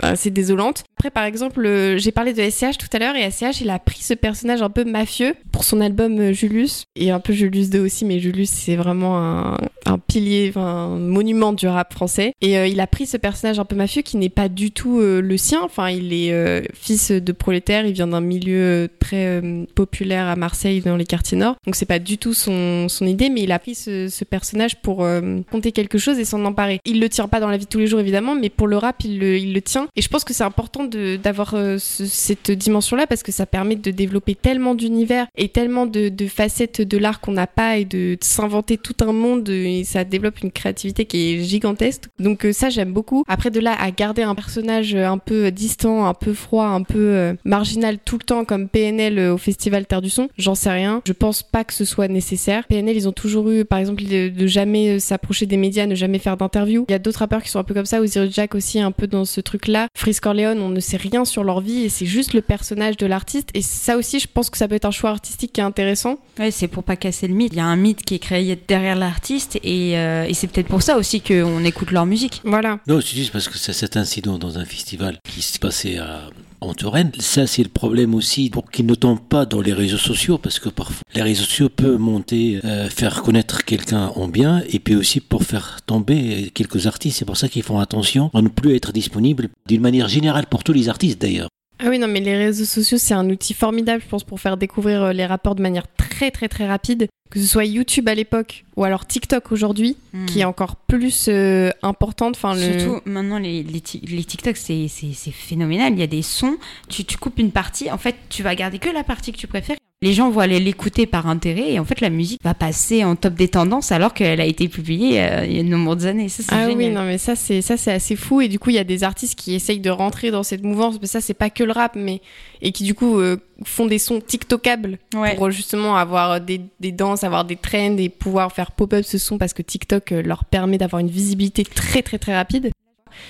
assez 0.00 0.30
désolante. 0.30 0.84
Après, 1.02 1.10
par 1.10 1.24
exemple, 1.24 1.66
euh, 1.66 1.98
j'ai 1.98 2.12
parlé 2.12 2.32
de 2.32 2.40
SCH 2.48 2.78
tout 2.78 2.86
à 2.92 3.00
l'heure 3.00 3.16
et 3.16 3.28
SCH, 3.28 3.60
il 3.60 3.70
a 3.70 3.80
pris 3.80 4.04
ce 4.04 4.14
personnage 4.14 4.62
un 4.62 4.70
peu 4.70 4.84
mafieux 4.84 5.34
pour 5.50 5.64
son 5.64 5.80
album 5.80 6.16
euh, 6.20 6.32
Julius 6.32 6.84
et 6.94 7.10
un 7.10 7.18
peu 7.18 7.32
Julius 7.32 7.70
2 7.70 7.80
aussi, 7.80 8.04
mais 8.04 8.20
Julius, 8.20 8.50
c'est 8.50 8.76
vraiment 8.76 9.56
un, 9.84 9.98
pilier, 9.98 10.52
un 10.54 10.90
monument 10.90 11.52
du 11.52 11.66
rap 11.66 11.92
français. 11.92 12.34
Et 12.40 12.56
euh, 12.56 12.68
il 12.68 12.78
a 12.78 12.86
pris 12.86 13.06
ce 13.06 13.16
personnage 13.16 13.58
un 13.58 13.64
peu 13.64 13.74
mafieux 13.74 14.02
qui 14.02 14.16
n'est 14.16 14.28
pas 14.28 14.48
du 14.48 14.70
tout 14.70 15.00
le 15.00 15.36
sien. 15.36 15.58
Enfin, 15.64 15.90
il 15.90 16.12
est 16.12 16.72
fils 16.72 17.10
de 17.10 17.32
prolétaire, 17.32 17.84
il 17.84 17.94
vient 17.94 18.06
d'un 18.06 18.20
milieu 18.20 18.88
très 19.00 19.42
populaire 19.74 20.28
à 20.28 20.36
Marseille, 20.36 20.82
dans 20.82 20.96
les 20.96 21.04
quartiers 21.04 21.36
nord. 21.36 21.56
Donc, 21.66 21.74
c'est 21.74 21.84
pas 21.84 21.98
du 21.98 22.16
tout 22.16 22.32
son, 22.32 22.86
idée, 23.00 23.28
mais 23.28 23.42
il 23.42 23.50
a 23.50 23.58
pris 23.58 23.74
ce, 23.74 24.24
personnage 24.24 24.80
pour 24.82 25.04
compter 25.50 25.72
quelque 25.72 25.98
chose 25.98 26.20
et 26.20 26.24
s'en 26.24 26.44
emparer. 26.44 26.78
Il 26.84 27.00
le 27.00 27.08
tient 27.08 27.26
pas 27.26 27.40
dans 27.40 27.48
la 27.48 27.56
vie 27.56 27.64
de 27.64 27.70
tous 27.70 27.80
les 27.80 27.88
jours, 27.88 27.98
évidemment, 27.98 28.36
mais 28.36 28.50
pour 28.50 28.68
le 28.68 28.76
rap, 28.76 29.02
il 29.04 29.18
le, 29.18 29.36
il 29.36 29.52
le 29.52 29.60
tient. 29.62 29.88
Et 29.96 30.02
je 30.02 30.08
pense 30.08 30.22
que 30.22 30.32
c'est 30.32 30.44
important 30.44 30.84
d'avoir 30.96 31.54
euh, 31.54 31.78
ce- 31.78 32.06
cette 32.06 32.50
dimension-là 32.50 33.06
parce 33.06 33.22
que 33.22 33.32
ça 33.32 33.46
permet 33.46 33.76
de 33.76 33.90
développer 33.90 34.34
tellement 34.34 34.74
d'univers 34.74 35.26
et 35.36 35.48
tellement 35.48 35.86
de, 35.86 36.10
facettes 36.28 36.80
de 36.80 36.98
l'art 36.98 37.20
qu'on 37.20 37.32
n'a 37.32 37.46
pas 37.46 37.78
et 37.78 37.84
de, 37.84 38.16
s'inventer 38.20 38.78
tout 38.78 38.94
un 39.00 39.12
monde 39.12 39.48
et 39.48 39.84
ça 39.84 40.04
développe 40.04 40.40
une 40.42 40.52
créativité 40.52 41.04
qui 41.04 41.34
est 41.34 41.42
gigantesque. 41.42 42.04
Donc 42.18 42.44
euh, 42.44 42.52
ça, 42.52 42.70
j'aime 42.70 42.92
beaucoup. 42.92 43.24
Après, 43.28 43.50
de 43.50 43.60
là 43.60 43.74
à 43.78 43.90
garder 43.90 44.22
un 44.22 44.34
personnage 44.34 44.94
un 44.94 45.18
peu 45.18 45.50
distant, 45.50 46.06
un 46.06 46.14
peu 46.14 46.32
froid, 46.32 46.66
un 46.66 46.82
peu 46.82 46.98
euh, 46.98 47.34
marginal 47.44 47.98
tout 48.04 48.18
le 48.18 48.24
temps 48.24 48.44
comme 48.44 48.68
PNL 48.68 49.18
au 49.30 49.38
Festival 49.38 49.86
Terre 49.86 50.02
du 50.02 50.10
Son, 50.10 50.28
j'en 50.38 50.54
sais 50.54 50.70
rien. 50.70 51.02
Je 51.06 51.12
pense 51.12 51.42
pas 51.42 51.64
que 51.64 51.72
ce 51.72 51.84
soit 51.84 52.08
nécessaire. 52.08 52.66
PNL, 52.68 52.96
ils 52.96 53.08
ont 53.08 53.12
toujours 53.12 53.50
eu, 53.50 53.64
par 53.64 53.78
exemple, 53.78 54.02
de, 54.04 54.46
jamais 54.46 54.98
s'approcher 54.98 55.46
des 55.46 55.56
médias, 55.56 55.86
ne 55.86 55.94
jamais 55.94 56.18
faire 56.18 56.36
d'interviews. 56.36 56.84
Il 56.88 56.92
y 56.92 56.94
a 56.94 56.98
d'autres 56.98 57.20
rappeurs 57.20 57.42
qui 57.42 57.48
sont 57.50 57.58
un 57.58 57.64
peu 57.64 57.74
comme 57.74 57.86
ça, 57.86 58.00
Osiris 58.00 58.32
Jack 58.34 58.54
aussi 58.54 58.80
un 58.80 58.90
peu 58.92 59.06
dans 59.06 59.24
ce 59.24 59.40
truc-là. 59.40 59.88
Freeze 59.96 60.20
Corleone, 60.20 60.60
on 60.60 60.68
ne 60.68 60.80
sait 60.82 60.96
rien 60.96 61.24
sur 61.24 61.44
leur 61.44 61.60
vie 61.60 61.84
et 61.84 61.88
c'est 61.88 62.06
juste 62.06 62.34
le 62.34 62.42
personnage 62.42 62.96
de 62.96 63.06
l'artiste. 63.06 63.50
Et 63.54 63.62
ça 63.62 63.96
aussi, 63.96 64.20
je 64.20 64.28
pense 64.32 64.50
que 64.50 64.58
ça 64.58 64.68
peut 64.68 64.74
être 64.74 64.84
un 64.84 64.90
choix 64.90 65.10
artistique 65.10 65.52
qui 65.52 65.60
est 65.60 65.64
intéressant. 65.64 66.18
Ouais, 66.38 66.50
c'est 66.50 66.68
pour 66.68 66.84
pas 66.84 66.96
casser 66.96 67.28
le 67.28 67.34
mythe. 67.34 67.52
Il 67.52 67.58
y 67.58 67.60
a 67.60 67.66
un 67.66 67.76
mythe 67.76 68.02
qui 68.04 68.14
est 68.14 68.18
créé 68.18 68.56
derrière 68.68 68.96
l'artiste 68.96 69.58
et, 69.62 69.98
euh, 69.98 70.24
et 70.24 70.34
c'est 70.34 70.46
peut-être 70.46 70.68
pour 70.68 70.82
ça 70.82 70.96
aussi 70.96 71.20
qu'on 71.20 71.64
écoute 71.64 71.90
leur 71.90 72.06
musique. 72.06 72.40
Voilà. 72.44 72.78
Non, 72.86 73.00
c'est 73.00 73.16
juste 73.16 73.32
parce 73.32 73.48
que 73.48 73.58
c'est 73.58 73.72
cet 73.72 73.96
incident 73.96 74.38
dans 74.38 74.58
un 74.58 74.64
festival 74.64 75.18
qui 75.28 75.42
s'est 75.42 75.58
passé 75.58 75.98
à, 75.98 76.28
en 76.62 76.74
Touraine. 76.74 77.12
Ça, 77.18 77.46
c'est 77.46 77.62
le 77.62 77.68
problème 77.68 78.14
aussi 78.14 78.50
pour 78.50 78.70
qu'ils 78.70 78.86
ne 78.86 78.94
tombent 78.94 79.20
pas 79.28 79.46
dans 79.46 79.60
les 79.60 79.72
réseaux 79.72 79.98
sociaux 79.98 80.38
parce 80.38 80.58
que 80.58 80.68
parfois 80.68 81.02
les 81.14 81.22
réseaux 81.22 81.44
sociaux 81.44 81.68
peuvent 81.68 81.98
monter, 81.98 82.60
euh, 82.64 82.88
faire 82.88 83.22
connaître 83.22 83.64
quelqu'un 83.64 84.12
en 84.16 84.28
bien 84.28 84.62
et 84.70 84.78
puis 84.78 84.96
aussi 84.96 85.20
pour 85.20 85.42
faire 85.42 85.80
tomber 85.86 86.50
quelques 86.54 86.86
artistes. 86.86 87.18
C'est 87.18 87.24
pour 87.24 87.36
ça 87.36 87.48
qu'ils 87.48 87.62
font 87.62 87.78
attention 87.78 88.30
à 88.34 88.42
ne 88.42 88.48
plus 88.48 88.74
être 88.74 88.92
disponibles 88.92 89.48
d'une 89.66 89.80
manière 89.80 90.08
générale 90.08 90.46
pour 90.46 90.64
tous 90.64 90.72
les 90.72 90.88
artistes 90.88 91.20
d'ailleurs. 91.20 91.48
Ah 91.84 91.88
oui, 91.88 91.98
non, 91.98 92.06
mais 92.06 92.20
les 92.20 92.36
réseaux 92.36 92.64
sociaux, 92.64 92.98
c'est 92.98 93.14
un 93.14 93.28
outil 93.28 93.54
formidable, 93.54 94.00
je 94.04 94.08
pense, 94.08 94.22
pour 94.24 94.38
faire 94.40 94.56
découvrir 94.56 95.02
euh, 95.02 95.12
les 95.12 95.26
rapports 95.26 95.54
de 95.56 95.62
manière 95.62 95.84
très, 95.96 96.30
très, 96.30 96.48
très 96.48 96.66
rapide. 96.66 97.08
Que 97.30 97.40
ce 97.40 97.46
soit 97.46 97.64
YouTube 97.64 98.08
à 98.10 98.14
l'époque 98.14 98.64
ou 98.76 98.84
alors 98.84 99.06
TikTok 99.06 99.52
aujourd'hui, 99.52 99.96
Hmm. 100.12 100.26
qui 100.26 100.40
est 100.40 100.44
encore 100.44 100.76
plus 100.76 101.26
euh, 101.28 101.70
importante. 101.82 102.34
Enfin, 102.36 102.54
le... 102.54 102.78
Surtout 102.78 103.00
maintenant, 103.06 103.38
les, 103.38 103.62
les, 103.62 103.80
ti- 103.80 104.02
les 104.06 104.22
TikTok, 104.22 104.56
c'est 104.58 104.86
phénoménal. 105.32 105.94
Il 105.94 105.98
y 105.98 106.02
a 106.02 106.06
des 106.06 106.20
sons, 106.22 106.56
tu, 106.90 107.04
tu 107.06 107.16
coupes 107.16 107.38
une 107.38 107.50
partie, 107.50 107.90
en 107.90 107.96
fait, 107.96 108.16
tu 108.28 108.42
vas 108.42 108.54
garder 108.54 108.78
que 108.78 108.90
la 108.90 109.02
partie 109.02 109.32
que 109.32 109.38
tu 109.38 109.46
préfères. 109.46 109.76
Les 110.02 110.12
gens 110.12 110.30
vont 110.30 110.40
aller 110.40 110.58
l'écouter 110.58 111.06
par 111.06 111.28
intérêt 111.28 111.72
et 111.72 111.78
en 111.78 111.84
fait, 111.84 112.00
la 112.00 112.10
musique 112.10 112.42
va 112.42 112.54
passer 112.54 113.04
en 113.04 113.14
top 113.14 113.34
des 113.34 113.46
tendances 113.46 113.92
alors 113.92 114.12
qu'elle 114.14 114.40
a 114.40 114.44
été 114.44 114.68
publiée 114.68 115.22
euh, 115.22 115.46
il 115.46 115.56
y 115.56 115.60
a 115.60 115.62
de 115.62 115.68
nombreuses 115.68 116.06
années. 116.06 116.28
Ça, 116.28 116.42
Ah 116.50 116.64
oui, 116.66 116.72
génial. 116.72 116.92
non, 116.92 117.04
mais 117.04 117.18
ça, 117.18 117.36
c'est 117.36 117.62
ça, 117.62 117.76
c'est 117.76 117.92
assez 117.92 118.16
fou. 118.16 118.40
Et 118.40 118.48
du 118.48 118.58
coup, 118.58 118.70
il 118.70 118.76
y 118.76 118.78
a 118.80 118.84
des 118.84 119.04
artistes 119.04 119.38
qui 119.38 119.54
essayent 119.54 119.78
de 119.80 119.90
rentrer 119.90 120.32
dans 120.32 120.42
cette 120.42 120.64
mouvance. 120.64 120.98
Mais 121.00 121.06
ça, 121.06 121.20
c'est 121.20 121.34
pas 121.34 121.50
que 121.50 121.62
le 121.62 121.70
rap, 121.72 121.92
mais 121.94 122.20
et 122.60 122.72
qui 122.72 122.82
du 122.82 122.94
coup 122.94 123.20
euh, 123.20 123.36
font 123.64 123.86
des 123.86 123.98
sons 123.98 124.20
TikTokables 124.20 124.98
Ouais. 125.14 125.36
pour 125.36 125.50
justement 125.52 125.96
avoir 125.96 126.40
des, 126.40 126.60
des 126.80 126.90
danses, 126.92 127.22
avoir 127.22 127.44
des 127.44 127.56
trends 127.56 127.96
et 127.96 128.08
pouvoir 128.08 128.50
faire 128.52 128.72
pop-up 128.72 129.04
ce 129.04 129.18
son 129.18 129.38
parce 129.38 129.52
que 129.54 129.62
TikTok 129.62 130.10
euh, 130.12 130.22
leur 130.22 130.44
permet 130.44 130.78
d'avoir 130.78 130.98
une 130.98 131.10
visibilité 131.10 131.64
très, 131.64 132.02
très, 132.02 132.18
très 132.18 132.34
rapide. 132.34 132.72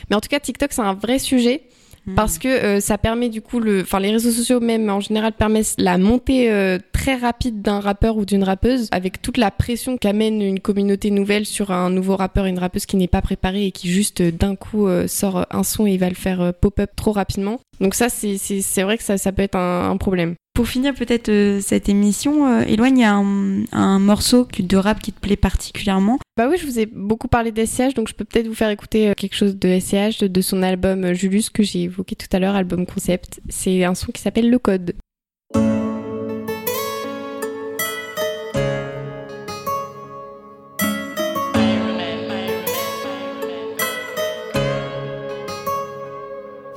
Mais 0.08 0.16
en 0.16 0.20
tout 0.20 0.28
cas, 0.30 0.40
TikTok, 0.40 0.72
c'est 0.72 0.80
un 0.80 0.94
vrai 0.94 1.18
sujet. 1.18 1.62
Hmm. 2.04 2.14
Parce 2.16 2.38
que 2.38 2.48
euh, 2.48 2.80
ça 2.80 2.98
permet 2.98 3.28
du 3.28 3.42
coup 3.42 3.60
le, 3.60 3.82
enfin 3.82 4.00
les 4.00 4.10
réseaux 4.10 4.32
sociaux 4.32 4.58
même 4.58 4.90
en 4.90 4.98
général 4.98 5.32
permettent 5.32 5.74
la 5.78 5.98
montée 5.98 6.50
euh, 6.50 6.78
très 6.92 7.14
rapide 7.14 7.62
d'un 7.62 7.78
rappeur 7.78 8.16
ou 8.16 8.24
d'une 8.24 8.42
rappeuse 8.42 8.88
avec 8.90 9.22
toute 9.22 9.36
la 9.36 9.52
pression 9.52 9.96
qu'amène 9.96 10.42
une 10.42 10.58
communauté 10.58 11.12
nouvelle 11.12 11.46
sur 11.46 11.70
un 11.70 11.90
nouveau 11.90 12.16
rappeur 12.16 12.46
et 12.46 12.50
une 12.50 12.58
rappeuse 12.58 12.86
qui 12.86 12.96
n'est 12.96 13.06
pas 13.06 13.22
préparé 13.22 13.66
et 13.66 13.70
qui 13.70 13.88
juste 13.88 14.20
euh, 14.20 14.32
d'un 14.32 14.56
coup 14.56 14.88
euh, 14.88 15.06
sort 15.06 15.46
un 15.50 15.62
son 15.62 15.86
et 15.86 15.96
va 15.96 16.08
le 16.08 16.16
faire 16.16 16.52
pop-up 16.54 16.90
trop 16.96 17.12
rapidement. 17.12 17.60
Donc 17.80 17.94
ça 17.94 18.08
c'est 18.08 18.82
vrai 18.82 18.98
que 18.98 19.04
ça 19.04 19.16
ça 19.16 19.30
peut 19.30 19.42
être 19.42 19.56
un 19.56 19.96
problème. 19.96 20.34
Pour 20.54 20.68
finir 20.68 20.92
peut-être 20.92 21.30
euh, 21.30 21.60
cette 21.62 21.88
émission, 21.88 22.46
euh, 22.46 22.60
Éloigne, 22.66 22.98
il 22.98 23.00
y 23.00 23.04
a 23.04 23.14
un, 23.14 23.64
un 23.72 23.98
morceau 23.98 24.46
de 24.58 24.76
rap 24.76 25.00
qui 25.00 25.10
te 25.10 25.18
plaît 25.18 25.36
particulièrement? 25.36 26.18
Bah 26.36 26.46
oui, 26.50 26.58
je 26.60 26.66
vous 26.66 26.78
ai 26.78 26.84
beaucoup 26.84 27.26
parlé 27.26 27.52
d'SCH, 27.52 27.94
donc 27.94 28.08
je 28.08 28.14
peux 28.14 28.26
peut-être 28.26 28.48
vous 28.48 28.54
faire 28.54 28.68
écouter 28.68 29.08
euh, 29.08 29.14
quelque 29.14 29.34
chose 29.34 29.56
de 29.56 29.78
SCH, 29.80 30.18
de, 30.18 30.26
de 30.26 30.40
son 30.42 30.62
album 30.62 31.04
euh, 31.04 31.14
Julius 31.14 31.48
que 31.48 31.62
j'ai 31.62 31.84
évoqué 31.84 32.16
tout 32.16 32.26
à 32.32 32.38
l'heure, 32.38 32.54
album 32.54 32.84
concept. 32.84 33.40
C'est 33.48 33.82
un 33.82 33.94
son 33.94 34.12
qui 34.12 34.20
s'appelle 34.20 34.50
Le 34.50 34.58
Code. 34.58 34.94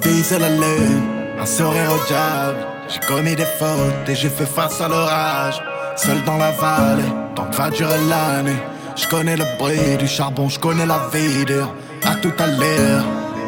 Viser 0.02 0.40
la 0.40 0.50
lune, 0.50 1.04
un 1.38 1.46
sourire 1.46 1.92
au 1.92 2.08
diable. 2.08 2.75
J'ai 2.88 3.00
commis 3.08 3.36
des 3.36 3.46
fautes 3.46 4.08
et 4.08 4.16
j'ai 4.16 4.30
fait 4.30 4.46
face 4.46 4.80
à 4.82 4.88
l'orage. 4.88 5.62
Seul 5.96 6.24
dans 6.24 6.38
la 6.38 6.52
vallée, 6.52 7.12
tant 7.36 7.46
que 7.46 7.56
va 7.56 7.70
durer 7.70 8.00
l'année. 8.10 8.58
Je 8.96 9.08
connais 9.08 9.36
le 9.36 9.46
bruit 9.58 9.98
du 9.98 10.08
charbon, 10.08 10.48
je 10.50 10.60
connais 10.60 10.86
la 10.86 11.00
vie 11.12 11.46
dure. 11.46 11.74
À 12.04 12.16
tout 12.16 12.34
à 12.40 12.48
l'heure, 12.48 13.04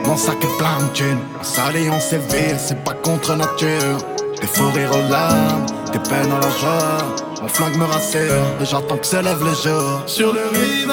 mon 0.05 0.17
sac 0.17 0.38
est 0.43 0.57
plein 0.57 0.79
de 0.79 0.89
thunes. 0.93 1.19
S'allie, 1.41 1.89
on 1.89 1.99
séville, 1.99 2.57
c'est 2.57 2.83
pas 2.83 2.93
contre 2.93 3.35
nature. 3.35 3.97
Des 4.41 4.47
fous 4.47 4.71
rires 4.71 4.91
aux 4.91 5.11
larmes, 5.11 5.65
des 5.91 5.99
peines 5.99 6.31
à 6.31 6.39
la 6.39 6.51
joie. 6.59 6.97
Mon 7.41 7.47
flingue 7.47 7.77
me 7.77 7.85
rassure, 7.85 8.45
et 8.61 8.65
j'attends 8.65 8.97
que 8.97 9.05
se 9.05 9.17
lève 9.17 9.43
le 9.43 9.53
jour. 9.53 10.01
Sur 10.05 10.33
le 10.33 10.47
rivage, 10.53 10.91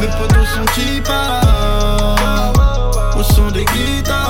mes 0.00 0.08
potos 0.08 0.46
sont 0.54 0.66
qui 0.74 1.00
partent? 1.00 2.56
Au 3.16 3.22
son 3.22 3.50
des 3.50 3.64
guitares, 3.64 4.29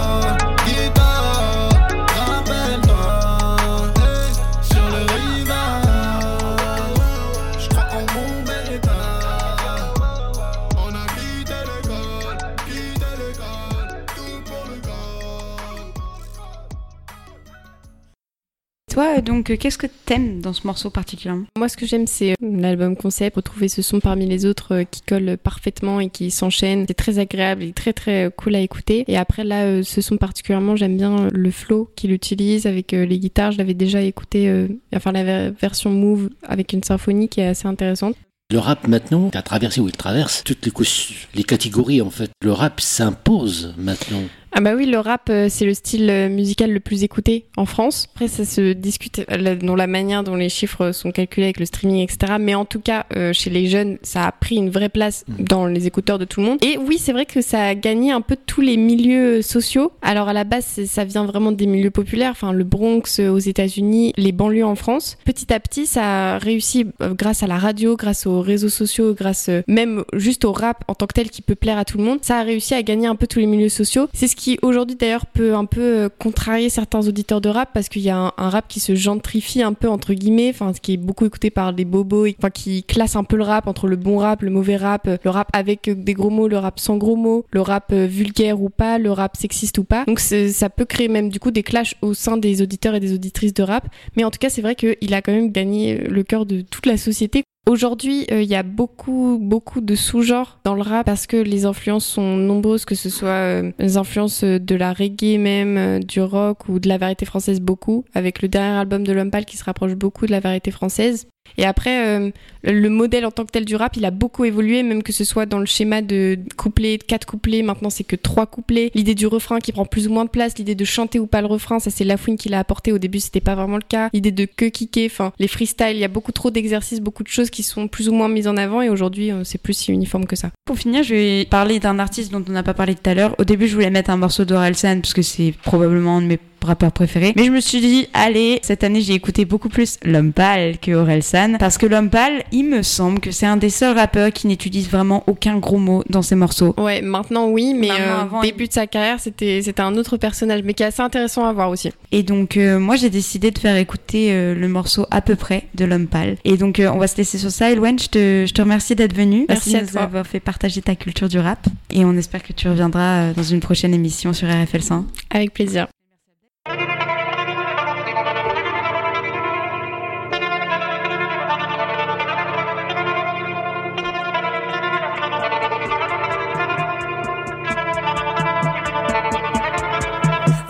Toi, 18.91 19.15
euh, 19.17 19.21
donc, 19.21 19.49
euh, 19.49 19.55
qu'est-ce 19.55 19.77
que 19.77 19.87
t'aimes 19.87 20.41
dans 20.41 20.51
ce 20.51 20.67
morceau 20.67 20.89
particulièrement? 20.89 21.45
Moi, 21.57 21.69
ce 21.69 21.77
que 21.77 21.85
j'aime, 21.85 22.07
c'est 22.07 22.31
euh, 22.31 22.35
l'album 22.41 22.97
concept, 22.97 23.37
retrouver 23.37 23.69
ce 23.69 23.81
son 23.81 24.01
parmi 24.01 24.25
les 24.25 24.45
autres 24.45 24.75
euh, 24.75 24.83
qui 24.83 25.01
colle 25.01 25.37
parfaitement 25.41 26.01
et 26.01 26.09
qui 26.09 26.29
s'enchaîne. 26.29 26.83
C'est 26.87 26.93
très 26.93 27.17
agréable 27.17 27.63
et 27.63 27.71
très 27.71 27.93
très 27.93 28.29
cool 28.35 28.55
à 28.55 28.59
écouter. 28.59 29.05
Et 29.07 29.15
après, 29.17 29.45
là, 29.45 29.63
euh, 29.63 29.83
ce 29.83 30.01
son 30.01 30.17
particulièrement, 30.17 30.75
j'aime 30.75 30.97
bien 30.97 31.29
le 31.31 31.51
flow 31.51 31.89
qu'il 31.95 32.11
utilise 32.11 32.65
avec 32.67 32.93
euh, 32.93 33.05
les 33.05 33.17
guitares. 33.17 33.53
Je 33.53 33.59
l'avais 33.59 33.73
déjà 33.73 34.01
écouté, 34.01 34.49
euh, 34.49 34.67
enfin 34.93 35.13
la 35.13 35.23
ver- 35.23 35.53
version 35.53 35.89
Move 35.91 36.29
avec 36.43 36.73
une 36.73 36.83
symphonie 36.83 37.29
qui 37.29 37.39
est 37.39 37.47
assez 37.47 37.67
intéressante. 37.69 38.15
Le 38.51 38.59
rap 38.59 38.85
maintenant, 38.89 39.29
à 39.33 39.41
traverser 39.41 39.79
où 39.79 39.87
il 39.87 39.95
traverse, 39.95 40.43
toutes 40.43 40.65
les, 40.65 40.71
couches- 40.71 41.29
les 41.33 41.43
catégories 41.43 42.01
en 42.01 42.09
fait. 42.09 42.29
Le 42.43 42.51
rap 42.51 42.81
s'impose 42.81 43.73
maintenant. 43.77 44.23
Ah 44.53 44.59
bah 44.59 44.73
oui, 44.75 44.85
le 44.85 44.99
rap, 44.99 45.29
euh, 45.29 45.47
c'est 45.49 45.65
le 45.65 45.73
style 45.73 46.09
euh, 46.09 46.27
musical 46.27 46.71
le 46.71 46.81
plus 46.81 47.03
écouté 47.03 47.45
en 47.55 47.65
France. 47.65 48.07
Après, 48.13 48.27
ça 48.27 48.43
se 48.43 48.73
discute 48.73 49.19
euh, 49.19 49.37
la- 49.37 49.55
dans 49.55 49.75
la 49.77 49.87
manière 49.87 50.23
dont 50.25 50.35
les 50.35 50.49
chiffres 50.49 50.91
sont 50.91 51.11
calculés 51.11 51.45
avec 51.47 51.59
le 51.59 51.65
streaming, 51.65 52.03
etc. 52.03 52.33
Mais 52.37 52.53
en 52.53 52.65
tout 52.65 52.81
cas, 52.81 53.05
euh, 53.15 53.31
chez 53.31 53.49
les 53.49 53.67
jeunes, 53.67 53.97
ça 54.03 54.25
a 54.27 54.31
pris 54.33 54.57
une 54.57 54.69
vraie 54.69 54.89
place 54.89 55.23
dans 55.39 55.65
les 55.67 55.87
écouteurs 55.87 56.19
de 56.19 56.25
tout 56.25 56.41
le 56.41 56.47
monde. 56.47 56.57
Et 56.65 56.77
oui, 56.77 56.97
c'est 56.99 57.13
vrai 57.13 57.25
que 57.25 57.39
ça 57.41 57.63
a 57.63 57.75
gagné 57.75 58.11
un 58.11 58.19
peu 58.19 58.35
tous 58.45 58.59
les 58.59 58.75
milieux 58.75 59.41
sociaux. 59.41 59.93
Alors 60.01 60.27
à 60.27 60.33
la 60.33 60.43
base, 60.43 60.65
ça 60.85 61.05
vient 61.05 61.25
vraiment 61.25 61.53
des 61.53 61.65
milieux 61.65 61.89
populaires, 61.91 62.31
enfin 62.31 62.51
le 62.51 62.65
Bronx 62.65 63.19
aux 63.21 63.39
États-Unis, 63.39 64.11
les 64.17 64.33
banlieues 64.33 64.65
en 64.65 64.75
France. 64.75 65.17
Petit 65.23 65.53
à 65.53 65.61
petit, 65.61 65.85
ça 65.85 66.33
a 66.33 66.37
réussi 66.39 66.87
grâce 66.99 67.41
à 67.41 67.47
la 67.47 67.57
radio, 67.57 67.95
grâce 67.95 68.25
aux 68.27 68.41
réseaux 68.41 68.67
sociaux, 68.69 69.13
grâce 69.13 69.49
même 69.67 70.03
juste 70.13 70.43
au 70.43 70.51
rap 70.51 70.83
en 70.89 70.93
tant 70.95 71.07
que 71.07 71.13
tel 71.13 71.29
qui 71.29 71.41
peut 71.41 71.55
plaire 71.55 71.77
à 71.77 71.85
tout 71.85 71.97
le 71.97 72.03
monde. 72.03 72.19
Ça 72.21 72.39
a 72.39 72.43
réussi 72.43 72.73
à 72.73 72.83
gagner 72.83 73.07
un 73.07 73.15
peu 73.15 73.27
tous 73.27 73.39
les 73.39 73.45
milieux 73.45 73.69
sociaux. 73.69 74.09
C'est 74.13 74.27
ce 74.27 74.35
qui 74.41 74.57
aujourd'hui 74.63 74.95
d'ailleurs 74.95 75.27
peut 75.27 75.53
un 75.53 75.65
peu 75.65 75.81
euh, 75.81 76.09
contrarier 76.09 76.69
certains 76.69 77.07
auditeurs 77.07 77.41
de 77.41 77.49
rap 77.49 77.69
parce 77.75 77.89
qu'il 77.89 78.01
y 78.01 78.09
a 78.09 78.33
un, 78.35 78.49
rap 78.49 78.67
qui 78.67 78.79
se 78.79 78.95
gentrifie 78.95 79.61
un 79.61 79.73
peu 79.73 79.87
entre 79.87 80.15
guillemets, 80.15 80.49
enfin 80.49 80.73
ce 80.73 80.81
qui 80.81 80.93
est 80.93 80.97
beaucoup 80.97 81.27
écouté 81.27 81.51
par 81.51 81.73
des 81.73 81.85
bobos, 81.85 82.25
enfin 82.39 82.49
qui 82.49 82.81
classe 82.81 83.15
un 83.15 83.23
peu 83.23 83.37
le 83.37 83.43
rap 83.43 83.67
entre 83.67 83.87
le 83.87 83.97
bon 83.97 84.17
rap, 84.17 84.41
le 84.41 84.49
mauvais 84.49 84.77
rap, 84.77 85.07
euh, 85.07 85.17
le 85.23 85.29
rap 85.29 85.47
avec 85.53 85.87
euh, 85.87 85.93
des 85.93 86.15
gros 86.15 86.31
mots, 86.31 86.47
le 86.47 86.57
rap 86.57 86.79
sans 86.79 86.97
gros 86.97 87.15
mots, 87.15 87.45
le 87.51 87.61
rap 87.61 87.93
vulgaire 87.93 88.59
ou 88.59 88.69
pas, 88.69 88.97
le 88.97 89.11
rap 89.11 89.37
sexiste 89.37 89.77
ou 89.77 89.83
pas. 89.83 90.05
Donc 90.05 90.19
ça 90.19 90.69
peut 90.71 90.85
créer 90.85 91.07
même 91.07 91.29
du 91.29 91.39
coup 91.39 91.51
des 91.51 91.61
clashs 91.61 91.93
au 92.01 92.15
sein 92.15 92.35
des 92.35 92.63
auditeurs 92.63 92.95
et 92.95 92.99
des 92.99 93.13
auditrices 93.13 93.53
de 93.53 93.61
rap. 93.61 93.87
Mais 94.15 94.23
en 94.23 94.31
tout 94.31 94.39
cas, 94.39 94.49
c'est 94.49 94.63
vrai 94.63 94.73
qu'il 94.73 95.13
a 95.13 95.21
quand 95.21 95.33
même 95.33 95.51
gagné 95.51 95.97
le 95.97 96.23
cœur 96.23 96.47
de 96.47 96.61
toute 96.61 96.87
la 96.87 96.97
société. 96.97 97.43
Aujourd'hui, 97.69 98.25
euh, 98.31 98.41
il 98.41 98.49
y 98.49 98.55
a 98.55 98.63
beaucoup, 98.63 99.37
beaucoup 99.39 99.81
de 99.81 99.93
sous-genres 99.93 100.59
dans 100.63 100.73
le 100.73 100.81
rap 100.81 101.05
parce 101.05 101.27
que 101.27 101.37
les 101.37 101.65
influences 101.65 102.05
sont 102.05 102.35
nombreuses, 102.35 102.85
que 102.85 102.95
ce 102.95 103.09
soit 103.09 103.29
euh, 103.29 103.71
les 103.77 103.97
influences 103.97 104.43
de 104.43 104.75
la 104.75 104.93
reggae 104.93 105.37
même, 105.37 105.77
euh, 105.77 105.99
du 105.99 106.21
rock 106.21 106.67
ou 106.69 106.79
de 106.79 106.89
la 106.89 106.97
variété 106.97 107.25
française 107.25 107.61
beaucoup, 107.61 108.03
avec 108.15 108.41
le 108.41 108.47
dernier 108.47 108.79
album 108.79 109.05
de 109.05 109.13
L'Homme 109.13 109.31
qui 109.45 109.57
se 109.57 109.63
rapproche 109.63 109.93
beaucoup 109.93 110.25
de 110.25 110.31
la 110.31 110.39
variété 110.39 110.71
française. 110.71 111.27
Et 111.57 111.65
après, 111.65 112.07
euh, 112.07 112.31
le 112.63 112.81
le 112.81 112.89
modèle 112.89 113.25
en 113.25 113.31
tant 113.31 113.45
que 113.45 113.51
tel 113.51 113.63
du 113.63 113.75
rap, 113.75 113.95
il 113.95 114.05
a 114.05 114.11
beaucoup 114.11 114.43
évolué, 114.43 114.83
même 114.83 115.03
que 115.03 115.13
ce 115.13 115.23
soit 115.23 115.45
dans 115.45 115.59
le 115.59 115.65
schéma 115.65 116.01
de 116.01 116.37
couplets, 116.57 116.97
de 116.97 117.03
quatre 117.03 117.25
couplets, 117.25 117.61
maintenant 117.61 117.89
c'est 117.89 118.03
que 118.03 118.15
trois 118.15 118.47
couplets. 118.47 118.91
L'idée 118.95 119.15
du 119.15 119.27
refrain 119.27 119.59
qui 119.59 119.71
prend 119.71 119.85
plus 119.85 120.07
ou 120.07 120.13
moins 120.13 120.25
de 120.25 120.29
place, 120.29 120.57
l'idée 120.57 120.75
de 120.75 120.85
chanter 120.85 121.19
ou 121.19 121.27
pas 121.27 121.41
le 121.41 121.47
refrain, 121.47 121.79
ça 121.79 121.91
c'est 121.91 122.03
Lafouine 122.03 122.37
qui 122.37 122.49
l'a 122.49 122.59
apporté. 122.59 122.91
Au 122.91 122.97
début, 122.97 123.19
c'était 123.19 123.39
pas 123.39 123.55
vraiment 123.55 123.77
le 123.77 123.83
cas. 123.87 124.09
L'idée 124.13 124.31
de 124.31 124.45
que 124.45 124.65
kicker, 124.65 125.05
enfin 125.05 125.31
les 125.39 125.47
freestyles, 125.47 125.95
il 125.95 125.99
y 125.99 126.03
a 126.03 126.07
beaucoup 126.07 126.31
trop 126.31 126.49
d'exercices, 126.51 126.99
beaucoup 126.99 127.23
de 127.23 127.27
choses 127.27 127.49
qui 127.49 127.63
sont 127.63 127.87
plus 127.87 128.09
ou 128.09 128.13
moins 128.13 128.29
mises 128.29 128.47
en 128.47 128.57
avant, 128.57 128.81
et 128.81 128.89
aujourd'hui, 128.89 129.31
euh, 129.31 129.43
c'est 129.43 129.61
plus 129.61 129.73
si 129.73 129.91
uniforme 129.91 130.25
que 130.25 130.35
ça. 130.35 130.49
Pour 130.65 130.77
finir, 130.77 131.03
je 131.03 131.13
vais 131.13 131.45
parler 131.45 131.79
d'un 131.79 131.99
artiste 131.99 132.31
dont 132.31 132.43
on 132.47 132.51
n'a 132.51 132.63
pas 132.63 132.73
parlé 132.73 132.95
tout 132.95 133.09
à 133.09 133.13
l'heure. 133.13 133.35
Au 133.37 133.43
début, 133.43 133.67
je 133.67 133.75
voulais 133.75 133.89
mettre 133.89 134.09
un 134.09 134.17
morceau 134.17 134.45
d'Orelsan 134.45 135.01
parce 135.01 135.13
que 135.13 135.21
c'est 135.21 135.53
probablement 135.63 136.17
un 136.17 136.21
de 136.21 136.27
mes 136.27 136.39
rappeurs 136.67 136.91
préférés. 136.91 137.33
Mais 137.35 137.45
je 137.45 137.51
me 137.51 137.59
suis 137.59 137.79
dit, 137.81 138.07
allez, 138.13 138.59
cette 138.61 138.83
année, 138.83 139.01
j'ai 139.01 139.13
écouté 139.13 139.45
beaucoup 139.45 139.69
plus 139.69 139.97
L'Homme 140.03 140.33
Pâle 140.33 140.77
que 140.79 140.91
Orelsan. 140.91 141.57
Parce 141.59 141.77
que 141.77 141.85
L'Homme 141.85 142.09
Pâle, 142.09 142.43
il 142.51 142.63
me 142.63 142.81
semble 142.83 143.19
que 143.19 143.31
c'est 143.31 143.45
un 143.45 143.57
des 143.57 143.69
seuls 143.69 143.97
rappeurs 143.97 144.31
qui 144.31 144.47
n'utilise 144.47 144.89
vraiment 144.89 145.23
aucun 145.27 145.57
gros 145.57 145.77
mot 145.77 146.03
dans 146.09 146.21
ses 146.21 146.35
morceaux. 146.35 146.73
Ouais, 146.77 147.01
maintenant 147.01 147.47
oui, 147.47 147.73
mais 147.73 147.89
Maintenant, 147.89 148.37
euh, 148.37 148.41
début 148.41 148.67
de 148.67 148.73
sa 148.73 148.87
carrière, 148.87 149.19
c'était 149.19 149.61
un 149.79 149.95
autre 149.97 150.17
personnage, 150.17 150.61
mais 150.63 150.73
qui 150.73 150.83
est 150.83 150.87
assez 150.87 151.01
intéressant 151.01 151.45
à 151.45 151.53
voir 151.53 151.69
aussi. 151.69 151.91
Et 152.11 152.23
donc, 152.23 152.57
euh, 152.57 152.79
moi, 152.79 152.95
j'ai 152.95 153.09
décidé 153.09 153.51
de 153.51 153.59
faire 153.59 153.75
écouter 153.75 154.31
euh, 154.31 154.55
le 154.55 154.67
morceau 154.67 155.05
à 155.11 155.21
peu 155.21 155.35
près 155.35 155.67
de 155.75 155.85
L'Homme 155.85 156.07
Pâle. 156.07 156.37
Et 156.45 156.57
donc, 156.57 156.81
on 156.81 156.97
va 156.97 157.07
se 157.07 157.17
laisser 157.17 157.37
sur 157.37 157.51
ça. 157.51 157.71
Elwen, 157.71 157.97
je 157.99 158.07
te, 158.07 158.45
je 158.47 158.53
te 158.53 158.61
remercie 158.61 158.95
d'être 158.95 159.15
venu. 159.15 159.45
Merci 159.47 159.75
à 159.75 159.79
de 159.79 159.85
nous 159.85 159.91
toi. 159.91 160.01
avoir 160.01 160.25
fait 160.27 160.39
partager 160.39 160.81
ta 160.81 160.95
culture 160.95 161.29
du 161.29 161.39
rap. 161.39 161.67
Et 161.89 162.05
on 162.05 162.15
espère 162.17 162.43
que 162.43 162.53
tu 162.53 162.67
reviendras 162.67 163.33
dans 163.33 163.43
une 163.43 163.59
prochaine 163.59 163.93
émission 163.93 164.33
sur 164.33 164.47
RFL 164.47 164.81
100. 164.81 165.05
Avec 165.29 165.53
plaisir. 165.53 165.87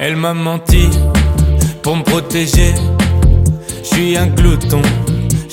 Elle 0.04 0.16
m'a 0.16 0.34
menti 0.34 0.90
pour 1.84 1.96
me 1.96 2.02
protéger. 2.02 2.74
Je 3.84 3.88
suis 3.88 4.18
un 4.18 4.26
glouton, 4.26 4.82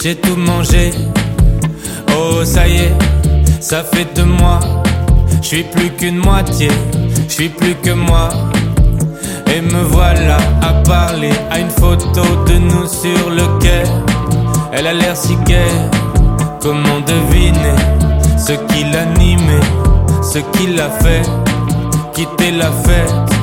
j'ai 0.03 0.15
tout 0.17 0.37
mangé. 0.37 0.91
Oh, 2.17 2.43
ça 2.47 2.67
y 2.67 2.77
est, 2.77 2.95
ça 3.61 3.85
fait 3.85 4.07
de 4.15 4.23
moi. 4.23 4.59
Je 5.43 5.49
suis 5.49 5.65
plus 5.65 5.91
qu'une 5.91 6.17
moitié, 6.17 6.71
je 7.29 7.35
suis 7.35 7.51
plus 7.51 7.75
que 7.75 7.91
moi. 7.91 8.31
Et 9.55 9.61
me 9.61 9.83
voilà 9.83 10.39
à 10.63 10.73
parler 10.83 11.33
à 11.51 11.59
une 11.59 11.69
photo 11.69 12.23
de 12.47 12.55
nous 12.55 12.87
sur 12.87 13.29
le 13.29 13.59
quai. 13.61 13.83
Elle 14.73 14.87
a 14.87 14.95
l'air 14.95 15.15
si 15.15 15.37
gaie, 15.45 15.77
comment 16.63 17.01
deviner 17.07 17.77
ce 18.39 18.53
qui 18.53 18.85
l'animait, 18.85 19.61
ce 20.23 20.39
qui 20.39 20.69
l'a 20.69 20.89
fait? 20.89 21.21
Quitter 22.15 22.53
la 22.53 22.73
fête. 22.73 23.38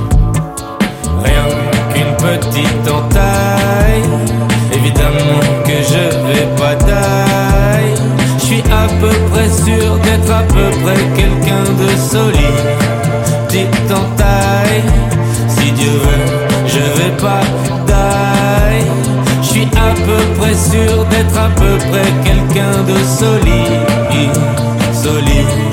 De 11.64 11.90
solide. 11.98 12.66
Petite 13.48 13.92
entaille. 13.92 14.84
Si 15.48 15.72
Dieu 15.72 15.92
veut, 15.92 16.48
je 16.68 17.02
vais 17.02 17.16
pas 17.18 17.42
taille. 17.86 18.86
Je 19.42 19.48
suis 19.48 19.68
à 19.76 19.94
peu 19.94 20.40
près 20.40 20.54
sûr 20.54 21.06
d'être 21.06 21.38
à 21.38 21.50
peu 21.50 21.78
près 21.90 22.12
quelqu'un 22.24 22.84
de 22.88 22.98
solide. 23.04 24.36
Solide. 24.94 25.65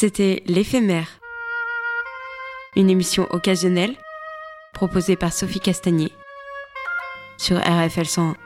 C'était 0.00 0.44
L'éphémère, 0.46 1.18
une 2.76 2.88
émission 2.88 3.26
occasionnelle 3.30 3.96
proposée 4.72 5.16
par 5.16 5.32
Sophie 5.32 5.58
Castagnier 5.58 6.12
sur 7.36 7.58
RFL 7.58 8.06
101. 8.06 8.36